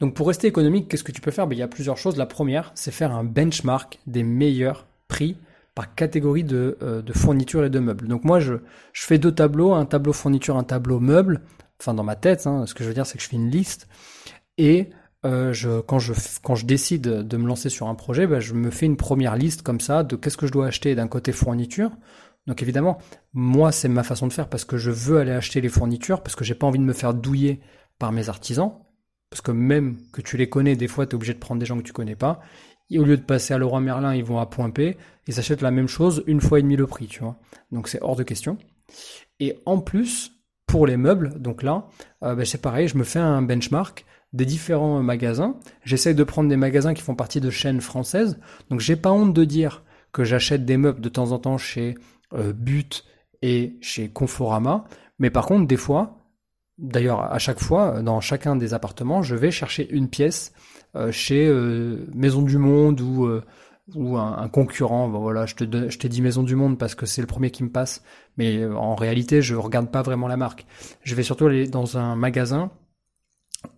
Donc 0.00 0.14
pour 0.14 0.28
rester 0.28 0.46
économique, 0.46 0.88
qu'est-ce 0.88 1.04
que 1.04 1.12
tu 1.12 1.20
peux 1.20 1.32
faire? 1.32 1.46
Ben, 1.46 1.56
Il 1.56 1.58
y 1.58 1.62
a 1.62 1.68
plusieurs 1.68 1.98
choses. 1.98 2.16
La 2.16 2.26
première, 2.26 2.72
c'est 2.74 2.92
faire 2.92 3.12
un 3.12 3.24
benchmark 3.24 4.00
des 4.06 4.22
meilleurs 4.22 4.86
prix 5.08 5.36
par 5.74 5.94
catégorie 5.94 6.44
de, 6.44 6.78
euh, 6.82 7.02
fourniture 7.14 7.64
et 7.64 7.70
de 7.70 7.78
meubles. 7.78 8.08
Donc 8.08 8.24
moi, 8.24 8.40
je, 8.40 8.54
fais 8.92 9.18
deux 9.18 9.32
tableaux, 9.32 9.72
un 9.72 9.86
tableau 9.86 10.12
fourniture, 10.12 10.56
un 10.56 10.64
tableau 10.64 11.00
meuble. 11.00 11.42
Enfin, 11.80 11.94
dans 11.94 12.04
ma 12.04 12.16
tête, 12.16 12.46
hein, 12.46 12.66
ce 12.66 12.74
que 12.74 12.84
je 12.84 12.88
veux 12.88 12.94
dire, 12.94 13.06
c'est 13.06 13.18
que 13.18 13.24
je 13.24 13.28
fais 13.28 13.36
une 13.36 13.50
liste. 13.50 13.88
Et 14.56 14.90
euh, 15.24 15.82
quand, 15.86 15.98
je, 15.98 16.12
décide 16.64 17.02
de 17.02 17.36
me 17.36 17.46
lancer 17.46 17.70
sur 17.70 17.88
un 17.88 17.94
projet, 17.94 18.26
ben, 18.26 18.40
je 18.40 18.54
me 18.54 18.70
fais 18.70 18.86
une 18.86 18.96
première 18.96 19.36
liste 19.36 19.62
comme 19.62 19.80
ça 19.80 20.04
de 20.04 20.16
qu'est-ce 20.16 20.36
que 20.36 20.46
je 20.46 20.52
dois 20.52 20.66
acheter 20.66 20.94
d'un 20.94 21.08
côté 21.08 21.32
fourniture. 21.32 21.90
Donc 22.46 22.62
évidemment, 22.62 22.98
moi 23.32 23.72
c'est 23.72 23.88
ma 23.88 24.02
façon 24.02 24.26
de 24.26 24.32
faire 24.32 24.48
parce 24.48 24.64
que 24.64 24.76
je 24.76 24.90
veux 24.90 25.18
aller 25.18 25.32
acheter 25.32 25.60
les 25.60 25.68
fournitures, 25.68 26.22
parce 26.22 26.36
que 26.36 26.44
j'ai 26.44 26.54
pas 26.54 26.66
envie 26.66 26.78
de 26.78 26.84
me 26.84 26.92
faire 26.92 27.14
douiller 27.14 27.60
par 27.98 28.12
mes 28.12 28.28
artisans, 28.28 28.72
parce 29.30 29.40
que 29.40 29.50
même 29.50 29.96
que 30.12 30.20
tu 30.20 30.36
les 30.36 30.48
connais, 30.48 30.76
des 30.76 30.88
fois 30.88 31.06
tu 31.06 31.12
es 31.12 31.14
obligé 31.14 31.32
de 31.32 31.38
prendre 31.38 31.58
des 31.58 31.66
gens 31.66 31.78
que 31.78 31.82
tu 31.82 31.92
connais 31.92 32.16
pas. 32.16 32.40
Au 32.92 33.04
lieu 33.04 33.16
de 33.16 33.22
passer 33.22 33.54
à 33.54 33.58
Leroy 33.58 33.80
Merlin, 33.80 34.14
ils 34.14 34.24
vont 34.24 34.38
à 34.38 34.46
Point 34.46 34.70
P, 34.70 34.96
ils 35.26 35.38
achètent 35.38 35.62
la 35.62 35.70
même 35.70 35.88
chose 35.88 36.22
une 36.26 36.40
fois 36.40 36.58
et 36.58 36.62
demi 36.62 36.76
le 36.76 36.86
prix, 36.86 37.06
tu 37.06 37.20
vois. 37.20 37.36
Donc 37.72 37.88
c'est 37.88 38.02
hors 38.02 38.16
de 38.16 38.22
question. 38.22 38.58
Et 39.40 39.58
en 39.66 39.78
plus, 39.78 40.32
pour 40.66 40.86
les 40.86 40.96
meubles, 40.96 41.40
donc 41.40 41.62
là, 41.62 41.86
euh, 42.22 42.34
ben, 42.34 42.44
c'est 42.44 42.60
pareil, 42.60 42.88
je 42.88 42.98
me 42.98 43.04
fais 43.04 43.18
un 43.18 43.42
benchmark 43.42 44.04
des 44.32 44.44
différents 44.44 45.02
magasins. 45.02 45.56
J'essaye 45.84 46.14
de 46.14 46.24
prendre 46.24 46.48
des 46.48 46.56
magasins 46.56 46.94
qui 46.94 47.02
font 47.02 47.14
partie 47.14 47.40
de 47.40 47.50
chaînes 47.50 47.80
françaises. 47.80 48.38
Donc 48.68 48.80
j'ai 48.80 48.96
pas 48.96 49.12
honte 49.12 49.32
de 49.32 49.44
dire 49.44 49.84
que 50.12 50.24
j'achète 50.24 50.64
des 50.64 50.76
meubles 50.76 51.00
de 51.00 51.08
temps 51.08 51.32
en 51.32 51.38
temps 51.38 51.58
chez 51.58 51.96
euh, 52.32 52.52
But 52.52 53.04
et 53.42 53.76
chez 53.80 54.08
Conforama. 54.08 54.84
Mais 55.18 55.30
par 55.30 55.46
contre, 55.46 55.66
des 55.66 55.76
fois, 55.76 56.23
d'ailleurs 56.78 57.20
à 57.20 57.38
chaque 57.38 57.60
fois, 57.60 58.02
dans 58.02 58.20
chacun 58.20 58.56
des 58.56 58.74
appartements, 58.74 59.22
je 59.22 59.36
vais 59.36 59.50
chercher 59.50 59.88
une 59.90 60.08
pièce 60.08 60.52
euh, 60.96 61.12
chez 61.12 61.46
euh, 61.46 62.06
Maison 62.14 62.42
du 62.42 62.58
Monde 62.58 63.00
ou 63.00 63.28
ou 63.94 64.16
un, 64.16 64.48
concurrent. 64.48 65.08
voilà, 65.10 65.44
je 65.44 65.54
te 65.56 65.64
je 65.90 65.98
t'ai 65.98 66.08
dit 66.08 66.22
Maison 66.22 66.42
du 66.42 66.56
Monde 66.56 66.78
parce 66.78 66.94
que 66.94 67.04
c'est 67.04 67.20
le 67.20 67.26
premier 67.26 67.50
qui 67.50 67.62
me 67.62 67.70
passe, 67.70 68.02
mais 68.38 68.64
en 68.64 68.94
réalité, 68.94 69.42
je 69.42 69.54
regarde 69.56 69.90
pas 69.90 70.02
vraiment 70.02 70.26
la 70.26 70.38
marque. 70.38 70.64
Je 71.02 71.14
vais 71.14 71.22
surtout 71.22 71.46
aller 71.46 71.66
dans 71.66 71.98
un 71.98 72.16
magasin 72.16 72.70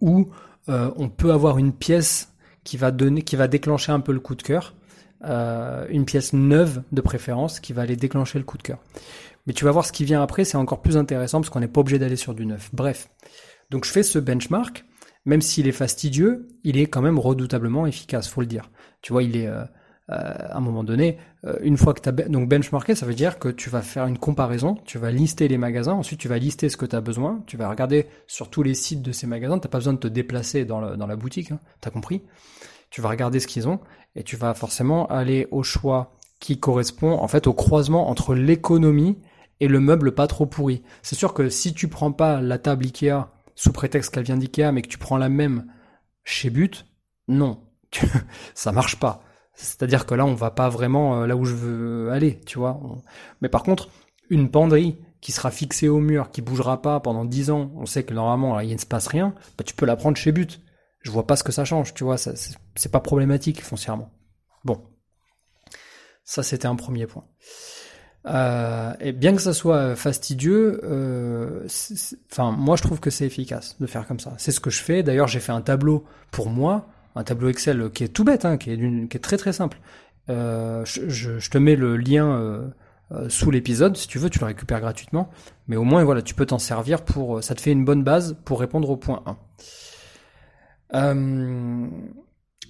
où 0.01 0.31
euh, 0.69 0.91
on 0.97 1.09
peut 1.09 1.33
avoir 1.33 1.59
une 1.59 1.73
pièce 1.73 2.33
qui 2.65 2.77
va 2.77 2.91
donner, 2.91 3.23
qui 3.23 3.37
va 3.37 3.49
déclencher 3.49 3.93
un 3.93 4.01
peu 4.01 4.13
le 4.13 4.21
coup 4.21 4.35
de 4.35 4.43
cœur, 4.43 4.75
euh, 5.25 5.87
une 5.89 6.05
pièce 6.05 6.33
neuve 6.33 6.83
de 6.93 7.01
préférence 7.01 7.61
qui 7.61 7.73
va 7.73 7.83
aller 7.83 7.97
déclencher 7.97 8.39
le 8.39 8.45
coup 8.45 8.59
de 8.59 8.63
cœur. 8.63 8.79
Mais 9.47 9.53
tu 9.53 9.65
vas 9.65 9.71
voir 9.71 9.85
ce 9.85 9.93
qui 9.93 10.05
vient 10.05 10.23
après, 10.23 10.45
c'est 10.45 10.57
encore 10.57 10.83
plus 10.83 10.97
intéressant 10.97 11.41
parce 11.41 11.51
qu'on 11.51 11.61
n'est 11.61 11.69
pas 11.69 11.81
obligé 11.81 11.99
d'aller 11.99 12.17
sur 12.17 12.35
du 12.35 12.47
neuf. 12.47 12.71
Bref, 12.73 13.09
donc 13.71 13.85
je 13.85 13.91
fais 13.91 14.03
ce 14.03 14.19
benchmark, 14.19 14.85
même 15.25 15.41
s'il 15.41 15.69
est 15.69 15.73
fastidieux, 15.73 16.49
il 16.65 16.79
est 16.79 16.87
quand 16.87 17.03
même 17.03 17.19
redoutablement 17.19 17.87
efficace, 17.87 18.29
faut 18.29 18.41
le 18.41 18.47
dire. 18.47 18.71
Tu 19.03 19.13
vois, 19.13 19.23
il 19.23 19.37
est 19.37 19.47
euh, 19.47 19.63
euh, 20.11 20.35
à 20.51 20.57
un 20.57 20.61
moment 20.61 20.85
donné, 20.85 21.19
euh, 21.45 21.57
une 21.63 21.77
fois 21.77 21.95
que 21.95 22.01
tu 22.01 22.09
as 22.09 22.13
donc 22.13 22.49
benchmarké, 22.49 22.95
ça 22.95 23.07
veut 23.07 23.15
dire 23.15 23.39
que 23.39 23.49
tu 23.49 23.71
vas 23.71 23.83
faire 23.83 24.07
une 24.07 24.19
comparaison, 24.19 24.77
tu 24.85 24.99
vas 24.99 25.11
lister 25.11 25.49
les 25.49 25.59
magasins, 25.59 25.95
ensuite 25.95 26.21
tu 26.21 26.29
vas 26.29 26.39
lister 26.39 26.69
ce 26.69 26.77
que 26.77 26.87
tu 26.87 26.95
as 26.97 27.01
besoin, 27.01 27.43
tu 27.47 27.57
vas 27.57 27.69
regarder 27.69 28.07
sur 28.27 28.51
tous 28.51 28.63
les 28.63 28.75
sites 28.75 29.03
de 29.03 29.13
ces 29.13 29.27
magasins, 29.27 29.59
tu 29.59 29.69
pas 29.69 29.79
besoin 29.79 29.95
de 29.95 29.99
te 29.99 30.09
déplacer 30.09 30.65
dans, 30.65 30.81
la 30.81 31.17
boutique, 31.17 31.51
hein, 31.53 31.61
tu 31.81 31.89
as 31.89 31.91
compris 31.91 32.23
tu 32.91 33.01
vas 33.01 33.09
regarder 33.09 33.41
ce 33.41 33.47
qu'ils 33.47 33.69
ont 33.69 33.81
et 34.15 34.23
tu 34.23 34.37
vas 34.37 34.55
forcément 34.55 35.07
aller 35.09 35.49
au 35.51 35.63
choix 35.63 36.15
qui 36.41 36.59
correspond 36.59 37.13
en 37.13 37.29
fait 37.29 37.47
au 37.47 37.53
croisement 37.53 38.09
entre 38.09 38.35
l'économie 38.35 39.19
et 39.61 39.69
le 39.69 39.81
meuble 39.81 40.15
pas 40.15 40.27
trop 40.27 40.47
pourri. 40.47 40.83
C'est 41.03 41.17
sûr 41.17 41.35
que 41.35 41.49
si 41.49 41.75
tu 41.75 41.89
prends 41.89 42.13
pas 42.13 42.41
la 42.41 42.59
table 42.59 42.85
Ikea 42.85 43.29
sous 43.55 43.73
prétexte 43.73 44.13
qu'elle 44.13 44.25
vient 44.25 44.37
d'Ikea 44.37 44.73
mais 44.73 44.83
que 44.83 44.89
tu 44.89 44.99
prends 44.99 45.17
la 45.17 45.29
même 45.29 45.67
chez 46.25 46.51
But, 46.51 46.87
non, 47.29 47.63
ça 48.55 48.73
marche 48.73 48.97
pas. 48.97 49.23
C'est-à-dire 49.55 50.05
que 50.05 50.15
là, 50.15 50.27
on 50.27 50.35
va 50.35 50.51
pas 50.51 50.69
vraiment 50.69 51.23
euh, 51.23 51.27
là 51.27 51.37
où 51.37 51.45
je 51.45 51.55
veux 51.55 52.11
aller, 52.11 52.41
tu 52.41 52.59
vois. 52.59 52.79
Mais 53.41 53.49
par 53.49 53.63
contre, 53.63 53.89
une 54.29 54.51
penderie 54.51 54.99
qui 55.21 55.33
sera 55.33 55.51
fixée 55.51 55.89
au 55.89 55.99
mur, 55.99 56.31
qui 56.31 56.43
bougera 56.43 56.83
pas 56.83 57.01
pendant 57.01 57.25
10 57.25 57.51
ans, 57.51 57.73
on 57.77 57.87
sait 57.87 58.05
que 58.05 58.13
normalement, 58.13 58.61
il 58.61 58.73
ne 58.73 58.79
se 58.79 58.87
passe 58.87 59.07
rien, 59.07 59.35
bah, 59.57 59.65
tu 59.65 59.75
peux 59.75 59.87
la 59.87 59.97
prendre 59.97 60.17
chez 60.17 60.31
But. 60.31 60.61
Je 61.01 61.11
vois 61.11 61.27
pas 61.27 61.37
ce 61.37 61.45
que 61.45 61.53
ça 61.53 61.65
change, 61.65 61.95
tu 61.95 62.05
vois, 62.05 62.19
c'est 62.19 62.93
pas 62.93 63.01
problématique 63.01 63.63
foncièrement. 63.63 64.13
Bon. 64.65 64.83
Ça, 66.25 66.43
c'était 66.43 66.67
un 66.67 66.75
premier 66.75 67.07
point. 67.07 67.25
Euh, 68.27 68.93
et 69.01 69.13
bien 69.13 69.37
que 69.37 69.43
ça 69.43 69.53
soit 69.53 69.95
fastidieux, 69.95 70.81
euh, 70.85 71.67
moi 72.39 72.77
je 72.77 72.83
trouve 72.83 72.99
que 72.99 73.11
c'est 73.11 73.27
efficace 73.27 73.77
de 73.81 73.87
faire 73.87 74.07
comme 74.07 74.19
ça. 74.19 74.35
C'est 74.39 74.53
ce 74.53 74.61
que 74.61 74.71
je 74.71 74.83
fais. 74.83 75.03
D'ailleurs 75.03 75.29
j'ai 75.29 75.41
fait 75.41 75.53
un 75.53 75.61
tableau 75.61 76.05
pour 76.31 76.51
moi, 76.51 76.89
un 77.15 77.23
tableau 77.23 77.49
Excel 77.49 77.91
qui 77.91 78.05
est 78.05 78.09
tout 78.09 78.25
bête, 78.25 78.45
hein, 78.45 78.57
qui, 78.57 78.71
est 78.71 79.15
est 79.15 79.23
très 79.23 79.37
très 79.37 79.53
simple. 79.53 79.79
Euh, 80.29 80.85
je, 80.85 81.49
te 81.49 81.59
mets 81.59 81.77
le 81.77 81.97
lien 81.97 82.27
euh, 82.27 83.29
sous 83.29 83.53
l'épisode 83.53 83.97
si 83.97 84.09
tu 84.09 84.19
veux, 84.19 84.29
tu 84.29 84.41
le 84.41 84.47
récupères 84.47 84.81
gratuitement. 84.81 85.31
Mais 85.69 85.77
au 85.77 85.85
moins 85.85 86.03
voilà, 86.03 86.23
tu 86.23 86.35
peux 86.35 86.47
t'en 86.47 86.59
servir 86.59 87.05
pour, 87.05 87.45
ça 87.45 87.55
te 87.55 87.61
fait 87.61 87.73
une 87.73 87.85
bonne 87.85 88.03
base 88.03 88.37
pour 88.45 88.59
répondre 88.59 88.91
au 88.91 88.97
point 88.97 89.23
1. 90.93 91.91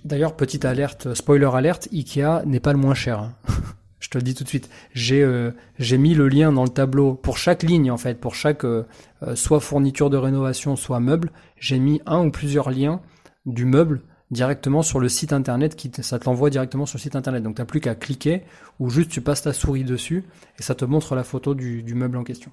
D'ailleurs 0.05 0.37
petite 0.37 0.67
alerte, 0.67 1.15
spoiler 1.15 1.49
alerte, 1.53 1.89
Ikea 1.93 2.45
n'est 2.45 2.61
pas 2.61 2.73
le 2.73 2.79
moins 2.79 2.95
cher. 2.95 3.21
Hein. 3.21 3.35
Je 3.99 4.09
te 4.11 4.19
le 4.19 4.23
dis 4.23 4.35
tout 4.35 4.45
de 4.45 4.49
suite. 4.49 4.69
J'ai 4.93 5.23
euh, 5.23 5.53
j'ai 5.79 5.99
mis 5.99 6.15
le 6.15 6.29
lien 6.29 6.53
dans 6.53 6.65
le 6.65 6.69
tableau 6.69 7.15
pour 7.15 7.39
chaque 7.39 7.63
ligne 7.63 7.91
en 7.91 7.97
fait, 7.97 8.21
pour 8.21 8.35
chaque 8.35 8.65
euh, 8.65 8.87
euh, 9.23 9.35
soit 9.35 9.61
fourniture 9.61 10.11
de 10.11 10.17
rénovation, 10.17 10.77
soit 10.77 11.01
meuble. 11.01 11.33
J'ai 11.57 11.79
mis 11.79 12.01
un 12.07 12.27
ou 12.27 12.31
plusieurs 12.31 12.71
liens 12.71 13.01
du 13.47 13.65
meuble 13.65 14.03
directement 14.31 14.83
sur 14.83 15.01
le 15.01 15.09
site 15.09 15.33
internet 15.33 15.77
qui 15.77 15.91
ça 16.03 16.19
te 16.19 16.27
l'envoie 16.27 16.51
directement 16.51 16.85
sur 16.85 16.99
le 16.99 17.03
site 17.03 17.17
internet. 17.17 17.43
Donc 17.43 17.57
t'as 17.57 17.65
plus 17.65 17.81
qu'à 17.81 17.95
cliquer 17.95 18.43
ou 18.79 18.91
juste 18.91 19.11
tu 19.11 19.21
passes 19.21 19.43
ta 19.43 19.53
souris 19.53 19.85
dessus 19.85 20.25
et 20.59 20.63
ça 20.63 20.75
te 20.75 20.85
montre 20.85 21.15
la 21.15 21.25
photo 21.25 21.55
du, 21.55 21.83
du 21.83 21.95
meuble 21.95 22.19
en 22.19 22.25
question. 22.25 22.51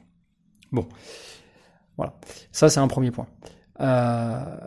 Bon, 0.71 0.87
voilà. 1.97 2.15
Ça 2.51 2.69
c'est 2.69 2.79
un 2.79 2.87
premier 2.87 3.11
point. 3.11 3.27
Euh, 3.81 4.57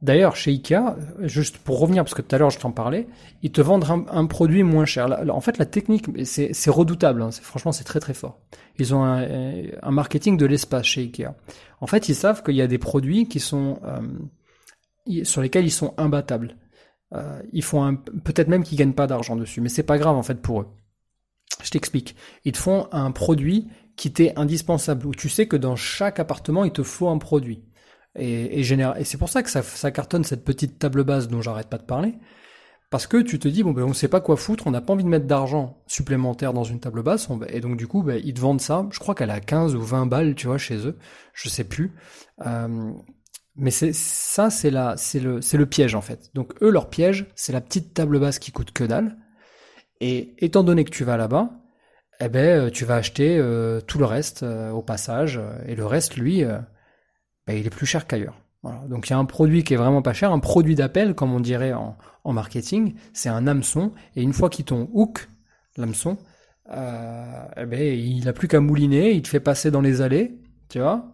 D'ailleurs, 0.00 0.36
chez 0.36 0.52
Ikea, 0.52 0.96
juste 1.22 1.58
pour 1.58 1.80
revenir, 1.80 2.04
parce 2.04 2.14
que 2.14 2.22
tout 2.22 2.34
à 2.34 2.38
l'heure 2.38 2.50
je 2.50 2.58
t'en 2.60 2.70
parlais, 2.70 3.08
ils 3.42 3.50
te 3.50 3.60
vendent 3.60 3.84
un, 4.08 4.26
produit 4.26 4.62
moins 4.62 4.84
cher. 4.84 5.08
en 5.28 5.40
fait, 5.40 5.58
la 5.58 5.66
technique, 5.66 6.06
c'est 6.24 6.70
redoutable. 6.70 7.20
Hein, 7.20 7.30
franchement, 7.32 7.72
c'est 7.72 7.84
très 7.84 7.98
très 7.98 8.14
fort. 8.14 8.38
Ils 8.78 8.94
ont 8.94 9.02
un, 9.02 9.90
marketing 9.90 10.36
de 10.36 10.46
l'espace 10.46 10.86
chez 10.86 11.02
Ikea. 11.02 11.34
En 11.80 11.88
fait, 11.88 12.08
ils 12.08 12.14
savent 12.14 12.44
qu'il 12.44 12.54
y 12.54 12.62
a 12.62 12.68
des 12.68 12.78
produits 12.78 13.26
qui 13.26 13.40
sont 13.40 13.80
euh, 13.84 15.24
sur 15.24 15.42
lesquels 15.42 15.64
ils 15.64 15.72
sont 15.72 15.94
imbattables. 15.96 16.56
Euh, 17.14 17.40
ils 17.52 17.64
font 17.64 17.96
peut-être 18.24 18.48
même 18.48 18.62
qu'ils 18.62 18.78
gagnent 18.78 18.92
pas 18.92 19.06
d'argent 19.06 19.34
dessus, 19.34 19.60
mais 19.60 19.68
c'est 19.68 19.82
pas 19.82 19.98
grave 19.98 20.16
en 20.16 20.22
fait 20.22 20.40
pour 20.40 20.60
eux. 20.60 20.68
Je 21.62 21.70
t'explique. 21.70 22.14
Ils 22.44 22.52
te 22.52 22.58
font 22.58 22.86
un 22.92 23.10
produit 23.10 23.68
qui 23.96 24.12
t'est 24.12 24.38
indispensable, 24.38 25.06
où 25.06 25.14
tu 25.14 25.28
sais 25.28 25.48
que 25.48 25.56
dans 25.56 25.74
chaque 25.74 26.20
appartement, 26.20 26.64
il 26.64 26.70
te 26.70 26.84
faut 26.84 27.08
un 27.08 27.18
produit. 27.18 27.64
Et, 28.18 28.62
c'est 29.04 29.18
pour 29.18 29.28
ça 29.28 29.42
que 29.42 29.50
ça, 29.50 29.90
cartonne 29.90 30.24
cette 30.24 30.44
petite 30.44 30.78
table 30.78 31.04
base 31.04 31.28
dont 31.28 31.42
j'arrête 31.42 31.68
pas 31.68 31.78
de 31.78 31.84
parler. 31.84 32.14
Parce 32.90 33.06
que 33.06 33.18
tu 33.18 33.38
te 33.38 33.48
dis, 33.48 33.62
bon, 33.62 33.72
ben, 33.72 33.82
on 33.82 33.92
sait 33.92 34.08
pas 34.08 34.20
quoi 34.20 34.36
foutre, 34.36 34.66
on 34.66 34.70
n'a 34.70 34.80
pas 34.80 34.94
envie 34.94 35.04
de 35.04 35.08
mettre 35.08 35.26
d'argent 35.26 35.82
supplémentaire 35.86 36.54
dans 36.54 36.64
une 36.64 36.80
table 36.80 37.02
basse, 37.02 37.28
et 37.48 37.60
donc 37.60 37.76
du 37.76 37.86
coup, 37.86 38.02
ben, 38.02 38.20
ils 38.24 38.32
te 38.32 38.40
vendent 38.40 38.62
ça. 38.62 38.86
Je 38.90 38.98
crois 38.98 39.14
qu'elle 39.14 39.30
a 39.30 39.40
15 39.40 39.74
ou 39.74 39.82
20 39.82 40.06
balles, 40.06 40.34
tu 40.34 40.46
vois, 40.46 40.56
chez 40.56 40.86
eux. 40.86 40.96
Je 41.34 41.50
sais 41.50 41.64
plus. 41.64 41.92
Euh, 42.46 42.92
mais 43.56 43.70
c'est 43.70 43.92
ça, 43.92 44.50
c'est 44.50 44.72
c'est 44.96 45.20
le, 45.20 45.40
le 45.52 45.66
piège 45.66 45.94
en 45.94 46.00
fait. 46.00 46.30
Donc 46.34 46.54
eux, 46.62 46.70
leur 46.70 46.88
piège, 46.88 47.26
c'est 47.34 47.52
la 47.52 47.60
petite 47.60 47.92
table 47.92 48.20
basse 48.20 48.38
qui 48.38 48.52
coûte 48.52 48.72
que 48.72 48.84
dalle. 48.84 49.18
Et 50.00 50.34
étant 50.38 50.62
donné 50.62 50.84
que 50.84 50.90
tu 50.90 51.04
vas 51.04 51.16
là-bas, 51.16 51.50
eh 52.20 52.28
ben, 52.28 52.70
tu 52.70 52.84
vas 52.84 52.96
acheter 52.96 53.36
euh, 53.38 53.80
tout 53.80 53.98
le 53.98 54.04
reste 54.06 54.44
euh, 54.44 54.70
au 54.70 54.82
passage, 54.82 55.40
et 55.66 55.74
le 55.74 55.84
reste, 55.84 56.16
lui, 56.16 56.44
bah, 57.48 57.54
il 57.54 57.66
est 57.66 57.70
plus 57.70 57.86
cher 57.86 58.06
qu'ailleurs. 58.06 58.34
Donc 58.88 59.08
il 59.08 59.10
y 59.10 59.12
a 59.14 59.18
un 59.18 59.24
produit 59.24 59.64
qui 59.64 59.72
est 59.72 59.78
vraiment 59.78 60.02
pas 60.02 60.12
cher, 60.12 60.32
un 60.32 60.38
produit 60.38 60.74
d'appel, 60.74 61.14
comme 61.14 61.32
on 61.32 61.40
dirait 61.40 61.72
en, 61.72 61.96
marketing, 62.30 62.94
c'est 63.14 63.30
un 63.30 63.46
hameçon, 63.46 63.92
et 64.14 64.22
une 64.22 64.34
fois 64.34 64.50
qu'il 64.50 64.66
ton 64.66 64.90
hook, 64.92 65.30
l'hameçon, 65.78 66.18
euh, 66.70 67.44
eh 67.56 67.64
ben, 67.64 67.80
il 67.80 68.22
n'a 68.26 68.34
plus 68.34 68.48
qu'à 68.48 68.60
mouliner, 68.60 69.12
il 69.12 69.22
te 69.22 69.28
fait 69.28 69.40
passer 69.40 69.70
dans 69.70 69.80
les 69.80 70.02
allées, 70.02 70.34
tu 70.68 70.78
vois, 70.78 71.06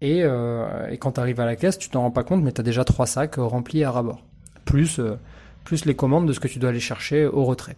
et, 0.00 0.22
euh, 0.22 0.88
et 0.88 0.96
quand 0.96 1.12
tu 1.12 1.20
arrives 1.20 1.40
à 1.40 1.44
la 1.44 1.56
caisse, 1.56 1.76
tu 1.76 1.90
t'en 1.90 2.00
rends 2.00 2.10
pas 2.10 2.24
compte, 2.24 2.42
mais 2.42 2.52
tu 2.52 2.62
as 2.62 2.64
déjà 2.64 2.84
trois 2.84 3.06
sacs 3.06 3.34
remplis 3.36 3.84
à 3.84 3.90
rabord, 3.90 4.24
plus, 4.64 4.98
euh, 4.98 5.18
plus 5.64 5.84
les 5.84 5.94
commandes 5.94 6.26
de 6.26 6.32
ce 6.32 6.40
que 6.40 6.48
tu 6.48 6.58
dois 6.58 6.70
aller 6.70 6.80
chercher 6.80 7.26
au 7.26 7.44
retrait. 7.44 7.76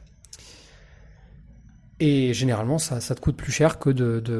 Et 1.98 2.32
généralement, 2.32 2.78
ça 2.78 3.00
te 3.00 3.20
coûte 3.20 3.36
plus 3.36 3.50
cher 3.50 3.80
que 3.80 3.90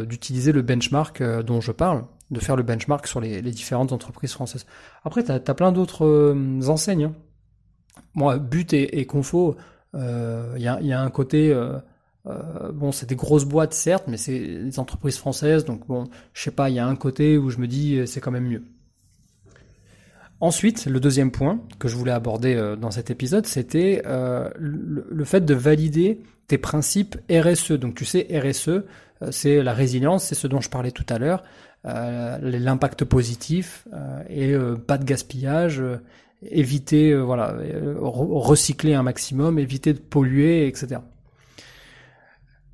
d'utiliser 0.04 0.52
le 0.52 0.62
benchmark 0.62 1.20
dont 1.42 1.60
je 1.60 1.72
parle 1.72 2.04
de 2.30 2.40
faire 2.40 2.56
le 2.56 2.62
benchmark 2.62 3.06
sur 3.06 3.20
les, 3.20 3.40
différentes 3.42 3.92
entreprises 3.92 4.32
françaises. 4.32 4.66
Après, 5.04 5.24
tu 5.24 5.32
as, 5.32 5.40
plein 5.40 5.72
d'autres 5.72 6.04
euh, 6.04 6.68
enseignes. 6.68 7.04
Hein. 7.04 7.14
Moi, 8.14 8.38
But 8.38 8.72
et, 8.72 9.06
Confo, 9.06 9.56
il 9.94 10.00
euh, 10.00 10.58
y, 10.58 10.66
a, 10.66 11.00
un 11.00 11.10
côté... 11.10 11.52
Euh, 11.52 11.78
bon, 12.72 12.92
c'est 12.92 13.08
des 13.08 13.16
grosses 13.16 13.44
boîtes, 13.44 13.72
certes, 13.72 14.04
mais 14.06 14.18
c'est 14.18 14.38
des 14.38 14.78
entreprises 14.78 15.16
françaises, 15.16 15.64
donc 15.64 15.86
bon, 15.86 16.04
je 16.34 16.42
sais 16.42 16.50
pas, 16.50 16.68
il 16.68 16.74
y 16.74 16.78
a 16.78 16.86
un 16.86 16.96
côté 16.96 17.38
où 17.38 17.48
je 17.48 17.56
me 17.56 17.66
dis 17.66 18.06
c'est 18.06 18.20
quand 18.20 18.30
même 18.30 18.46
mieux. 18.46 18.64
Ensuite, 20.40 20.84
le 20.84 21.00
deuxième 21.00 21.30
point 21.30 21.60
que 21.78 21.88
je 21.88 21.96
voulais 21.96 22.12
aborder 22.12 22.74
dans 22.78 22.90
cet 22.90 23.10
épisode, 23.10 23.46
c'était 23.46 24.02
le, 24.04 25.06
le, 25.08 25.24
fait 25.24 25.40
de 25.40 25.54
valider 25.54 26.20
tes 26.48 26.58
principes 26.58 27.16
RSE. 27.30 27.72
Donc 27.72 27.94
tu 27.94 28.04
sais, 28.04 28.26
RSE, 28.30 28.82
c'est 29.30 29.62
la 29.62 29.72
résilience, 29.72 30.24
c'est 30.24 30.34
ce 30.34 30.46
dont 30.46 30.60
je 30.60 30.68
parlais 30.68 30.90
tout 30.90 31.06
à 31.08 31.18
l'heure. 31.18 31.42
Euh, 31.86 32.38
l'impact 32.40 33.04
positif 33.04 33.86
euh, 33.92 34.22
et 34.28 34.52
euh, 34.52 34.74
pas 34.74 34.98
de 34.98 35.04
gaspillage, 35.04 35.80
éviter 36.42 37.14
voilà 37.16 37.54
recycler 38.00 38.94
un 38.94 39.04
maximum, 39.04 39.60
éviter 39.60 39.92
de 39.92 40.00
polluer, 40.00 40.66
etc. 40.66 41.00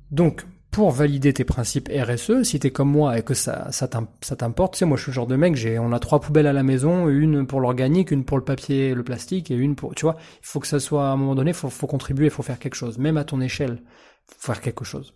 Donc 0.09 0.45
pour 0.71 0.89
valider 0.89 1.33
tes 1.33 1.45
principes 1.45 1.87
RSE, 1.89 2.43
si 2.43 2.59
t'es 2.59 2.71
comme 2.71 2.89
moi 2.89 3.17
et 3.17 3.21
que 3.21 3.35
ça, 3.35 3.71
ça 3.71 3.87
t'importe, 3.87 4.73
tu 4.73 4.79
sais, 4.79 4.85
moi 4.85 4.97
je 4.97 5.03
suis 5.03 5.11
le 5.11 5.15
genre 5.15 5.27
de 5.27 5.35
mec, 5.35 5.55
j'ai, 5.55 5.77
on 5.77 5.93
a 5.93 5.99
trois 5.99 6.19
poubelles 6.19 6.47
à 6.47 6.53
la 6.53 6.63
maison, 6.63 7.07
une 7.07 7.45
pour 7.45 7.61
l'organique, 7.61 8.09
une 8.11 8.25
pour 8.25 8.37
le 8.37 8.43
papier, 8.43 8.95
le 8.95 9.03
plastique 9.03 9.51
et 9.51 9.55
une 9.55 9.75
pour, 9.75 9.93
tu 9.93 10.01
vois, 10.01 10.17
il 10.19 10.47
faut 10.47 10.59
que 10.59 10.67
ça 10.67 10.79
soit 10.79 11.07
à 11.07 11.11
un 11.11 11.15
moment 11.15 11.35
donné, 11.35 11.53
faut, 11.53 11.69
faut 11.69 11.87
contribuer, 11.87 12.29
faut 12.29 12.43
faire 12.43 12.59
quelque 12.59 12.75
chose, 12.75 12.97
même 12.97 13.17
à 13.17 13.23
ton 13.23 13.39
échelle, 13.39 13.81
faut 14.25 14.51
faire 14.51 14.61
quelque 14.61 14.83
chose. 14.83 15.13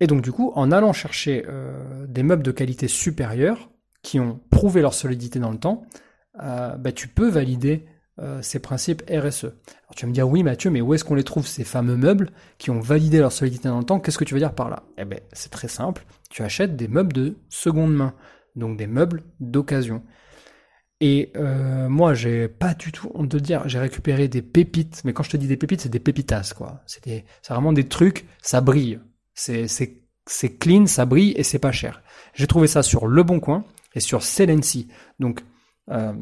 Et 0.00 0.06
donc 0.06 0.22
du 0.22 0.32
coup, 0.32 0.52
en 0.54 0.72
allant 0.72 0.92
chercher 0.92 1.44
euh, 1.48 2.06
des 2.06 2.22
meubles 2.22 2.42
de 2.42 2.50
qualité 2.50 2.88
supérieure, 2.88 3.70
qui 4.02 4.20
ont 4.20 4.40
prouvé 4.50 4.82
leur 4.82 4.92
solidité 4.92 5.38
dans 5.38 5.50
le 5.50 5.58
temps, 5.58 5.86
euh, 6.42 6.76
bah, 6.76 6.92
tu 6.92 7.08
peux 7.08 7.28
valider 7.28 7.86
euh, 8.18 8.42
ces 8.42 8.58
principes 8.58 9.02
RSE. 9.08 9.44
Alors 9.44 9.94
tu 9.96 10.04
vas 10.04 10.08
me 10.08 10.14
dire, 10.14 10.28
oui 10.28 10.42
Mathieu, 10.42 10.70
mais 10.70 10.82
où 10.82 10.92
est-ce 10.92 11.04
qu'on 11.04 11.14
les 11.14 11.24
trouve, 11.24 11.46
ces 11.46 11.64
fameux 11.64 11.96
meubles 11.96 12.30
qui 12.58 12.70
ont 12.70 12.80
validé 12.80 13.18
leur 13.18 13.32
solidité 13.32 13.68
dans 13.68 13.78
le 13.78 13.84
temps? 13.84 14.00
Qu'est-ce 14.00 14.18
que 14.18 14.24
tu 14.24 14.34
veux 14.34 14.40
dire 14.40 14.54
par 14.54 14.68
là? 14.68 14.82
Eh 14.98 15.04
bien, 15.04 15.20
c'est 15.32 15.50
très 15.50 15.68
simple, 15.68 16.04
tu 16.28 16.42
achètes 16.42 16.76
des 16.76 16.88
meubles 16.88 17.12
de 17.12 17.38
seconde 17.48 17.94
main, 17.94 18.14
donc 18.56 18.76
des 18.76 18.86
meubles 18.86 19.22
d'occasion. 19.40 20.02
Et 21.00 21.32
moi, 21.88 22.14
j'ai 22.14 22.48
pas 22.48 22.72
du 22.72 22.90
tout 22.90 23.10
honte 23.14 23.28
de 23.28 23.38
dire, 23.38 23.68
j'ai 23.68 23.78
récupéré 23.78 24.26
des 24.26 24.40
pépites, 24.40 25.02
mais 25.04 25.12
quand 25.12 25.22
je 25.22 25.30
te 25.30 25.36
dis 25.36 25.48
des 25.48 25.58
pépites, 25.58 25.82
c'est 25.82 25.90
des 25.90 25.98
pépitas, 25.98 26.54
quoi. 26.56 26.82
C'est 26.86 27.24
vraiment 27.46 27.74
des 27.74 27.88
trucs, 27.88 28.26
ça 28.40 28.62
brille. 28.62 29.00
C'est, 29.34 30.58
clean, 30.58 30.86
ça 30.86 31.04
brille 31.04 31.32
et 31.36 31.42
c'est 31.42 31.58
pas 31.58 31.72
cher. 31.72 32.02
J'ai 32.34 32.46
trouvé 32.46 32.66
ça 32.66 32.82
sur 32.82 33.06
Le 33.06 33.22
Bon 33.22 33.40
Coin 33.40 33.64
et 33.94 34.00
sur 34.00 34.22
Celency. 34.22 34.88
Donc, 35.18 35.44
euh, 35.90 36.12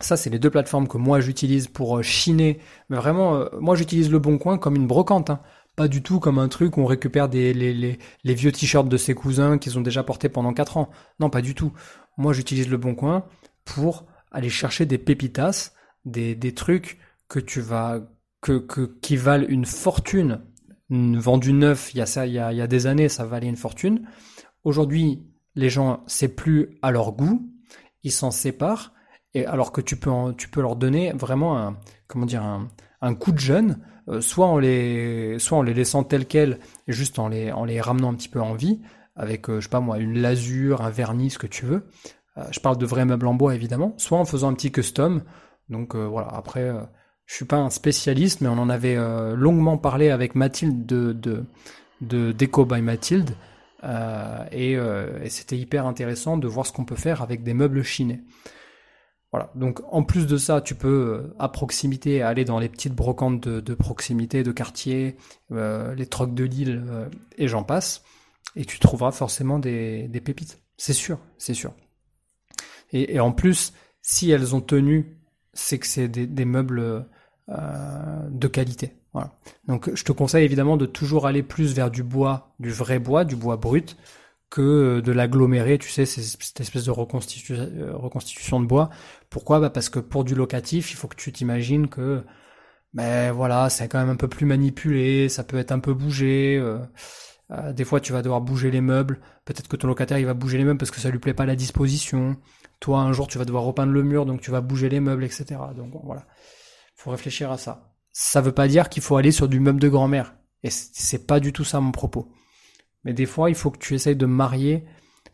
ça, 0.00 0.16
c'est 0.16 0.30
les 0.30 0.38
deux 0.38 0.50
plateformes 0.50 0.88
que 0.88 0.98
moi 0.98 1.20
j'utilise 1.20 1.68
pour 1.68 1.98
euh, 1.98 2.02
chiner. 2.02 2.60
Mais 2.90 2.96
vraiment, 2.96 3.36
euh, 3.36 3.46
moi 3.60 3.76
j'utilise 3.76 4.10
Le 4.10 4.18
Bon 4.18 4.38
Coin 4.38 4.58
comme 4.58 4.76
une 4.76 4.86
brocante. 4.86 5.30
Hein. 5.30 5.40
Pas 5.74 5.88
du 5.88 6.02
tout 6.02 6.20
comme 6.20 6.38
un 6.38 6.48
truc 6.48 6.76
où 6.76 6.80
on 6.80 6.86
récupère 6.86 7.28
des, 7.28 7.52
les, 7.52 7.74
les, 7.74 7.98
les 8.24 8.34
vieux 8.34 8.52
t-shirts 8.52 8.88
de 8.88 8.96
ses 8.96 9.14
cousins 9.14 9.58
qu'ils 9.58 9.78
ont 9.78 9.82
déjà 9.82 10.02
portés 10.02 10.28
pendant 10.28 10.52
4 10.54 10.76
ans. 10.78 10.90
Non, 11.20 11.28
pas 11.28 11.42
du 11.42 11.54
tout. 11.54 11.72
Moi, 12.16 12.32
j'utilise 12.32 12.68
Le 12.68 12.78
Bon 12.78 12.94
Coin 12.94 13.26
pour 13.64 14.06
aller 14.30 14.48
chercher 14.48 14.86
des 14.86 14.98
pépitas, 14.98 15.72
des, 16.04 16.34
des 16.34 16.54
trucs 16.54 16.98
que 17.28 17.38
tu 17.38 17.60
vas 17.60 18.00
que, 18.40 18.58
que 18.58 18.82
qui 19.00 19.16
valent 19.16 19.46
une 19.48 19.64
fortune 19.64 20.40
vendu 20.90 21.52
neuf 21.52 21.92
il 21.94 21.98
y 21.98 22.00
a 22.00 22.06
ça 22.06 22.26
il 22.26 22.32
y 22.32 22.38
a, 22.38 22.52
il 22.52 22.58
y 22.58 22.62
a 22.62 22.66
des 22.66 22.86
années 22.86 23.08
ça 23.08 23.24
valait 23.24 23.48
une 23.48 23.56
fortune 23.56 24.06
aujourd'hui 24.64 25.26
les 25.54 25.68
gens 25.68 26.04
c'est 26.06 26.28
plus 26.28 26.78
à 26.82 26.90
leur 26.90 27.12
goût 27.12 27.50
ils 28.06 28.12
s'en 28.12 28.30
séparent 28.30 28.92
Et 29.34 29.44
alors 29.44 29.72
que 29.72 29.82
tu 29.82 29.96
peux, 29.96 30.10
tu 30.38 30.48
peux 30.48 30.62
leur 30.62 30.76
donner 30.76 31.12
vraiment 31.12 31.58
un, 31.58 31.76
comment 32.06 32.24
dire, 32.24 32.42
un, 32.42 32.68
un 33.02 33.14
coup 33.14 33.32
de 33.32 33.38
jeune, 33.38 33.80
euh, 34.08 34.20
soit 34.20 34.46
en 34.46 34.58
les, 34.58 35.38
soit 35.38 35.58
en 35.58 35.62
les 35.62 35.74
laissant 35.74 36.04
tels 36.04 36.26
quels, 36.26 36.58
juste 36.86 37.18
en 37.18 37.28
les, 37.28 37.52
en 37.52 37.64
les 37.64 37.80
ramenant 37.80 38.10
un 38.10 38.14
petit 38.14 38.28
peu 38.28 38.40
en 38.40 38.54
vie, 38.54 38.80
avec, 39.16 39.50
euh, 39.50 39.60
je 39.60 39.64
sais 39.64 39.70
pas 39.70 39.80
moi, 39.80 39.98
une 39.98 40.18
lasure, 40.20 40.82
un 40.82 40.90
vernis, 40.90 41.30
ce 41.30 41.38
que 41.38 41.48
tu 41.48 41.66
veux. 41.66 41.88
Euh, 42.38 42.44
je 42.50 42.60
parle 42.60 42.78
de 42.78 42.86
vrais 42.86 43.04
meubles 43.04 43.26
en 43.26 43.34
bois 43.34 43.54
évidemment, 43.54 43.92
soit 43.98 44.18
en 44.18 44.24
faisant 44.24 44.48
un 44.50 44.54
petit 44.54 44.72
custom. 44.72 45.22
Donc 45.68 45.96
voilà, 45.96 46.28
après, 46.28 46.70
je 47.26 47.34
suis 47.34 47.44
pas 47.44 47.56
un 47.56 47.70
spécialiste, 47.70 48.40
mais 48.40 48.48
on 48.48 48.58
en 48.58 48.68
avait 48.68 48.96
longuement 49.34 49.78
parlé 49.78 50.10
avec 50.10 50.34
Mathilde 50.34 50.86
de, 50.86 51.12
de, 51.12 51.44
de 52.00 52.32
Deco 52.32 52.64
by 52.64 52.80
Mathilde. 52.82 53.30
et, 54.52 54.72
et 54.72 55.28
c'était 55.28 55.58
hyper 55.58 55.86
intéressant 55.86 56.36
de 56.36 56.46
voir 56.46 56.66
ce 56.66 56.72
qu'on 56.72 56.84
peut 56.84 56.96
faire 56.96 57.22
avec 57.22 57.42
des 57.42 57.52
meubles 57.52 57.82
chinés. 57.82 58.22
Voilà. 59.32 59.50
Donc 59.54 59.80
en 59.92 60.02
plus 60.02 60.26
de 60.26 60.36
ça, 60.36 60.60
tu 60.60 60.74
peux 60.74 60.88
euh, 60.88 61.34
à 61.38 61.48
proximité 61.48 62.22
aller 62.22 62.44
dans 62.44 62.58
les 62.58 62.68
petites 62.68 62.94
brocantes 62.94 63.46
de, 63.48 63.74
proximité, 63.74 64.42
de 64.42 64.52
quartier, 64.52 65.16
euh, 65.52 65.94
les 65.94 66.06
trocs 66.06 66.34
de 66.34 66.44
Lille 66.44 66.84
euh, 66.88 67.08
et 67.36 67.48
j'en 67.48 67.62
passe, 67.62 68.02
et 68.54 68.64
tu 68.64 68.78
trouveras 68.78 69.12
forcément 69.12 69.58
des, 69.58 70.08
pépites. 70.24 70.62
C'est 70.76 70.92
sûr, 70.92 71.18
c'est 71.38 71.54
sûr. 71.54 71.72
Et, 72.92 73.18
en 73.18 73.32
plus, 73.32 73.72
si 74.00 74.30
elles 74.30 74.54
ont 74.54 74.60
tenu, 74.60 75.18
c'est 75.56 75.78
que 75.78 75.86
c'est 75.86 76.08
des, 76.08 76.44
meubles 76.44 77.06
de 77.48 78.48
qualité. 78.48 78.92
Voilà. 79.12 79.32
Donc 79.66 79.94
je 79.94 80.04
te 80.04 80.12
conseille 80.12 80.44
évidemment 80.44 80.76
de 80.76 80.86
toujours 80.86 81.26
aller 81.26 81.42
plus 81.42 81.74
vers 81.74 81.90
du 81.90 82.02
bois, 82.02 82.54
du 82.60 82.70
vrai 82.70 82.98
bois, 82.98 83.24
du 83.24 83.34
bois 83.34 83.56
brut, 83.56 83.96
que 84.50 84.60
euh, 84.60 85.02
de 85.02 85.12
l'agglomérer, 85.12 85.78
tu 85.78 85.90
sais, 85.90 86.06
cette 86.06 86.60
espèce 86.60 86.84
de 86.84 86.90
euh, 86.90 87.96
reconstitution 87.96 88.60
de 88.60 88.66
bois. 88.66 88.90
Pourquoi? 89.30 89.60
Bah 89.60 89.70
Parce 89.70 89.88
que 89.88 89.98
pour 89.98 90.24
du 90.24 90.34
locatif, 90.34 90.92
il 90.92 90.96
faut 90.96 91.08
que 91.08 91.16
tu 91.16 91.32
t'imagines 91.32 91.88
que 91.88 92.24
ben 92.94 93.32
voilà, 93.32 93.68
c'est 93.70 93.88
quand 93.88 93.98
même 93.98 94.10
un 94.10 94.16
peu 94.16 94.28
plus 94.28 94.46
manipulé, 94.46 95.28
ça 95.28 95.44
peut 95.44 95.58
être 95.58 95.72
un 95.72 95.80
peu 95.80 95.94
bougé. 95.94 96.56
Euh, 96.58 97.72
des 97.72 97.84
fois, 97.84 98.00
tu 98.00 98.12
vas 98.12 98.22
devoir 98.22 98.40
bouger 98.40 98.70
les 98.70 98.80
meubles. 98.80 99.20
Peut-être 99.44 99.68
que 99.68 99.76
ton 99.76 99.88
locataire, 99.88 100.18
il 100.18 100.26
va 100.26 100.34
bouger 100.34 100.58
les 100.58 100.64
meubles 100.64 100.78
parce 100.78 100.90
que 100.90 101.00
ça 101.00 101.10
lui 101.10 101.18
plaît 101.18 101.34
pas 101.34 101.46
la 101.46 101.56
disposition. 101.56 102.36
Toi, 102.80 103.00
un 103.00 103.12
jour, 103.12 103.26
tu 103.26 103.38
vas 103.38 103.44
devoir 103.44 103.64
repeindre 103.64 103.92
le 103.92 104.02
mur, 104.02 104.26
donc 104.26 104.40
tu 104.40 104.50
vas 104.50 104.60
bouger 104.60 104.88
les 104.88 105.00
meubles, 105.00 105.24
etc. 105.24 105.56
Donc 105.76 105.92
voilà, 106.04 106.26
faut 106.94 107.10
réfléchir 107.10 107.50
à 107.50 107.58
ça. 107.58 107.92
Ça 108.12 108.40
veut 108.40 108.52
pas 108.52 108.68
dire 108.68 108.88
qu'il 108.88 109.02
faut 109.02 109.16
aller 109.16 109.32
sur 109.32 109.48
du 109.48 109.60
meuble 109.60 109.80
de 109.80 109.88
grand-mère. 109.88 110.34
Et 110.62 110.70
c'est 110.70 111.26
pas 111.26 111.40
du 111.40 111.52
tout 111.52 111.64
ça 111.64 111.80
mon 111.80 111.92
propos. 111.92 112.32
Mais 113.04 113.12
des 113.12 113.26
fois, 113.26 113.50
il 113.50 113.54
faut 113.54 113.70
que 113.70 113.78
tu 113.78 113.94
essayes 113.94 114.16
de 114.16 114.26
marier. 114.26 114.84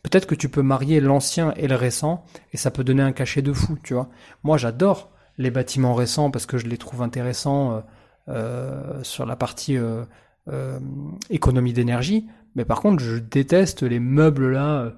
Peut-être 0.03 0.27
que 0.27 0.35
tu 0.35 0.49
peux 0.49 0.61
marier 0.61 0.99
l'ancien 0.99 1.53
et 1.55 1.67
le 1.67 1.75
récent, 1.75 2.25
et 2.51 2.57
ça 2.57 2.71
peut 2.71 2.83
donner 2.83 3.03
un 3.03 3.13
cachet 3.13 3.41
de 3.41 3.53
fou, 3.53 3.77
tu 3.83 3.93
vois. 3.93 4.09
Moi, 4.43 4.57
j'adore 4.57 5.11
les 5.37 5.49
bâtiments 5.49 5.95
récents 5.95 6.29
parce 6.29 6.45
que 6.45 6.57
je 6.57 6.67
les 6.67 6.77
trouve 6.77 7.01
intéressants 7.01 7.73
euh, 7.73 7.81
euh, 8.29 9.03
sur 9.03 9.25
la 9.25 9.35
partie 9.35 9.77
euh, 9.77 10.05
économie 11.29 11.73
d'énergie. 11.73 12.27
Mais 12.55 12.65
par 12.65 12.81
contre, 12.81 13.01
je 13.01 13.17
déteste 13.17 13.81
les 13.81 13.99
meubles 13.99 14.51
là, 14.51 14.93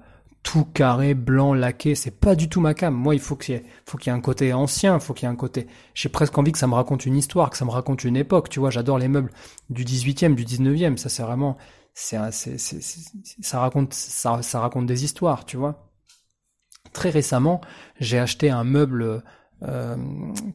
tout 0.46 0.64
carré, 0.64 1.14
blanc, 1.14 1.54
laqué. 1.54 1.96
C'est 1.96 2.12
pas 2.12 2.36
du 2.36 2.48
tout 2.48 2.60
ma 2.60 2.72
cam. 2.72 2.94
Moi, 2.94 3.16
il 3.16 3.20
faut 3.20 3.34
qu'il 3.34 3.56
y 3.56 3.58
ait, 3.58 3.64
faut 3.84 3.98
qu'il 3.98 4.12
y 4.12 4.14
ait 4.14 4.16
un 4.16 4.20
côté 4.20 4.52
ancien, 4.52 5.00
faut 5.00 5.12
qu'il 5.12 5.26
y 5.26 5.28
ait 5.28 5.32
un 5.32 5.36
côté. 5.36 5.66
J'ai 5.92 6.08
presque 6.08 6.38
envie 6.38 6.52
que 6.52 6.58
ça 6.58 6.68
me 6.68 6.74
raconte 6.74 7.04
une 7.04 7.16
histoire, 7.16 7.50
que 7.50 7.56
ça 7.56 7.64
me 7.64 7.70
raconte 7.72 8.04
une 8.04 8.16
époque. 8.16 8.48
Tu 8.48 8.60
vois, 8.60 8.70
j'adore 8.70 8.98
les 8.98 9.08
meubles 9.08 9.32
du 9.70 9.84
18e, 9.84 10.36
du 10.36 10.44
19e. 10.44 10.98
Ça, 10.98 11.08
c'est 11.08 11.24
vraiment, 11.24 11.56
c'est, 11.94 12.16
ça 12.30 13.58
raconte, 13.58 13.92
ça, 13.92 14.40
ça 14.40 14.60
raconte 14.60 14.86
des 14.86 15.02
histoires, 15.02 15.46
tu 15.46 15.56
vois. 15.56 15.90
Très 16.92 17.10
récemment, 17.10 17.60
j'ai 17.98 18.20
acheté 18.20 18.48
un 18.48 18.62
meuble 18.62 19.24
euh, 19.64 19.96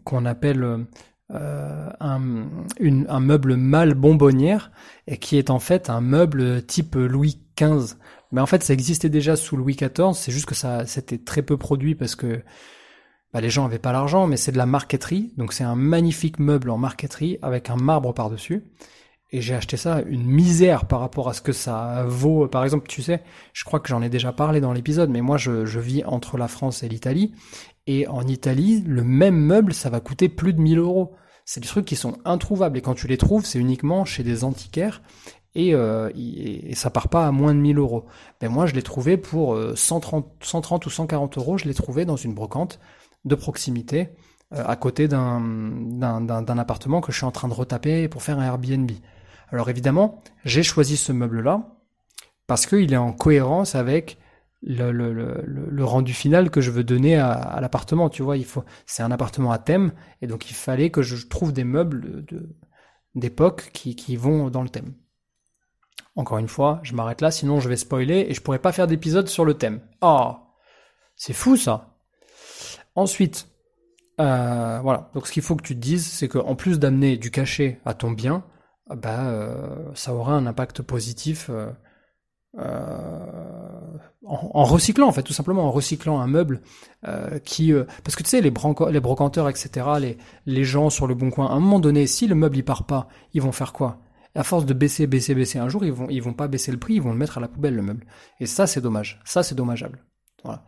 qu'on 0.06 0.26
appelle 0.26 0.88
euh, 1.34 1.90
un, 2.00 3.20
meuble 3.20 3.56
mâle 3.56 3.94
bonbonnière 3.94 4.72
et 5.08 5.18
qui 5.18 5.38
est 5.38 5.50
en 5.50 5.60
fait 5.60 5.90
un 5.90 6.02
meuble 6.02 6.64
type 6.66 6.96
Louis 6.96 7.40
XV. 7.58 7.96
Mais 8.32 8.42
en 8.42 8.46
fait, 8.46 8.64
ça 8.64 8.74
existait 8.74 9.10
déjà 9.10 9.36
sous 9.36 9.58
Louis 9.58 9.76
XIV. 9.76 10.14
C'est 10.14 10.32
juste 10.32 10.46
que 10.46 10.56
ça, 10.56 10.86
c'était 10.86 11.18
très 11.18 11.42
peu 11.42 11.58
produit 11.58 11.96
parce 11.96 12.16
que 12.16 12.42
bah, 13.34 13.42
les 13.42 13.50
gens 13.50 13.66
avaient 13.66 13.80
pas 13.80 13.92
l'argent. 13.92 14.28
Mais 14.28 14.38
c'est 14.38 14.52
de 14.52 14.58
la 14.58 14.66
marqueterie, 14.66 15.34
donc 15.38 15.54
c'est 15.54 15.64
un 15.64 15.76
magnifique 15.76 16.40
meuble 16.40 16.70
en 16.70 16.78
marqueterie 16.78 17.38
avec 17.42 17.70
un 17.70 17.78
marbre 17.78 18.14
par 18.14 18.30
dessus 18.30 18.64
et 19.34 19.42
j'ai 19.42 19.56
acheté 19.56 19.78
ça 19.78 20.02
une 20.02 20.26
misère 20.26 20.86
par 20.86 21.00
rapport 21.00 21.30
à 21.30 21.34
ce 21.34 21.42
que 21.42 21.54
ça 21.54 22.04
vaut. 22.06 22.48
Par 22.48 22.64
exemple, 22.64 22.88
tu 22.88 23.02
sais, 23.02 23.24
je 23.54 23.64
crois 23.64 23.80
que 23.80 23.88
j'en 23.88 24.02
ai 24.02 24.10
déjà 24.10 24.34
parlé 24.34 24.60
dans 24.60 24.74
l'épisode, 24.74 25.10
mais 25.10 25.22
moi 25.22 25.38
je, 25.38 25.66
je, 25.66 25.80
vis 25.80 26.04
entre 26.04 26.38
la 26.38 26.50
France 26.50 26.84
et 26.84 26.90
l'Italie, 26.90 27.34
et 27.88 28.08
en 28.08 28.28
Italie, 28.28 28.84
le 28.86 29.04
même 29.04 29.38
meuble, 29.38 29.74
ça 29.74 29.90
va 29.90 30.00
coûter 30.02 30.30
plus 30.30 30.54
de 30.54 30.62
1000 30.62 30.80
euros. 30.80 31.16
C'est 31.46 31.60
des 31.60 31.68
trucs 31.68 31.86
qui 31.86 31.96
sont 31.96 32.18
introuvables, 32.26 32.78
et 32.78 32.82
quand 32.82 32.94
tu 32.94 33.08
les 33.08 33.18
trouves, 33.18 33.46
c'est 33.46 33.60
uniquement 33.60 34.06
chez 34.06 34.24
des 34.24 34.44
antiquaires, 34.44 35.02
et, 35.54 35.74
euh, 35.74 36.10
et, 36.16 36.74
ça 36.76 36.90
part 36.90 37.10
pas 37.10 37.28
à 37.28 37.32
moins 37.32 37.54
de 37.54 37.60
1000 37.60 37.78
euros. 37.78 38.06
Ben 38.40 38.50
moi, 38.50 38.66
je 38.66 38.74
l'ai 38.74 38.84
trouvé 38.84 39.18
pour 39.18 39.58
130, 39.76 40.26
euh, 40.26 40.30
130 40.42 40.86
ou 40.86 40.90
140 40.90 41.38
euros, 41.38 41.58
je 41.58 41.66
l'ai 41.66 41.74
trouvé 41.74 42.06
dans 42.06 42.16
une 42.16 42.34
brocante 42.34 42.80
de 43.26 43.36
proximité, 43.36 44.10
euh, 44.54 44.64
à 44.66 44.76
côté 44.76 45.08
d'un 45.08 46.58
appartement 46.58 47.02
que 47.02 47.12
je 47.12 47.18
suis 47.18 47.26
en 47.26 47.32
train 47.32 47.48
de 47.48 47.54
retaper 47.54 48.08
pour 48.08 48.24
faire 48.24 48.40
un 48.40 48.46
Airbnb. 48.46 48.92
Alors 49.52 49.70
évidemment, 49.70 50.22
j'ai 50.46 50.64
choisi 50.64 50.96
ce 50.96 51.12
meuble-là 51.12 51.68
parce 52.48 52.66
qu'il 52.66 52.92
est 52.94 52.98
en 52.98 53.12
cohérence 53.12 53.76
avec 53.76 54.18
le, 54.62 54.92
le, 54.92 55.14
le, 55.14 55.44
le, 55.70 55.86
rendu 55.86 56.14
final 56.14 56.50
que 56.50 56.62
je 56.62 56.72
veux 56.72 56.84
donner 56.84 57.18
à, 57.18 57.60
l'appartement. 57.62 58.10
Tu 58.10 58.22
vois, 58.22 58.38
il 58.38 58.46
faut, 58.46 58.64
c'est 58.86 59.04
un 59.04 59.12
appartement 59.12 59.52
à 59.52 59.58
thème, 59.58 59.92
et 60.22 60.28
donc 60.28 60.50
il 60.50 60.54
fallait 60.54 60.92
que 60.92 61.02
je 61.02 61.28
trouve 61.28 61.54
des 61.54 61.64
meubles 61.64 62.26
d'époque 63.16 63.72
qui, 63.74 63.96
qui 63.96 64.16
vont 64.16 64.50
dans 64.50 64.64
le 64.64 64.70
thème. 64.70 64.94
Encore 66.16 66.38
une 66.38 66.48
fois, 66.48 66.80
je 66.84 66.94
m'arrête 66.94 67.22
là, 67.22 67.32
sinon 67.32 67.60
je 67.60 67.70
vais 67.70 67.78
spoiler 67.78 68.26
et 68.28 68.34
je 68.34 68.42
pourrais 68.42 68.60
pas 68.60 68.72
faire 68.72 68.88
d'épisode 68.88 69.28
sur 69.28 69.46
le 69.46 69.54
thème. 69.54 69.80
Oh, 70.02 70.36
c'est 71.16 71.34
fou 71.34 71.56
ça. 71.56 71.96
Ensuite, 72.96 73.48
euh, 74.20 74.80
voilà. 74.82 75.10
Donc 75.14 75.28
ce 75.28 75.32
qu'il 75.32 75.44
faut 75.44 75.56
que 75.56 75.64
tu 75.64 75.76
te 75.76 75.80
dises, 75.80 76.06
c'est 76.06 76.28
qu'en 76.28 76.56
plus 76.56 76.80
d'amener 76.80 77.18
du 77.18 77.32
cachet 77.32 77.80
à 77.86 77.94
ton 77.94 78.12
bien, 78.12 78.44
bah, 78.90 79.28
euh, 79.28 79.92
ça 79.96 80.14
aura 80.14 80.34
un 80.34 80.46
impact 80.46 80.82
positif 80.82 81.50
euh, 81.50 81.72
euh, 84.24 84.28
en, 84.28 84.64
recyclant 84.64 85.08
en 85.08 85.12
fait 85.12 85.24
tout 85.24 85.34
simplement 85.34 85.64
en 85.64 85.72
recyclant 85.72 86.20
un 86.20 86.28
meuble 86.28 86.62
qui 87.44 87.74
parce 88.04 88.16
que 88.16 88.24
tu 88.24 88.30
sais 88.30 88.42
les, 88.42 88.54
les 88.92 89.00
brocanteurs 89.00 89.50
etc 89.50 89.88
les 90.00 90.18
les 90.46 90.64
gens 90.64 90.90
sur 90.90 91.08
le 91.08 91.16
bon 91.16 91.32
coin 91.32 91.48
à 91.48 91.54
un 91.54 91.60
moment 91.60 91.80
donné 91.80 92.06
si 92.08 92.28
le 92.28 92.36
meuble 92.36 92.58
il 92.58 92.66
part 92.66 92.86
pas 92.86 93.08
ils 93.34 93.42
vont 93.42 93.52
faire 93.52 93.74
quoi? 93.74 94.00
À 94.34 94.44
force 94.44 94.66
de 94.66 94.74
baisser 94.74 95.08
baisser 95.08 95.36
baisser 95.36 95.60
un 95.60 95.68
jour 95.68 95.84
ils 95.84 95.92
vont 95.92 96.08
ils 96.10 96.22
vont 96.22 96.34
pas 96.34 96.48
baisser 96.48 96.72
le 96.72 96.78
prix 96.78 96.96
ils 96.96 97.02
vont 97.02 97.12
le 97.12 97.18
mettre 97.18 97.38
à 97.38 97.42
la 97.42 97.48
poubelle 97.48 97.76
le 97.76 97.82
meuble. 97.82 98.06
Et 98.40 98.46
ça 98.46 98.68
c'est 98.68 98.82
dommage. 98.82 99.20
Ça 99.26 99.44
c'est 99.44 99.56
dommageable. 99.56 100.06
Voilà. 100.44 100.64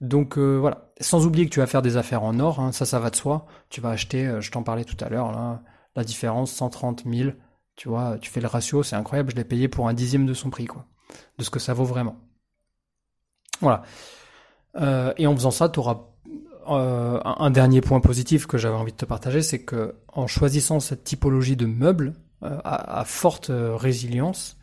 Donc 0.00 0.38
voilà. 0.38 0.90
Sans 1.00 1.26
oublier 1.26 1.46
que 1.46 1.52
tu 1.52 1.60
vas 1.60 1.66
faire 1.66 1.82
des 1.82 1.96
affaires 1.96 2.22
en 2.22 2.40
or 2.40 2.60
hein, 2.60 2.72
ça 2.72 2.86
ça 2.86 2.98
va 2.98 3.10
de 3.10 3.16
soi. 3.16 3.46
Tu 3.68 3.80
vas 3.80 3.90
acheter 3.90 4.38
je 4.40 4.50
t'en 4.50 4.62
parlais 4.62 4.84
tout 4.84 4.96
à 5.04 5.08
l'heure 5.08 5.60
la 5.94 6.04
différence 6.04 6.52
130 6.52 7.04
000 7.06 7.30
tu 7.78 7.88
vois, 7.88 8.18
tu 8.18 8.28
fais 8.28 8.40
le 8.40 8.48
ratio, 8.48 8.82
c'est 8.82 8.96
incroyable, 8.96 9.30
je 9.30 9.36
l'ai 9.36 9.44
payé 9.44 9.68
pour 9.68 9.86
un 9.88 9.94
dixième 9.94 10.26
de 10.26 10.34
son 10.34 10.50
prix, 10.50 10.66
quoi. 10.66 10.84
De 11.38 11.44
ce 11.44 11.48
que 11.48 11.60
ça 11.60 11.74
vaut 11.74 11.84
vraiment. 11.84 12.16
Voilà. 13.60 13.82
Euh, 14.76 15.12
et 15.16 15.26
en 15.26 15.34
faisant 15.34 15.50
ça, 15.50 15.68
tu 15.68 15.78
auras 15.78 16.00
euh, 16.68 17.20
un 17.24 17.50
dernier 17.50 17.80
point 17.80 18.00
positif 18.00 18.46
que 18.46 18.58
j'avais 18.58 18.76
envie 18.76 18.92
de 18.92 18.96
te 18.96 19.04
partager, 19.04 19.42
c'est 19.42 19.60
que 19.60 19.94
en 20.12 20.26
choisissant 20.26 20.80
cette 20.80 21.04
typologie 21.04 21.56
de 21.56 21.66
meubles 21.66 22.14
euh, 22.42 22.58
à, 22.64 23.04
forte 23.04 23.50
résilience, 23.50 24.56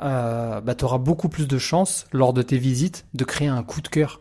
bah, 0.00 0.74
tu 0.76 0.84
auras 0.84 0.98
beaucoup 0.98 1.28
plus 1.28 1.46
de 1.48 1.58
chances 1.58 2.06
lors 2.12 2.32
de 2.32 2.42
tes 2.42 2.58
visites 2.58 3.06
de 3.14 3.24
créer 3.24 3.48
un 3.48 3.62
coup 3.62 3.80
de 3.80 3.88
cœur 3.88 4.20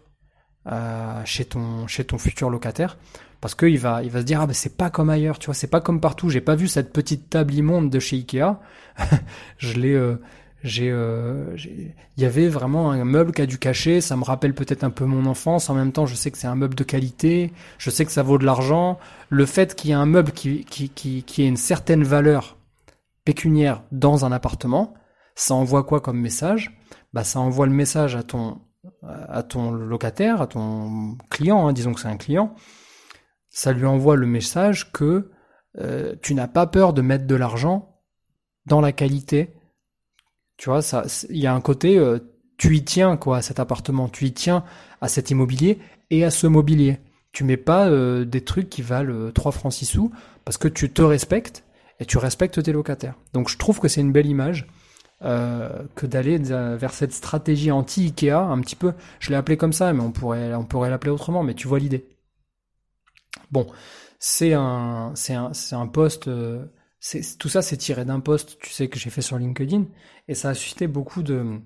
chez 1.25 1.45
ton 1.45 1.87
chez 1.87 2.05
ton 2.05 2.17
futur 2.19 2.49
locataire 2.49 2.97
parce 3.39 3.55
qu'il 3.55 3.79
va, 3.79 4.03
il 4.03 4.11
va 4.11 4.19
se 4.19 4.25
dire 4.25 4.41
ah 4.41 4.45
ben 4.45 4.53
c'est 4.53 4.77
pas 4.77 4.91
comme 4.91 5.09
ailleurs, 5.09 5.39
tu 5.39 5.47
vois, 5.47 5.55
c'est 5.55 5.67
pas 5.67 5.81
comme 5.81 5.99
partout. 5.99 6.29
J'ai 6.29 6.41
pas 6.41 6.55
vu 6.55 6.67
cette 6.67 6.93
petite 6.93 7.29
table 7.29 7.53
immonde 7.53 7.89
de 7.89 7.99
chez 7.99 8.17
Ikea. 8.17 8.59
je 9.57 9.79
l'ai, 9.79 10.15
euh, 10.65 10.67
euh, 10.91 11.51
j'ai, 11.55 11.95
il 12.17 12.23
y 12.23 12.25
avait 12.25 12.47
vraiment 12.47 12.91
un 12.91 13.03
meuble 13.05 13.31
qui 13.31 13.41
a 13.41 13.45
du 13.45 13.57
cachet. 13.57 14.01
Ça 14.01 14.15
me 14.15 14.23
rappelle 14.23 14.53
peut-être 14.53 14.83
un 14.83 14.89
peu 14.89 15.05
mon 15.05 15.25
enfance. 15.25 15.69
En 15.69 15.73
même 15.73 15.91
temps, 15.91 16.05
je 16.05 16.15
sais 16.15 16.31
que 16.31 16.37
c'est 16.37 16.47
un 16.47 16.55
meuble 16.55 16.75
de 16.75 16.83
qualité. 16.83 17.51
Je 17.77 17.89
sais 17.89 18.05
que 18.05 18.11
ça 18.11 18.23
vaut 18.23 18.37
de 18.37 18.45
l'argent. 18.45 18.99
Le 19.29 19.45
fait 19.45 19.75
qu'il 19.75 19.89
y 19.89 19.93
ait 19.93 19.95
un 19.95 20.05
meuble 20.05 20.31
qui, 20.31 20.65
qui, 20.65 20.89
qui, 20.89 21.23
qui 21.23 21.43
ait 21.43 21.47
une 21.47 21.57
certaine 21.57 22.03
valeur 22.03 22.57
pécuniaire 23.25 23.83
dans 23.91 24.25
un 24.25 24.31
appartement, 24.31 24.93
ça 25.35 25.53
envoie 25.53 25.83
quoi 25.83 26.01
comme 26.01 26.19
message? 26.19 26.77
Bah, 27.13 27.23
ça 27.23 27.39
envoie 27.39 27.67
le 27.67 27.73
message 27.73 28.15
à 28.15 28.23
ton 28.23 28.59
à 29.03 29.43
ton 29.43 29.71
locataire, 29.71 30.41
à 30.41 30.47
ton 30.47 31.15
client, 31.29 31.67
hein, 31.67 31.73
disons 31.73 31.93
que 31.93 31.99
c'est 31.99 32.07
un 32.07 32.17
client, 32.17 32.55
ça 33.49 33.73
lui 33.73 33.85
envoie 33.85 34.15
le 34.15 34.25
message 34.25 34.91
que 34.91 35.31
euh, 35.77 36.15
tu 36.21 36.33
n'as 36.33 36.47
pas 36.47 36.67
peur 36.67 36.93
de 36.93 37.01
mettre 37.01 37.27
de 37.27 37.35
l'argent 37.35 38.01
dans 38.65 38.81
la 38.81 38.91
qualité. 38.91 39.53
Tu 40.61 40.69
vois, 40.69 40.83
ça, 40.83 41.05
il 41.31 41.39
y 41.39 41.47
a 41.47 41.55
un 41.55 41.59
côté, 41.59 41.97
euh, 41.97 42.19
tu 42.55 42.75
y 42.75 42.83
tiens 42.83 43.17
quoi 43.17 43.37
à 43.37 43.41
cet 43.41 43.59
appartement, 43.59 44.09
tu 44.09 44.25
y 44.25 44.31
tiens 44.31 44.63
à 45.01 45.07
cet 45.07 45.31
immobilier 45.31 45.79
et 46.11 46.23
à 46.23 46.29
ce 46.29 46.45
mobilier. 46.45 46.99
Tu 47.31 47.43
mets 47.43 47.57
pas 47.57 47.89
euh, 47.89 48.25
des 48.25 48.43
trucs 48.43 48.69
qui 48.69 48.83
valent 48.83 49.31
3 49.31 49.53
francs 49.53 49.73
6 49.73 49.85
sous 49.87 50.11
parce 50.45 50.59
que 50.59 50.67
tu 50.67 50.91
te 50.91 51.01
respectes 51.01 51.63
et 51.99 52.05
tu 52.05 52.19
respectes 52.19 52.61
tes 52.61 52.73
locataires. 52.73 53.15
Donc 53.33 53.49
je 53.49 53.57
trouve 53.57 53.79
que 53.79 53.87
c'est 53.87 54.01
une 54.01 54.11
belle 54.11 54.27
image 54.27 54.67
euh, 55.23 55.81
que 55.95 56.05
d'aller 56.05 56.37
vers 56.37 56.93
cette 56.93 57.13
stratégie 57.13 57.71
anti-Ikea, 57.71 58.37
un 58.37 58.61
petit 58.61 58.75
peu. 58.75 58.93
Je 59.19 59.31
l'ai 59.31 59.37
appelé 59.37 59.57
comme 59.57 59.73
ça, 59.73 59.91
mais 59.93 60.03
on 60.03 60.11
pourrait, 60.11 60.53
on 60.53 60.63
pourrait 60.63 60.91
l'appeler 60.91 61.11
autrement. 61.11 61.41
Mais 61.41 61.55
tu 61.55 61.67
vois 61.67 61.79
l'idée. 61.79 62.05
Bon, 63.49 63.65
c'est 64.19 64.53
un, 64.53 65.11
c'est 65.15 65.33
un, 65.33 65.53
c'est 65.53 65.73
un 65.75 65.87
post. 65.87 66.27
Euh, 66.27 66.65
tout 67.39 67.49
ça, 67.49 67.61
c'est 67.61 67.77
tiré 67.77 68.05
d'un 68.05 68.19
post, 68.19 68.57
tu 68.59 68.69
sais, 68.71 68.87
que 68.87 68.99
j'ai 68.99 69.09
fait 69.09 69.21
sur 69.21 69.37
LinkedIn, 69.37 69.85
et 70.27 70.35
ça 70.35 70.49
a 70.49 70.53
suscité 70.53 70.87
beaucoup 70.87 71.23
de, 71.23 71.59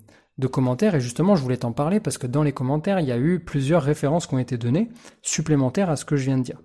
commentaires. 0.51 0.95
Et 0.95 1.01
justement, 1.01 1.35
je 1.35 1.41
voulais 1.41 1.57
t'en 1.57 1.73
parler 1.73 1.99
parce 1.99 2.17
que 2.17 2.27
dans 2.27 2.43
les 2.43 2.53
commentaires, 2.53 2.99
il 2.99 3.07
y 3.07 3.11
a 3.11 3.17
eu 3.17 3.39
plusieurs 3.39 3.83
références 3.83 4.27
qui 4.27 4.33
ont 4.33 4.39
été 4.39 4.57
données 4.57 4.89
supplémentaires 5.21 5.89
à 5.89 5.97
ce 5.97 6.05
que 6.05 6.15
je 6.15 6.25
viens 6.25 6.37
de 6.37 6.43
dire. 6.43 6.61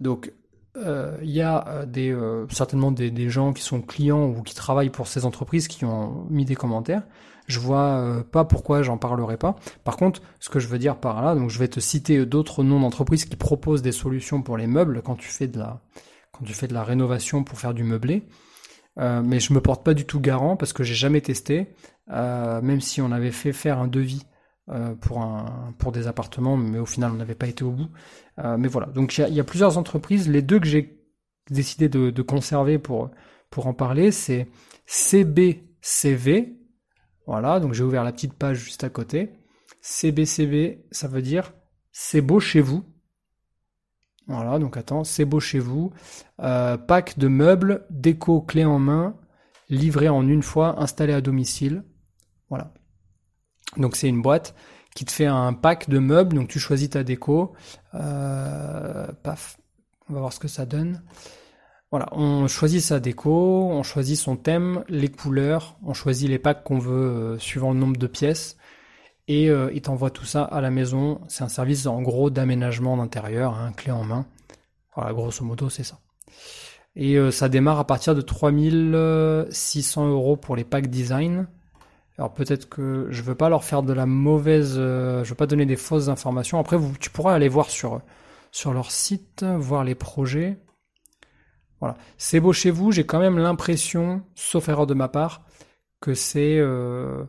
Donc, 0.00 0.32
euh, 0.76 1.16
il 1.22 1.30
y 1.30 1.42
a 1.42 1.68
euh, 1.68 1.86
euh, 1.96 2.46
certainement 2.50 2.90
des, 2.90 3.10
des, 3.10 3.28
gens 3.28 3.52
qui 3.52 3.62
sont 3.62 3.82
clients 3.82 4.24
ou 4.24 4.42
qui 4.42 4.54
travaillent 4.54 4.90
pour 4.90 5.06
ces 5.06 5.26
entreprises 5.26 5.68
qui 5.68 5.84
ont 5.84 6.26
mis 6.30 6.44
des 6.44 6.56
commentaires. 6.56 7.02
Je 7.46 7.58
vois 7.58 8.24
pas 8.30 8.44
pourquoi 8.44 8.82
j'en 8.82 8.98
parlerai 8.98 9.36
pas. 9.36 9.56
Par 9.84 9.96
contre, 9.96 10.22
ce 10.38 10.48
que 10.48 10.60
je 10.60 10.68
veux 10.68 10.78
dire 10.78 10.96
par 10.96 11.22
là, 11.22 11.34
donc 11.34 11.50
je 11.50 11.58
vais 11.58 11.66
te 11.66 11.80
citer 11.80 12.24
d'autres 12.24 12.62
noms 12.62 12.80
d'entreprises 12.80 13.24
qui 13.24 13.34
proposent 13.34 13.82
des 13.82 13.92
solutions 13.92 14.42
pour 14.42 14.56
les 14.56 14.68
meubles 14.68 15.02
quand 15.02 15.16
tu 15.16 15.28
fais 15.28 15.48
de 15.48 15.58
la 15.58 15.80
quand 16.32 16.44
tu 16.44 16.54
fais 16.54 16.68
de 16.68 16.74
la 16.74 16.84
rénovation 16.84 17.44
pour 17.44 17.58
faire 17.58 17.74
du 17.74 17.84
meublé. 17.84 18.26
mais 18.96 19.40
je 19.40 19.52
me 19.52 19.60
porte 19.60 19.84
pas 19.84 19.94
du 19.94 20.04
tout 20.04 20.20
garant 20.20 20.56
parce 20.56 20.72
que 20.72 20.82
j'ai 20.82 20.94
jamais 20.94 21.20
testé. 21.20 21.68
même 22.08 22.80
si 22.80 23.00
on 23.00 23.12
avait 23.12 23.32
fait 23.32 23.52
faire 23.52 23.78
un 23.78 23.88
devis 23.88 24.24
euh, 24.68 24.94
pour, 24.94 25.22
un, 25.22 25.74
pour 25.78 25.90
des 25.90 26.06
appartements, 26.06 26.56
mais 26.56 26.78
au 26.78 26.86
final 26.86 27.10
on 27.10 27.16
n'avait 27.16 27.34
pas 27.34 27.48
été 27.48 27.64
au 27.64 27.72
bout. 27.72 27.88
Euh, 28.38 28.56
mais 28.56 28.68
voilà, 28.68 28.86
donc 28.86 29.18
il 29.18 29.34
y, 29.34 29.40
a 29.40 29.44
plusieurs 29.44 29.76
entreprises. 29.76 30.28
Les 30.28 30.40
deux 30.40 30.60
que 30.60 30.68
j'ai 30.68 31.00
décidé 31.50 31.88
de, 31.88 32.10
de, 32.10 32.22
conserver 32.22 32.78
pour, 32.78 33.10
pour 33.50 33.66
en 33.66 33.74
parler, 33.74 34.12
c'est 34.12 34.46
CBCV. 34.86 36.56
Voilà, 37.26 37.58
donc 37.58 37.72
j'ai 37.72 37.82
ouvert 37.82 38.04
la 38.04 38.12
petite 38.12 38.34
page 38.34 38.58
juste 38.58 38.84
à 38.84 38.88
côté. 38.88 39.32
CBCV, 39.80 40.86
ça 40.92 41.08
veut 41.08 41.22
dire 41.22 41.52
c'est 41.90 42.20
beau 42.20 42.38
chez 42.38 42.60
vous. 42.60 42.84
Voilà, 44.28 44.58
donc 44.58 44.76
attends, 44.76 45.04
c'est 45.04 45.24
beau 45.24 45.40
chez 45.40 45.58
vous. 45.58 45.92
Euh, 46.40 46.76
pack 46.76 47.18
de 47.18 47.28
meubles, 47.28 47.84
déco 47.90 48.40
clé 48.40 48.64
en 48.64 48.78
main, 48.78 49.16
livré 49.68 50.08
en 50.08 50.26
une 50.26 50.42
fois, 50.42 50.80
installé 50.80 51.12
à 51.12 51.20
domicile. 51.20 51.84
Voilà. 52.48 52.72
Donc 53.76 53.96
c'est 53.96 54.08
une 54.08 54.22
boîte 54.22 54.54
qui 54.94 55.04
te 55.04 55.12
fait 55.12 55.26
un 55.26 55.52
pack 55.52 55.88
de 55.88 55.98
meubles, 55.98 56.36
donc 56.36 56.48
tu 56.48 56.58
choisis 56.58 56.90
ta 56.90 57.02
déco. 57.02 57.54
Euh, 57.94 59.06
paf, 59.22 59.58
on 60.08 60.14
va 60.14 60.20
voir 60.20 60.32
ce 60.32 60.38
que 60.38 60.48
ça 60.48 60.66
donne. 60.66 61.02
Voilà, 61.90 62.08
on 62.12 62.48
choisit 62.48 62.80
sa 62.80 63.00
déco, 63.00 63.68
on 63.70 63.82
choisit 63.82 64.18
son 64.18 64.36
thème, 64.36 64.82
les 64.88 65.10
couleurs, 65.10 65.76
on 65.82 65.92
choisit 65.92 66.28
les 66.28 66.38
packs 66.38 66.64
qu'on 66.64 66.78
veut 66.78 67.34
euh, 67.34 67.38
suivant 67.38 67.72
le 67.72 67.78
nombre 67.78 67.98
de 67.98 68.06
pièces. 68.06 68.56
Et 69.32 69.48
euh, 69.48 69.70
il 69.72 69.80
t'envoie 69.80 70.10
tout 70.10 70.24
ça 70.24 70.44
à 70.44 70.60
la 70.60 70.70
maison. 70.70 71.20
C'est 71.28 71.42
un 71.42 71.48
service 71.48 71.86
en 71.86 72.02
gros 72.02 72.28
d'aménagement 72.28 72.96
d'intérieur, 72.96 73.54
un 73.54 73.68
hein, 73.68 73.72
clé 73.72 73.90
en 73.90 74.04
main. 74.04 74.26
Voilà, 74.94 75.12
grosso 75.12 75.44
modo, 75.44 75.70
c'est 75.70 75.84
ça. 75.84 75.98
Et 76.94 77.16
ça 77.30 77.48
démarre 77.48 77.78
à 77.78 77.86
partir 77.86 78.14
de 78.14 78.20
3600 78.20 80.08
euros 80.08 80.36
pour 80.36 80.56
les 80.56 80.64
packs 80.64 80.88
design. 80.88 81.46
Alors 82.18 82.34
peut-être 82.34 82.68
que 82.68 83.06
je 83.10 83.22
veux 83.22 83.34
pas 83.34 83.48
leur 83.48 83.64
faire 83.64 83.82
de 83.82 83.92
la 83.92 84.06
mauvaise, 84.06 84.74
euh, 84.76 85.24
je 85.24 85.30
veux 85.30 85.34
pas 85.34 85.46
donner 85.46 85.66
des 85.66 85.76
fausses 85.76 86.08
informations. 86.08 86.58
Après, 86.58 86.78
tu 87.00 87.10
pourras 87.10 87.34
aller 87.34 87.48
voir 87.48 87.70
sur 87.70 88.00
sur 88.50 88.74
leur 88.74 88.90
site, 88.90 89.44
voir 89.44 89.82
les 89.82 89.94
projets. 89.94 90.58
Voilà, 91.80 91.96
c'est 92.18 92.38
beau 92.38 92.52
chez 92.52 92.70
vous. 92.70 92.92
J'ai 92.92 93.06
quand 93.06 93.18
même 93.18 93.38
l'impression, 93.38 94.22
sauf 94.34 94.68
erreur 94.68 94.86
de 94.86 94.94
ma 94.94 95.08
part, 95.08 95.42
que 96.00 96.12
c'est 96.12 96.58
euh, 96.58 97.24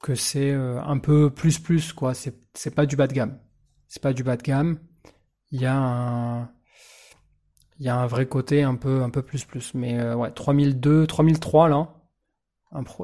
que 0.00 0.14
c'est 0.14 0.52
euh, 0.52 0.80
un 0.82 0.98
peu 0.98 1.30
plus 1.30 1.58
plus 1.58 1.92
quoi. 1.92 2.14
C'est 2.14 2.34
c'est 2.54 2.74
pas 2.74 2.86
du 2.86 2.96
bas 2.96 3.06
de 3.06 3.12
gamme. 3.12 3.38
C'est 3.88 4.02
pas 4.02 4.12
du 4.12 4.22
bas 4.22 4.36
de 4.36 4.42
gamme. 4.42 4.78
Il 5.50 5.60
y 5.60 5.66
a 5.66 5.76
un 5.76 6.50
il 7.78 7.86
y 7.86 7.88
a 7.88 7.96
un 7.96 8.06
vrai 8.06 8.26
côté 8.26 8.62
un 8.62 8.76
peu 8.76 9.02
un 9.02 9.10
peu 9.10 9.22
plus 9.22 9.44
plus. 9.44 9.74
Mais 9.74 10.12
ouais, 10.14 10.30
3002, 10.32 11.06
3003 11.06 11.68
là 11.68 11.98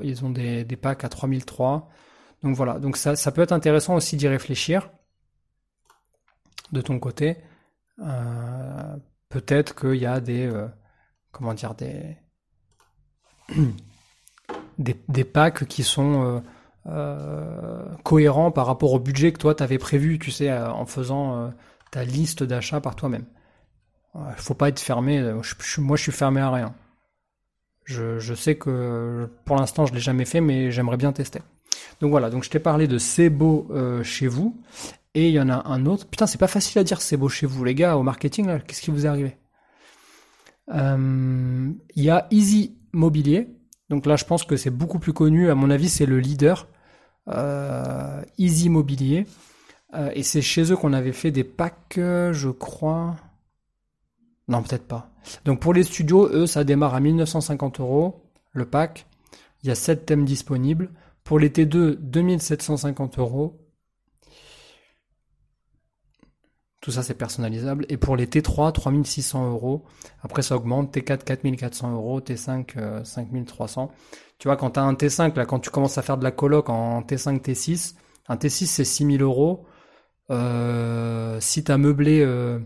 ils 0.03 0.25
ont 0.25 0.31
des, 0.31 0.65
packs 0.81 1.05
à 1.05 1.09
3003. 1.09 1.89
Donc 2.43 2.57
voilà, 2.57 2.79
donc 2.79 2.97
ça, 2.97 3.17
ça 3.17 3.33
peut 3.33 3.43
être 3.43 3.53
intéressant 3.53 3.95
aussi 3.95 4.17
d'y 4.17 4.29
réfléchir 4.29 4.91
de 6.73 6.81
ton 6.81 6.99
côté. 6.99 7.39
Euh, 8.01 8.97
peut-être 9.29 9.75
qu'il 9.75 10.01
y 10.01 10.07
a 10.07 10.21
des, 10.21 10.47
euh, 10.47 10.69
comment 11.31 11.55
dire, 11.55 11.75
des, 11.75 12.17
des, 14.79 15.25
packs 15.25 15.65
qui 15.67 15.83
sont 15.83 16.43
euh, 16.87 17.85
cohérents 18.03 18.51
par 18.51 18.67
rapport 18.67 18.93
au 18.93 18.99
budget 18.99 19.33
que 19.33 19.39
toi 19.39 19.55
t'avais 19.55 19.79
prévu, 19.79 20.19
tu 20.19 20.31
sais, 20.31 20.53
en 20.53 20.87
faisant 20.87 21.53
ta 21.91 22.05
liste 22.05 22.43
d'achats 22.43 22.81
par 22.81 22.97
toi-même. 22.97 23.25
Il 24.15 24.43
faut 24.43 24.55
pas 24.55 24.69
être 24.69 24.81
fermé. 24.81 25.21
moi, 25.79 25.97
je 25.97 26.03
suis 26.03 26.13
fermé 26.13 26.41
à 26.41 26.51
rien. 26.51 26.75
Je, 27.85 28.35
sais 28.35 28.55
que 28.57 29.29
pour 29.45 29.57
l'instant 29.57 29.87
je 29.87 29.93
l'ai 29.93 30.01
jamais 30.01 30.25
fait, 30.25 30.41
mais 30.41 30.71
j'aimerais 30.71 30.97
bien 30.97 31.13
tester. 31.13 31.41
Donc 32.01 32.11
voilà, 32.11 32.31
donc 32.31 32.45
je 32.45 32.51
t'ai 32.51 32.59
parlé 32.59 32.89
de 32.89 32.99
C'est 32.99 33.31
beau 33.31 33.69
euh, 33.71 34.03
chez 34.03 34.27
vous, 34.27 34.57
et 35.15 35.29
il 35.29 35.35
y 35.35 35.41
en 35.41 35.51
a 35.51 35.69
un 35.69 35.87
autre. 35.87 36.07
Putain, 36.07 36.27
c'est 36.27 36.39
pas 36.39 36.49
facile 36.49 36.79
à 36.79 36.85
dire 36.85 37.03
C'est 37.03 37.17
beau 37.17 37.29
chez 37.29 37.47
vous, 37.47 37.63
les 37.63 37.75
gars, 37.75 37.97
au 37.97 38.03
marketing, 38.03 38.59
qu'est-ce 38.67 38.81
qui 38.81 38.91
vous 38.91 39.05
est 39.07 39.09
arrivé? 39.09 39.37
Euh, 40.73 41.71
Il 41.95 42.03
y 42.03 42.11
a 42.11 42.27
Easy 42.31 42.77
Mobilier, 42.93 43.49
donc 43.91 44.07
là 44.07 44.17
je 44.17 44.25
pense 44.25 44.45
que 44.45 44.57
c'est 44.57 44.71
beaucoup 44.71 44.99
plus 44.99 45.13
connu, 45.13 45.51
à 45.51 45.55
mon 45.55 45.69
avis 45.71 45.89
c'est 45.89 46.07
le 46.07 46.19
leader. 46.19 46.69
Euh, 47.29 48.23
Easy 48.39 48.69
Mobilier, 48.69 49.27
et 50.13 50.25
c'est 50.25 50.43
chez 50.43 50.73
eux 50.73 50.77
qu'on 50.77 50.93
avait 50.93 51.13
fait 51.13 51.31
des 51.31 51.45
packs, 51.45 51.95
je 51.97 52.51
crois. 52.51 53.15
Non, 54.49 54.63
peut-être 54.63 54.87
pas. 54.87 55.13
Donc 55.45 55.61
pour 55.61 55.73
les 55.73 55.85
studios, 55.85 56.29
eux, 56.29 56.47
ça 56.47 56.65
démarre 56.65 56.95
à 56.95 57.01
1950 57.01 57.81
euros, 57.81 58.25
le 58.53 58.65
pack. 58.65 59.07
Il 59.63 59.69
y 59.69 59.71
a 59.71 59.75
7 59.75 60.05
thèmes 60.05 60.25
disponibles. 60.25 60.91
Pour 61.23 61.39
les 61.39 61.49
T2, 61.49 61.97
2750 61.97 63.19
euros. 63.19 63.59
Tout 66.83 66.91
ça, 66.91 67.03
c'est 67.03 67.15
personnalisable. 67.15 67.87
Et 67.89 67.97
pour 67.97 68.15
les 68.15 68.27
T3, 68.27 68.73
3600 68.73 69.51
euros. 69.51 69.87
Après, 70.23 70.43
ça 70.43 70.55
augmente. 70.55 70.95
T4, 70.95 71.25
4400 71.25 71.95
euros. 71.95 72.21
T5, 72.21 73.05
5300. 73.05 73.91
Tu 74.45 74.49
vois, 74.49 74.59
quand 74.59 74.73
tu 74.73 74.79
as 74.79 74.83
un 74.83 74.93
T5, 74.93 75.35
là, 75.37 75.47
quand 75.47 75.59
tu 75.59 75.71
commences 75.71 75.97
à 75.97 76.03
faire 76.03 76.19
de 76.19 76.23
la 76.23 76.31
coloc 76.31 76.69
en 76.69 77.01
T5, 77.01 77.41
T6, 77.41 77.95
un 78.29 78.37
T6, 78.37 78.67
c'est 78.67 78.85
6000 78.85 79.23
euros. 79.23 79.65
Euh, 80.31 81.41
si 81.41 81.65
tu 81.65 81.73
as 81.73 81.79
meublé... 81.79 82.21
Euh, 82.21 82.59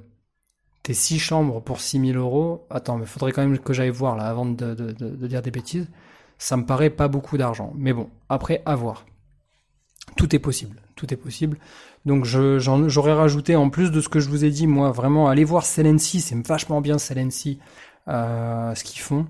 tes 0.83 0.93
6 0.93 1.21
chambres 1.21 1.63
pour 1.63 1.81
6000 1.81 2.17
euros, 2.17 2.67
attends, 2.69 2.99
mais 2.99 3.07
faudrait 3.07 3.31
quand 3.31 3.47
même 3.47 3.57
que 3.61 3.73
j'aille 3.73 3.91
voir 3.91 4.17
là 4.17 4.25
avant 4.25 4.45
de, 4.45 4.75
dire 5.29 5.41
des 5.41 5.53
bêtises. 5.53 5.89
Ça 6.37 6.57
me 6.57 6.67
paraît 6.67 6.91
pas 6.91 7.07
beaucoup 7.07 7.39
d'argent. 7.39 7.73
Mais 7.77 7.93
bon, 7.93 8.11
après, 8.29 8.61
à 8.67 8.75
voir. 8.75 9.07
Tout 10.17 10.35
est 10.35 10.41
possible. 10.41 10.83
Tout 10.97 11.15
est 11.15 11.17
possible. 11.17 11.59
Donc 12.07 12.25
j'aurais 12.25 13.13
rajouté, 13.13 13.55
en 13.55 13.71
plus 13.71 13.93
de 13.93 14.01
ce 14.01 14.09
que 14.09 14.19
je 14.19 14.29
vous 14.29 14.45
ai 14.45 14.51
dit, 14.51 14.67
moi, 14.67 14.91
vraiment, 14.91 15.29
allez 15.29 15.45
voir 15.45 15.65
Celency, 15.65 16.23
c'est 16.23 16.45
vachement 16.45 16.81
bien 16.81 16.99
Celency, 16.99 17.61
euh, 18.09 18.75
ce 18.75 18.83
qu'ils 18.83 19.01
font. 19.01 19.29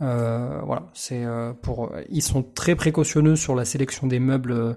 Euh, 0.00 0.60
voilà, 0.64 0.86
c'est 0.94 1.24
euh, 1.24 1.52
pour. 1.52 1.92
Ils 2.08 2.22
sont 2.22 2.42
très 2.42 2.76
précautionneux 2.76 3.36
sur 3.36 3.54
la 3.54 3.64
sélection 3.64 4.06
des 4.06 4.20
meubles 4.20 4.76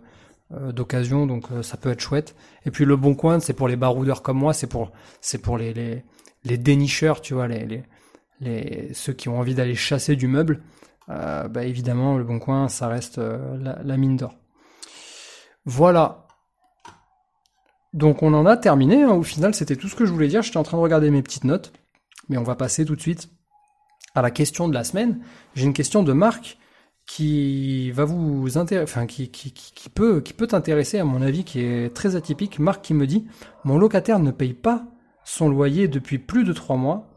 euh, 0.54 0.72
d'occasion, 0.74 1.28
donc 1.28 1.46
euh, 1.52 1.62
ça 1.62 1.78
peut 1.78 1.90
être 1.90 2.02
chouette. 2.02 2.36
Et 2.66 2.72
puis 2.72 2.84
le 2.84 2.98
bon 2.98 3.16
coin, 3.16 3.40
c'est 3.40 3.54
pour 3.54 3.68
les 3.68 3.76
baroudeurs 3.78 4.22
comme 4.22 4.38
moi, 4.38 4.54
c'est 4.54 4.68
pour 4.68 4.92
c'est 5.22 5.38
pour 5.38 5.58
les, 5.58 5.74
les, 5.74 6.04
les 6.44 6.58
dénicheurs, 6.58 7.22
tu 7.22 7.34
vois, 7.34 7.48
les, 7.48 7.66
les, 7.66 7.84
les 8.42 8.94
ceux 8.94 9.14
qui 9.14 9.30
ont 9.30 9.40
envie 9.40 9.56
d'aller 9.56 9.76
chasser 9.76 10.16
du 10.16 10.28
meuble. 10.28 10.62
Euh, 11.10 11.48
bah 11.48 11.64
évidemment, 11.64 12.18
le 12.18 12.24
bon 12.24 12.40
coin, 12.40 12.68
ça 12.68 12.88
reste 12.88 13.18
la, 13.20 13.98
mine 13.98 14.18
d'or. 14.18 14.36
Voilà. 15.66 16.28
Donc 17.94 18.24
on 18.24 18.34
en 18.34 18.46
a 18.46 18.58
terminé. 18.58 19.04
Hein. 19.04 19.12
Au 19.12 19.24
final, 19.24 19.54
c'était 19.54 19.76
tout 19.76 19.88
ce 19.88 19.96
que 19.96 20.06
je 20.06 20.12
voulais 20.12 20.28
dire. 20.28 20.42
J'étais 20.42 20.58
en 20.58 20.64
train 20.64 20.78
de 20.78 20.84
regarder 20.84 21.12
mes 21.12 21.22
petites 21.22 21.44
notes, 21.44 21.72
mais 22.28 22.38
on 22.38 22.44
va 22.44 22.56
passer 22.56 22.86
tout 22.86 22.96
de 22.96 23.02
suite 23.02 23.30
à 24.16 24.22
la 24.22 24.32
question 24.32 24.68
de 24.68 24.74
la 24.74 24.84
semaine. 24.84 25.20
J'ai 25.56 25.66
une 25.66 25.74
question 25.74 26.04
de 26.04 26.14
Marc 26.14 26.58
qui 27.06 27.92
va 27.92 28.06
vous 28.06 28.58
enfin 28.58 29.06
qui, 29.06 29.30
peut 29.94 30.24
t'intéresser 30.48 31.00
à 31.00 31.04
mon 31.04 31.22
avis, 31.22 31.44
qui 31.44 31.60
est 31.60 31.94
très 31.94 32.16
atypique. 32.16 32.60
Marc 32.60 32.82
qui 32.82 32.94
me 32.94 33.08
dit 33.08 33.26
mon 33.64 33.78
locataire 33.78 34.20
ne 34.20 34.32
paye 34.32 34.54
pas 34.54 34.86
son 35.24 35.50
loyer 35.50 35.88
depuis 35.88 36.20
plus 36.20 36.44
de 36.44 36.54
trois 36.54 36.78
mois. 36.78 37.10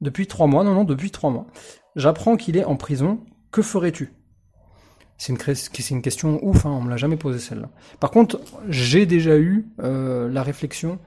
Depuis 0.00 0.26
trois 0.26 0.46
mois, 0.46 0.64
non 0.64 0.74
non, 0.74 0.84
depuis 0.84 1.10
trois 1.10 1.30
mois. 1.30 1.46
J'apprends 1.94 2.36
qu'il 2.36 2.56
est 2.56 2.64
en 2.64 2.76
prison. 2.76 3.20
Que 3.52 3.62
ferais-tu? 3.62 4.12
C'est 5.18 5.34
une, 5.90 6.00
question 6.00 6.42
ouf, 6.42 6.64
hein, 6.64 6.70
on 6.70 6.80
me 6.80 6.88
l'a 6.88 6.96
jamais 6.96 7.18
posé 7.18 7.38
celle-là. 7.38 7.68
Par 7.98 8.10
contre, 8.10 8.40
j'ai 8.68 9.04
déjà 9.04 9.36
eu 9.36 9.66
euh, 9.82 10.30
la 10.30 10.42
réflexion 10.42 10.98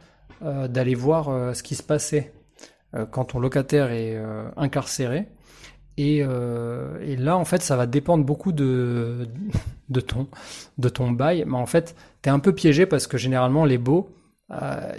d'aller 0.42 0.94
voir 0.94 1.56
ce 1.56 1.64
qui 1.64 1.74
se 1.74 1.82
passait 1.82 2.34
quand 3.12 3.26
ton 3.26 3.40
locataire 3.40 3.92
est 3.92 4.22
incarcéré. 4.58 5.28
Et, 5.98 6.18
et, 6.18 7.16
là, 7.18 7.38
en 7.38 7.46
fait, 7.46 7.62
ça 7.62 7.76
va 7.76 7.86
dépendre 7.86 8.24
beaucoup 8.24 8.52
de, 8.52 9.28
de, 9.90 10.00
ton, 10.00 10.28
de 10.78 10.90
ton 10.90 11.12
bail. 11.12 11.44
Mais 11.48 11.58
en 11.58 11.66
fait, 11.66 11.96
tu 12.22 12.30
es 12.30 12.32
un 12.32 12.40
peu 12.40 12.54
piégé 12.54 12.86
parce 12.86 13.08
que 13.08 13.18
généralement, 13.18 13.66
les 13.66 13.78
baux, 13.78 14.10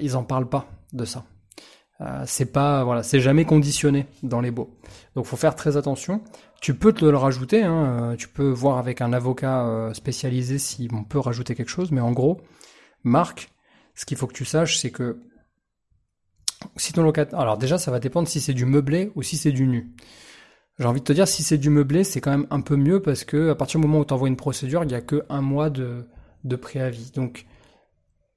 ils 0.01 0.17
en 0.17 0.25
parlent 0.25 0.49
pas 0.49 0.67
de 0.93 1.05
ça. 1.05 1.25
Euh, 2.01 2.25
c'est 2.27 2.53
pas 2.53 2.83
voilà, 2.85 3.03
c'est 3.03 3.21
jamais 3.21 3.45
conditionné 3.45 4.07
dans 4.23 4.41
les 4.41 4.51
baux. 4.51 4.71
Donc 5.15 5.27
faut 5.27 5.37
faire 5.37 5.55
très 5.55 5.77
attention. 5.77 6.23
Tu 6.61 6.75
peux 6.75 6.93
te 6.93 7.05
le 7.05 7.17
rajouter, 7.17 7.63
hein, 7.63 8.13
euh, 8.13 8.17
tu 8.17 8.29
peux 8.29 8.49
voir 8.51 8.79
avec 8.79 9.01
un 9.01 9.13
avocat 9.13 9.67
euh, 9.67 9.95
spécialisé 9.95 10.59
si 10.59 10.89
on 10.93 11.05
peut 11.05 11.19
rajouter 11.19 11.55
quelque 11.55 11.69
chose, 11.69 11.93
mais 11.93 12.01
en 12.01 12.13
gros, 12.13 12.41
Marc, 13.05 13.51
ce 13.95 14.07
qu'il 14.07 14.17
faut 14.17 14.27
que 14.27 14.33
tu 14.35 14.45
saches, 14.45 14.79
c'est 14.79 14.91
que 14.91 15.21
alors 17.33 17.59
déjà 17.59 17.79
ça 17.79 17.91
va 17.91 18.01
dépendre 18.01 18.29
si 18.29 18.41
c'est 18.41 18.55
du 18.55 18.65
meublé 18.65 19.13
ou 19.15 19.23
si 19.23 19.37
c'est 19.37 19.53
du 19.53 19.67
nu. 19.67 19.95
J'ai 20.79 20.87
envie 20.87 21.01
de 21.01 21.05
te 21.05 21.13
dire 21.13 21.29
si 21.29 21.43
c'est 21.43 21.59
du 21.59 21.71
meublé, 21.71 22.03
c'est 22.03 22.21
quand 22.21 22.33
même 22.33 22.47
un 22.51 22.61
peu 22.61 22.77
mieux 22.77 23.01
parce 23.01 23.25
que 23.25 23.51
à 23.51 23.55
partir 23.55 23.79
du 23.81 23.87
moment 23.87 24.01
où 24.01 24.05
tu 24.05 24.13
envoies 24.13 24.29
une 24.29 24.37
procédure, 24.37 24.83
il 24.83 24.89
n'y 24.89 24.95
a 24.95 25.01
que 25.01 25.25
un 25.29 25.41
mois 25.41 25.71
de, 25.71 26.09
de 26.43 26.57
préavis. 26.57 27.13
Donc 27.13 27.47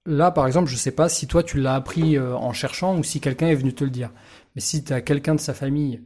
là, 0.05 0.31
par 0.31 0.47
exemple, 0.47 0.69
je 0.69 0.75
sais 0.75 0.91
pas 0.91 1.09
si 1.09 1.27
toi 1.27 1.43
tu 1.43 1.59
l'as 1.59 1.75
appris 1.75 2.17
euh, 2.17 2.35
en 2.35 2.53
cherchant 2.53 2.97
ou 2.97 3.03
si 3.03 3.19
quelqu'un 3.19 3.47
est 3.47 3.55
venu 3.55 3.73
te 3.73 3.83
le 3.83 3.89
dire. 3.89 4.11
Mais 4.55 4.61
si 4.61 4.83
tu 4.83 4.93
as 4.93 5.01
quelqu'un 5.01 5.35
de 5.35 5.39
sa 5.39 5.53
famille 5.53 6.03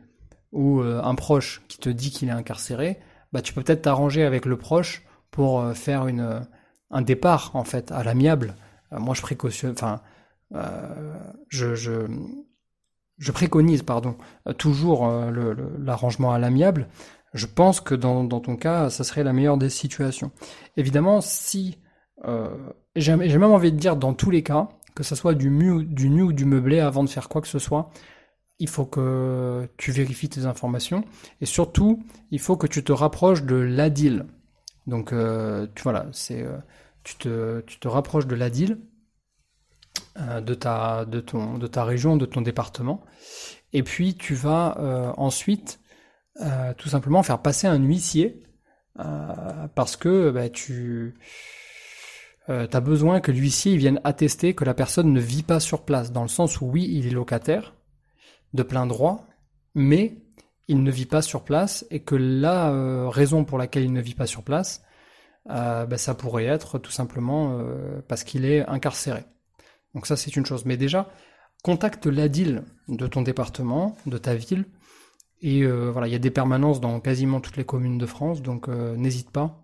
ou 0.52 0.82
euh, 0.82 1.02
un 1.04 1.16
proche 1.16 1.62
qui 1.68 1.78
te 1.78 1.90
dit 1.90 2.12
qu'il 2.12 2.30
est 2.30 2.34
incarcéré, 2.34 3.00
bah 3.34 3.42
tu 3.42 3.54
peux 3.54 3.62
peut-être 3.62 3.84
t'arranger 3.84 4.24
avec 4.24 4.46
le 4.46 4.58
proche 4.58 5.04
pour 5.32 5.62
euh, 5.62 5.74
faire 5.74 6.08
un 6.90 7.02
départ 7.02 7.52
en 7.54 7.64
fait 7.64 7.92
à 7.92 8.04
l'amiable. 8.04 8.56
moi, 8.92 9.16
je 9.16 9.22
précautionne, 9.22 9.76
je, 11.50 12.08
je 13.18 13.32
préconise, 13.32 13.84
pardon, 13.84 14.16
toujours 14.58 15.08
l'arrangement 15.80 16.34
à 16.34 16.40
l'amiable. 16.40 16.88
Je 17.34 17.46
pense 17.46 17.80
que 17.80 17.96
dans, 17.96 18.28
ton 18.28 18.56
cas, 18.58 18.90
ça 18.90 19.04
serait 19.04 19.24
la 19.24 19.34
meilleure 19.34 19.58
des 19.58 19.70
situations. 19.70 20.32
Évidemment, 20.76 21.22
si 21.22 21.78
euh, 22.26 22.50
j'ai 22.96 23.16
même 23.16 23.44
envie 23.44 23.72
de 23.72 23.78
dire 23.78 23.96
dans 23.96 24.14
tous 24.14 24.32
les 24.32 24.44
cas, 24.44 24.70
que 24.96 25.04
ce 25.04 25.16
soit 25.16 25.34
du, 25.34 25.50
mu, 25.50 25.86
du 25.86 26.10
nu 26.10 26.24
ou 26.24 26.34
du 26.34 26.46
meublé, 26.46 26.80
avant 26.80 27.04
de 27.04 27.10
faire 27.10 27.30
quoi 27.30 27.42
que 27.42 27.48
ce 27.48 27.60
soit, 27.60 27.90
il 28.60 28.68
faut 28.68 28.86
que 28.86 29.68
tu 29.78 29.92
vérifies 29.92 30.30
tes 30.30 30.46
informations 30.46 31.06
et 31.40 31.46
surtout, 31.46 32.04
il 32.32 32.40
faut 32.40 32.58
que 32.58 32.68
tu 32.68 32.84
te 32.84 32.92
rapproches 32.92 33.44
de 33.44 33.56
l'ADIL. 33.56 34.26
Donc, 34.88 35.14
euh, 35.14 35.68
tu, 35.74 35.84
voilà, 35.84 36.08
c'est, 36.12 36.44
euh, 36.44 36.58
tu, 37.04 37.16
te, 37.16 37.62
tu 37.62 37.80
te 37.80 37.88
rapproches 37.88 38.28
de 38.28 38.36
l'ADIL, 38.36 38.74
euh, 38.74 38.78
de, 40.18 40.54
ta, 40.54 41.06
de, 41.06 41.20
ta 41.68 41.84
région, 41.84 42.18
de 42.18 42.26
ton 42.26 42.42
département, 42.42 43.04
et 43.74 43.84
puis 43.84 44.16
tu 44.16 44.34
vas 44.34 44.78
euh, 44.80 45.12
ensuite 45.18 45.80
euh, 46.42 46.74
tout 46.78 46.90
simplement 46.90 47.24
faire 47.24 47.42
passer 47.42 47.68
un 47.68 47.80
huissier 47.80 48.44
parce 49.74 49.96
que 49.96 50.30
bah, 50.30 50.50
tu 50.50 51.16
euh, 52.50 52.68
as 52.72 52.80
besoin 52.82 53.22
que 53.22 53.32
l'huissier 53.32 53.78
vienne 53.78 54.02
attester 54.04 54.56
que 54.56 54.66
la 54.66 54.74
personne 54.74 55.14
ne 55.14 55.20
vit 55.20 55.44
pas 55.44 55.60
sur 55.60 55.84
place, 55.84 56.12
dans 56.12 56.24
le 56.24 56.28
sens 56.28 56.60
où 56.60 56.66
oui, 56.66 56.90
il 56.92 57.08
est 57.08 57.12
locataire 57.12 57.76
de 58.54 58.64
plein 58.64 58.88
droit, 58.88 59.28
mais 59.76 60.18
il 60.68 60.84
ne 60.84 60.92
vit 60.92 61.06
pas 61.06 61.22
sur 61.22 61.44
place 61.44 61.86
et 61.92 62.02
que 62.02 62.16
la 62.16 62.72
euh, 62.72 63.08
raison 63.10 63.46
pour 63.46 63.58
laquelle 63.58 63.84
il 63.84 63.94
ne 63.94 64.02
vit 64.02 64.16
pas 64.16 64.28
sur 64.28 64.44
place, 64.44 64.84
euh, 65.50 65.86
ben, 65.86 65.98
ça 65.98 66.16
pourrait 66.16 66.46
être 66.46 66.80
tout 66.80 66.92
simplement 66.92 67.62
parce 68.08 68.24
qu'il 68.24 68.46
est 68.46 68.66
incarcéré. 68.68 69.24
Donc 69.94 70.08
ça 70.08 70.16
c'est 70.16 70.36
une 70.36 70.46
chose. 70.46 70.66
Mais 70.66 70.78
déjà, 70.78 71.10
contacte 71.64 72.08
l'ADIL 72.08 72.64
de 72.88 73.08
ton 73.08 73.22
département, 73.22 73.96
de 74.06 74.18
ta 74.18 74.36
ville, 74.36 74.66
et 75.44 75.66
voilà, 75.66 76.08
il 76.08 76.12
y 76.12 76.16
a 76.16 76.20
des 76.20 76.30
permanences 76.30 76.82
dans 76.82 77.00
quasiment 77.00 77.40
toutes 77.40 77.58
les 77.58 77.66
communes 77.66 77.98
de 77.98 78.06
France, 78.06 78.44
donc 78.44 78.68
n'hésite 78.68 79.32
pas 79.32 79.62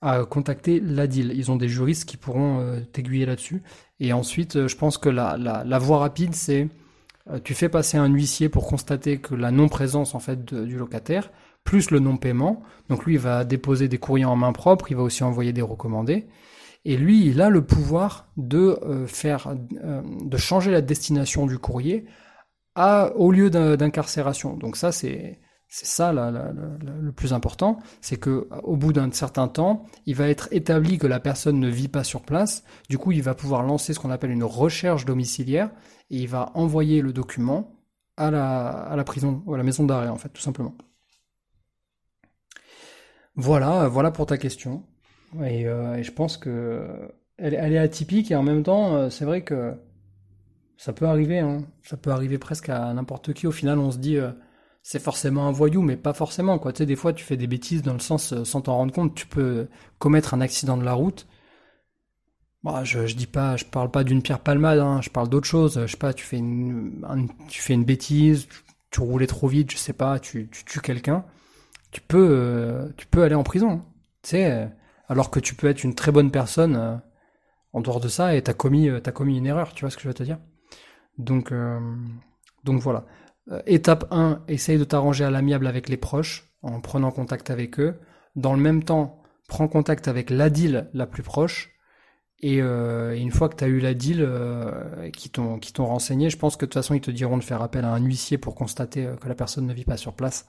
à 0.00 0.24
contacter 0.24 0.80
l'ADIL. 0.80 1.32
Ils 1.34 1.50
ont 1.50 1.56
des 1.56 1.68
juristes 1.68 2.08
qui 2.08 2.16
pourront 2.16 2.60
euh, 2.60 2.80
t'aiguiller 2.80 3.26
là-dessus. 3.26 3.62
Et 4.00 4.12
ensuite, 4.12 4.56
euh, 4.56 4.68
je 4.68 4.76
pense 4.76 4.98
que 4.98 5.08
la, 5.08 5.78
voie 5.78 5.98
rapide, 5.98 6.34
c'est 6.34 6.68
euh, 7.30 7.40
tu 7.42 7.54
fais 7.54 7.68
passer 7.68 7.96
un 7.96 8.06
huissier 8.06 8.48
pour 8.48 8.66
constater 8.66 9.18
que 9.18 9.34
la 9.34 9.50
non-présence 9.50 10.14
en 10.14 10.20
fait 10.20 10.44
du 10.44 10.76
locataire, 10.76 11.30
plus 11.64 11.90
le 11.90 11.98
non-paiement. 11.98 12.62
Donc 12.88 13.04
lui, 13.04 13.14
il 13.14 13.20
va 13.20 13.44
déposer 13.44 13.88
des 13.88 13.98
courriers 13.98 14.26
en 14.26 14.36
main 14.36 14.52
propre, 14.52 14.90
il 14.90 14.96
va 14.96 15.02
aussi 15.02 15.24
envoyer 15.24 15.52
des 15.52 15.62
recommandés. 15.62 16.26
Et 16.88 16.96
lui, 16.96 17.26
il 17.26 17.42
a 17.42 17.50
le 17.50 17.66
pouvoir 17.66 18.28
de 18.36 18.78
faire, 19.08 19.56
de 19.56 20.36
changer 20.36 20.70
la 20.70 20.82
destination 20.82 21.44
du 21.46 21.58
courrier 21.58 22.06
à, 22.76 23.12
au 23.16 23.32
lieu 23.32 23.50
d'incarcération. 23.50 24.56
Donc 24.56 24.76
ça, 24.76 24.92
c'est 24.92 25.40
c'est 25.68 25.86
ça 25.86 26.12
le 26.12 27.10
plus 27.10 27.32
important, 27.32 27.80
c'est 28.00 28.18
que 28.18 28.48
au 28.62 28.76
bout 28.76 28.92
d'un 28.92 29.10
certain 29.10 29.48
temps, 29.48 29.84
il 30.06 30.14
va 30.14 30.28
être 30.28 30.48
établi 30.52 30.96
que 30.96 31.08
la 31.08 31.18
personne 31.18 31.58
ne 31.58 31.68
vit 31.68 31.88
pas 31.88 32.04
sur 32.04 32.22
place. 32.22 32.62
Du 32.88 32.98
coup, 32.98 33.10
il 33.10 33.20
va 33.20 33.34
pouvoir 33.34 33.64
lancer 33.64 33.92
ce 33.92 33.98
qu'on 33.98 34.12
appelle 34.12 34.30
une 34.30 34.44
recherche 34.44 35.04
domiciliaire 35.04 35.70
et 36.10 36.18
il 36.18 36.28
va 36.28 36.52
envoyer 36.54 37.02
le 37.02 37.12
document 37.12 37.74
à 38.16 38.30
la, 38.30 38.68
à 38.68 38.94
la 38.94 39.02
prison 39.02 39.42
à 39.52 39.56
la 39.56 39.64
maison 39.64 39.84
d'arrêt 39.84 40.08
en 40.08 40.18
fait, 40.18 40.28
tout 40.28 40.40
simplement. 40.40 40.76
Voilà, 43.34 43.88
voilà 43.88 44.12
pour 44.12 44.26
ta 44.26 44.38
question. 44.38 44.84
Et, 45.44 45.66
euh, 45.66 46.02
je 46.02 46.10
pense 46.10 46.36
que 46.36 47.10
elle, 47.38 47.54
est 47.54 47.78
atypique 47.78 48.30
et 48.30 48.36
en 48.36 48.42
même 48.42 48.62
temps, 48.62 48.96
euh, 48.96 49.10
c'est 49.10 49.24
vrai 49.24 49.42
que 49.42 49.74
ça 50.76 50.92
peut 50.92 51.06
arriver. 51.06 51.38
Hein. 51.38 51.64
Ça 51.82 51.96
peut 51.96 52.10
arriver 52.10 52.38
presque 52.38 52.68
à 52.68 52.92
n'importe 52.94 53.32
qui. 53.32 53.46
Au 53.46 53.52
final, 53.52 53.78
on 53.78 53.90
se 53.90 53.98
dit 53.98 54.16
euh, 54.16 54.30
c'est 54.82 55.00
forcément 55.00 55.46
un 55.46 55.52
voyou, 55.52 55.82
mais 55.82 55.96
pas 55.96 56.12
forcément. 56.14 56.58
Tu 56.58 56.70
sais, 56.76 56.86
des 56.86 56.96
fois, 56.96 57.12
tu 57.12 57.24
fais 57.24 57.36
des 57.36 57.46
bêtises 57.46 57.82
dans 57.82 57.92
le 57.92 57.98
sens, 58.00 58.42
sans 58.44 58.60
t'en 58.62 58.76
rendre 58.76 58.92
compte, 58.92 59.14
tu 59.14 59.26
peux 59.26 59.68
commettre 59.98 60.34
un 60.34 60.40
accident 60.40 60.76
de 60.76 60.84
la 60.84 60.94
route. 60.94 61.26
Bah, 62.62 62.82
je, 62.84 63.06
je 63.06 63.14
dis 63.14 63.26
pas, 63.26 63.56
je 63.56 63.64
parle 63.64 63.90
pas 63.90 64.02
d'une 64.02 64.22
pierre 64.22 64.40
palmade, 64.40 64.80
hein, 64.80 65.00
je 65.00 65.10
parle 65.10 65.28
d'autre 65.28 65.46
chose. 65.46 65.80
Je 65.82 65.86
sais 65.86 65.96
pas, 65.96 66.12
tu 66.14 66.24
fais 66.24 66.38
une, 66.38 67.04
tu 67.48 67.62
fais 67.62 67.74
une 67.74 67.84
bêtise, 67.84 68.48
tu, 68.90 69.00
roulais 69.00 69.26
trop 69.26 69.46
vite, 69.46 69.70
je 69.70 69.76
sais 69.76 69.92
pas, 69.92 70.18
tu, 70.18 70.48
tu 70.50 70.64
tues 70.64 70.80
quelqu'un. 70.80 71.24
Tu 71.92 72.00
peux, 72.00 72.92
tu 72.96 73.06
peux 73.06 73.22
aller 73.22 73.34
en 73.34 73.44
prison. 73.44 73.70
Hein. 73.70 73.84
Tu 74.22 74.30
sais, 74.30 74.68
alors 75.08 75.30
que 75.30 75.40
tu 75.40 75.54
peux 75.54 75.68
être 75.68 75.84
une 75.84 75.94
très 75.94 76.12
bonne 76.12 76.30
personne 76.30 77.00
en 77.72 77.80
dehors 77.80 78.00
de 78.00 78.08
ça 78.08 78.34
et 78.34 78.42
t'as 78.42 78.54
commis, 78.54 78.90
t'as 79.02 79.12
commis 79.12 79.38
une 79.38 79.46
erreur. 79.46 79.72
Tu 79.74 79.82
vois 79.82 79.90
ce 79.90 79.96
que 79.96 80.02
je 80.02 80.08
veux 80.08 80.14
te 80.14 80.22
dire? 80.22 80.38
Donc, 81.18 81.52
donc 82.66 82.80
voilà. 82.80 83.06
Euh, 83.50 83.62
étape 83.66 84.06
1, 84.10 84.42
essaye 84.48 84.78
de 84.78 84.84
t'arranger 84.84 85.24
à 85.24 85.30
l'amiable 85.30 85.66
avec 85.66 85.88
les 85.88 85.96
proches 85.96 86.50
en 86.62 86.80
prenant 86.80 87.10
contact 87.10 87.50
avec 87.50 87.78
eux. 87.80 87.98
Dans 88.34 88.52
le 88.52 88.60
même 88.60 88.82
temps, 88.82 89.22
prends 89.48 89.68
contact 89.68 90.08
avec 90.08 90.30
l'ADIL 90.30 90.90
la 90.92 91.06
plus 91.06 91.22
proche. 91.22 91.72
Et 92.40 92.60
euh, 92.60 93.16
une 93.16 93.30
fois 93.30 93.48
que 93.48 93.56
tu 93.56 93.64
as 93.64 93.68
eu 93.68 93.78
l'ADIL 93.78 94.20
euh, 94.20 95.10
qui 95.10 95.30
t'ont 95.30 95.58
qui 95.58 95.72
t'ont 95.72 95.86
renseigné, 95.86 96.28
je 96.28 96.36
pense 96.36 96.56
que 96.56 96.66
de 96.66 96.70
toute 96.70 96.74
façon 96.74 96.94
ils 96.94 97.00
te 97.00 97.10
diront 97.10 97.38
de 97.38 97.44
faire 97.44 97.62
appel 97.62 97.84
à 97.84 97.92
un 97.94 98.00
huissier 98.00 98.36
pour 98.36 98.54
constater 98.54 99.08
que 99.20 99.28
la 99.28 99.34
personne 99.34 99.66
ne 99.66 99.72
vit 99.72 99.86
pas 99.86 99.96
sur 99.96 100.12
place. 100.14 100.46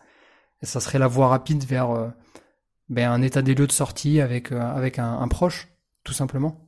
Et 0.62 0.66
ça 0.66 0.80
serait 0.80 1.00
la 1.00 1.08
voie 1.08 1.28
rapide 1.30 1.64
vers 1.64 2.12
ben, 2.90 3.12
un 3.12 3.22
état 3.22 3.42
des 3.42 3.56
lieux 3.56 3.68
de 3.68 3.72
sortie 3.72 4.22
avec 4.22 4.52
avec 4.52 5.00
un, 5.00 5.28
proche, 5.28 5.68
tout 6.04 6.14
simplement. 6.14 6.68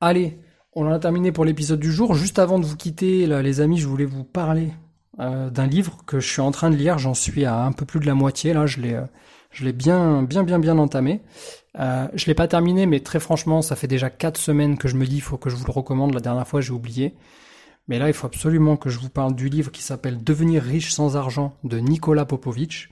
Allez, 0.00 0.38
on 0.74 0.86
en 0.86 0.92
a 0.92 0.98
terminé 0.98 1.32
pour 1.32 1.44
l'épisode 1.44 1.80
du 1.80 1.92
jour. 1.92 2.14
Juste 2.14 2.38
avant 2.38 2.58
de 2.58 2.64
vous 2.64 2.76
quitter, 2.76 3.26
là, 3.26 3.42
les 3.42 3.60
amis, 3.60 3.78
je 3.78 3.86
voulais 3.86 4.04
vous 4.04 4.24
parler 4.24 4.72
euh, 5.20 5.50
d'un 5.50 5.66
livre 5.66 5.98
que 6.06 6.18
je 6.18 6.28
suis 6.28 6.40
en 6.40 6.50
train 6.50 6.70
de 6.70 6.76
lire. 6.76 6.98
J'en 6.98 7.14
suis 7.14 7.44
à 7.44 7.62
un 7.64 7.72
peu 7.72 7.84
plus 7.84 8.00
de 8.00 8.06
la 8.06 8.14
moitié. 8.14 8.54
Là, 8.54 8.66
je 8.66 8.80
l'ai, 8.80 8.94
euh, 8.94 9.04
je 9.50 9.64
l'ai 9.64 9.72
bien, 9.72 10.22
bien, 10.22 10.44
bien, 10.44 10.58
bien 10.58 10.78
entamé. 10.78 11.20
Euh, 11.78 12.08
je 12.14 12.26
l'ai 12.26 12.34
pas 12.34 12.48
terminé, 12.48 12.86
mais 12.86 13.00
très 13.00 13.20
franchement, 13.20 13.60
ça 13.60 13.76
fait 13.76 13.86
déjà 13.86 14.08
quatre 14.08 14.38
semaines 14.38 14.78
que 14.78 14.88
je 14.88 14.96
me 14.96 15.06
dis, 15.06 15.16
il 15.16 15.22
faut 15.22 15.36
que 15.36 15.50
je 15.50 15.56
vous 15.56 15.66
le 15.66 15.72
recommande. 15.72 16.14
La 16.14 16.20
dernière 16.20 16.48
fois, 16.48 16.62
j'ai 16.62 16.72
oublié. 16.72 17.14
Mais 17.86 17.98
là, 17.98 18.08
il 18.08 18.14
faut 18.14 18.26
absolument 18.26 18.76
que 18.76 18.88
je 18.88 18.98
vous 18.98 19.10
parle 19.10 19.34
du 19.34 19.48
livre 19.50 19.70
qui 19.70 19.82
s'appelle 19.82 20.24
Devenir 20.24 20.62
riche 20.62 20.92
sans 20.92 21.16
argent 21.16 21.54
de 21.64 21.78
Nicolas 21.78 22.24
Popovic 22.24 22.88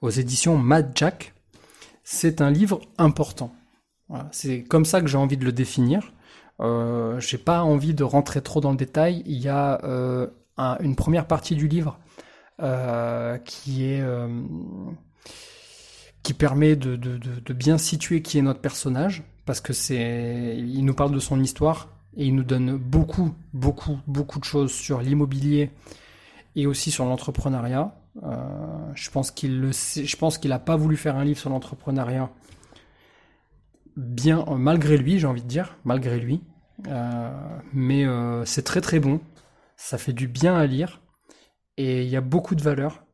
aux 0.00 0.10
éditions 0.10 0.56
Mad 0.56 0.92
Jack. 0.94 1.34
C'est 2.04 2.40
un 2.40 2.50
livre 2.50 2.80
important. 2.98 3.54
C'est 4.30 4.62
comme 4.62 4.84
ça 4.84 5.00
que 5.00 5.08
j'ai 5.08 5.18
envie 5.18 5.36
de 5.36 5.44
le 5.44 5.52
définir. 5.52 6.12
Euh, 6.60 7.18
j'ai 7.20 7.38
pas 7.38 7.62
envie 7.62 7.94
de 7.94 8.04
rentrer 8.04 8.40
trop 8.40 8.60
dans 8.60 8.70
le 8.70 8.76
détail. 8.76 9.22
Il 9.26 9.38
y 9.38 9.48
a 9.48 9.84
euh, 9.84 10.28
une 10.80 10.96
première 10.96 11.26
partie 11.26 11.56
du 11.56 11.68
livre 11.68 11.98
euh, 12.62 13.38
qui 13.38 13.84
est 13.84 14.02
qui 16.22 16.34
permet 16.34 16.74
de, 16.74 16.96
de, 16.96 17.18
de, 17.18 17.52
bien 17.52 17.78
situer 17.78 18.20
qui 18.20 18.36
est 18.36 18.42
notre 18.42 18.60
personnage, 18.60 19.22
parce 19.44 19.60
que 19.60 19.72
c'est, 19.72 20.56
il 20.58 20.84
nous 20.84 20.92
parle 20.92 21.12
de 21.12 21.20
son 21.20 21.40
histoire 21.40 21.88
et 22.16 22.26
il 22.26 22.34
nous 22.34 22.42
donne 22.42 22.76
beaucoup, 22.76 23.32
beaucoup, 23.52 24.00
beaucoup 24.08 24.40
de 24.40 24.44
choses 24.44 24.72
sur 24.72 25.00
l'immobilier 25.00 25.70
et 26.56 26.66
aussi 26.66 26.90
sur 26.90 27.04
l'entrepreneuriat. 27.04 27.94
Euh, 28.22 28.92
je 28.94 29.10
pense 29.10 29.30
qu'il 29.30 29.60
le 29.60 30.52
a 30.52 30.58
pas 30.58 30.76
voulu 30.76 30.96
faire 30.96 31.16
un 31.16 31.24
livre 31.24 31.38
sur 31.38 31.50
l'entrepreneuriat 31.50 32.30
bien 33.96 34.44
malgré 34.58 34.96
lui, 34.98 35.18
j'ai 35.18 35.26
envie 35.26 35.42
de 35.42 35.48
dire, 35.48 35.76
malgré 35.84 36.18
lui, 36.20 36.42
mais 37.72 38.04
c'est 38.44 38.62
très 38.62 38.82
très 38.82 39.00
bon. 39.00 39.20
Ça 39.78 39.96
fait 39.96 40.12
du 40.12 40.28
bien 40.28 40.54
à 40.54 40.66
lire 40.66 41.00
et 41.78 42.02
il 42.02 42.08
y 42.08 42.16
a 42.16 42.20
beaucoup 42.20 42.54
de 42.54 42.62
valeur. 42.62 43.04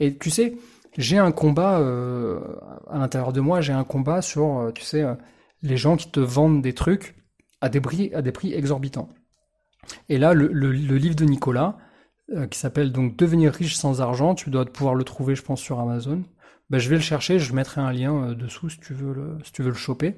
et 0.00 0.18
tu 0.18 0.30
sais, 0.30 0.56
j'ai 0.96 1.18
un 1.18 1.30
combat 1.30 1.76
à 1.76 2.98
l'intérieur 2.98 3.32
de 3.32 3.40
moi, 3.40 3.60
j'ai 3.60 3.72
un 3.72 3.84
combat 3.84 4.20
sur, 4.20 4.72
tu 4.74 4.82
sais, 4.82 5.04
les 5.62 5.76
gens 5.76 5.96
qui 5.96 6.10
te 6.10 6.18
vendent 6.18 6.60
des 6.60 6.74
trucs 6.74 7.14
à 7.60 7.68
des 7.68 7.80
prix, 7.80 8.12
à 8.14 8.22
des 8.22 8.32
prix 8.32 8.54
exorbitants. 8.54 9.08
Et 10.08 10.18
là, 10.18 10.34
le, 10.34 10.48
livre 10.72 11.14
de 11.14 11.24
Nicolas, 11.24 11.76
euh, 11.76 11.87
qui 12.50 12.58
s'appelle 12.58 12.92
donc 12.92 13.16
Devenir 13.16 13.52
riche 13.52 13.76
sans 13.76 14.00
argent, 14.00 14.34
tu 14.34 14.50
dois 14.50 14.64
pouvoir 14.66 14.94
le 14.94 15.04
trouver, 15.04 15.34
je 15.34 15.42
pense, 15.42 15.60
sur 15.60 15.80
Amazon. 15.80 16.24
Ben, 16.70 16.78
je 16.78 16.88
vais 16.90 16.96
le 16.96 17.02
chercher, 17.02 17.38
je 17.38 17.54
mettrai 17.54 17.80
un 17.80 17.92
lien 17.92 18.14
euh, 18.14 18.34
dessous 18.34 18.68
si 18.68 18.78
tu 18.78 18.92
veux 18.92 19.14
le, 19.14 19.38
si 19.42 19.52
tu 19.52 19.62
veux 19.62 19.70
le 19.70 19.74
choper. 19.74 20.16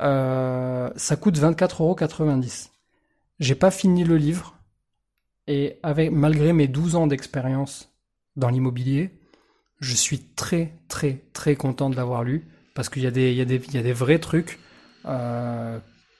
Euh, 0.00 0.90
ça 0.94 1.16
coûte 1.16 1.36
24,90€. 1.36 2.68
J'ai 3.40 3.54
pas 3.54 3.70
fini 3.70 4.04
le 4.04 4.16
livre, 4.16 4.56
et 5.46 5.78
avec, 5.82 6.12
malgré 6.12 6.52
mes 6.52 6.68
12 6.68 6.94
ans 6.94 7.06
d'expérience 7.06 7.92
dans 8.36 8.50
l'immobilier, 8.50 9.18
je 9.80 9.94
suis 9.94 10.20
très, 10.20 10.78
très, 10.88 11.24
très 11.32 11.56
content 11.56 11.90
de 11.90 11.96
l'avoir 11.96 12.22
lu, 12.22 12.48
parce 12.74 12.88
qu'il 12.88 13.02
y, 13.02 13.06
a 13.06 13.10
des, 13.10 13.32
il 13.32 13.36
y, 13.36 13.74
y 13.74 13.78
a 13.78 13.82
des 13.82 13.92
vrais 13.92 14.18
trucs 14.18 14.60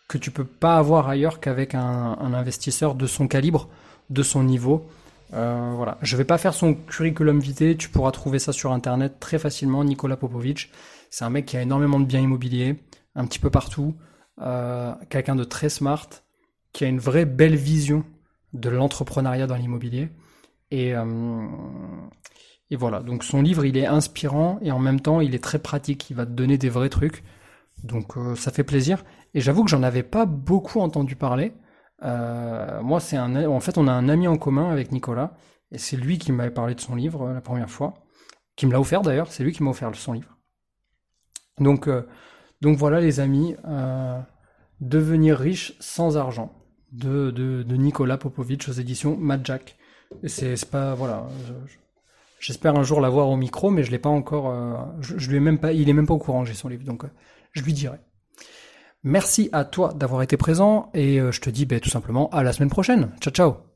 que 0.09 0.19
tu 0.19 0.31
peux 0.31 0.45
pas 0.45 0.79
avoir 0.79 1.09
ailleurs 1.09 1.39
qu'avec 1.39 1.75
un, 1.75 2.17
investisseur 2.35 2.95
de 2.95 3.07
son 3.07 3.29
calibre, 3.29 3.69
de 4.11 4.23
son 4.23 4.43
niveau. 4.43 4.89
Euh, 5.35 5.73
voilà, 5.77 5.99
je 6.01 6.17
vais 6.17 6.25
pas 6.25 6.39
faire 6.39 6.55
son 6.55 6.75
curriculum 6.75 7.39
vitae, 7.39 7.77
tu 7.77 7.91
pourras 7.91 8.13
trouver 8.13 8.39
ça 8.39 8.53
sur 8.53 8.73
internet 8.73 9.21
très 9.21 9.39
facilement. 9.39 9.85
Nicolas 9.85 10.17
Popovic, 10.17 10.71
c'est 11.11 11.25
un 11.25 11.31
mec 11.31 11.47
qui 11.47 11.57
a 11.57 11.63
énormément 11.63 12.01
de 12.01 12.07
biens 12.07 12.21
immobiliers, 12.21 12.77
un 13.15 13.27
petit 13.27 13.39
peu 13.39 13.51
partout, 13.51 13.95
euh, 14.41 14.95
quelqu'un 15.11 15.37
de 15.37 15.45
très 15.45 15.69
smart, 15.69 16.09
qui 16.73 16.85
a 16.85 16.89
une 16.89 17.01
vraie 17.01 17.27
belle 17.27 17.57
vision 17.57 18.05
de 18.55 18.71
l'entrepreneuriat 18.71 19.47
dans 19.47 19.57
l'immobilier. 19.57 20.09
Et, 20.71 20.95
euh, 20.95 21.47
et 22.71 22.77
voilà, 22.77 23.01
donc 23.01 23.25
son 23.25 23.43
livre, 23.43 23.65
il 23.67 23.77
est 23.77 23.87
inspirant 23.87 24.59
et 24.63 24.73
en 24.73 24.79
même 24.79 25.01
temps, 25.01 25.21
il 25.21 25.35
est 25.35 25.43
très 25.43 25.59
pratique. 25.59 26.09
Il 26.11 26.17
va 26.17 26.25
te 26.25 26.31
donner 26.31 26.59
des 26.59 26.69
vrais 26.69 26.89
trucs. 26.89 27.23
Donc 27.85 28.15
ça 28.37 28.51
fait 28.51 28.65
plaisir. 28.65 29.05
Et 29.35 29.41
j'avoue 29.41 29.65
que 29.65 29.71
j'en 29.71 29.83
avais 29.83 30.03
pas 30.03 30.27
beaucoup 30.27 30.81
entendu 30.81 31.17
parler. 31.17 31.53
Euh, 32.03 32.83
moi, 32.83 33.01
c'est 33.01 33.17
un, 33.17 33.47
en 33.47 33.61
fait, 33.61 33.79
on 33.79 33.89
a 33.89 33.93
un 33.93 34.09
ami 34.09 34.29
en 34.29 34.37
commun 34.37 34.71
avec 34.71 34.93
Nicolas, 34.93 35.35
et 35.73 35.79
c'est 35.79 35.97
lui 35.97 36.19
qui 36.19 36.33
m'avait 36.33 36.51
parlé 36.51 36.75
de 36.75 36.81
son 36.81 36.95
livre 36.95 37.23
euh, 37.23 37.35
la 37.35 37.41
première 37.41 37.71
fois, 37.71 37.95
qui 38.57 38.67
me 38.67 38.73
l'a 38.73 38.81
offert 38.81 39.03
d'ailleurs. 39.03 39.31
C'est 39.33 39.45
lui 39.45 39.53
qui 39.53 39.63
m'a 39.63 39.71
offert 39.71 39.95
son 39.95 40.13
livre. 40.13 40.37
Donc, 41.59 41.89
euh, 41.89 42.07
donc 42.61 42.77
voilà, 42.77 43.01
les 43.01 43.21
amis, 43.21 43.57
devenir 44.81 45.39
riche 45.39 45.75
sans 45.81 46.17
argent 46.17 46.53
de, 46.93 47.31
de, 47.31 47.63
de 47.63 47.77
Nicolas 47.77 48.17
Popovic 48.17 48.69
aux 48.69 48.73
éditions 48.73 49.17
Mad 49.17 49.45
Jack. 49.45 49.77
C'est 50.27 50.69
pas 50.71 50.95
voilà. 50.95 51.27
J'espère 52.41 52.77
un 52.77 52.83
jour 52.83 53.01
l'avoir 53.01 53.29
au 53.29 53.37
micro, 53.37 53.71
mais 53.71 53.83
je 53.85 53.91
l'ai 53.91 53.99
pas 53.99 54.09
encore. 54.09 54.53
Je, 55.01 55.19
je, 55.19 55.31
lui 55.31 55.37
ai 55.37 55.41
même 55.41 55.59
pas. 55.59 55.73
Il 55.73 55.89
est 55.89 55.93
même 55.93 56.07
pas 56.07 56.15
au 56.15 56.19
courant. 56.19 56.45
J'ai 56.45 56.55
son 56.55 56.69
livre, 56.69 56.85
donc 56.85 57.05
je 57.53 57.63
lui 57.63 57.73
dirai. 57.73 57.99
Merci 59.05 59.49
à 59.53 59.65
toi 59.65 59.93
d'avoir 59.95 60.23
été 60.23 60.37
présent 60.37 60.91
et 60.95 61.21
euh, 61.21 61.33
je 61.33 61.41
te 61.41 61.51
dis 61.51 61.67
ben, 61.67 61.81
tout 61.81 61.91
simplement 61.91 62.29
à 62.31 62.43
la 62.43 62.53
semaine 62.53 62.71
prochaine. 62.71 63.11
Ciao 63.21 63.33
ciao 63.33 63.68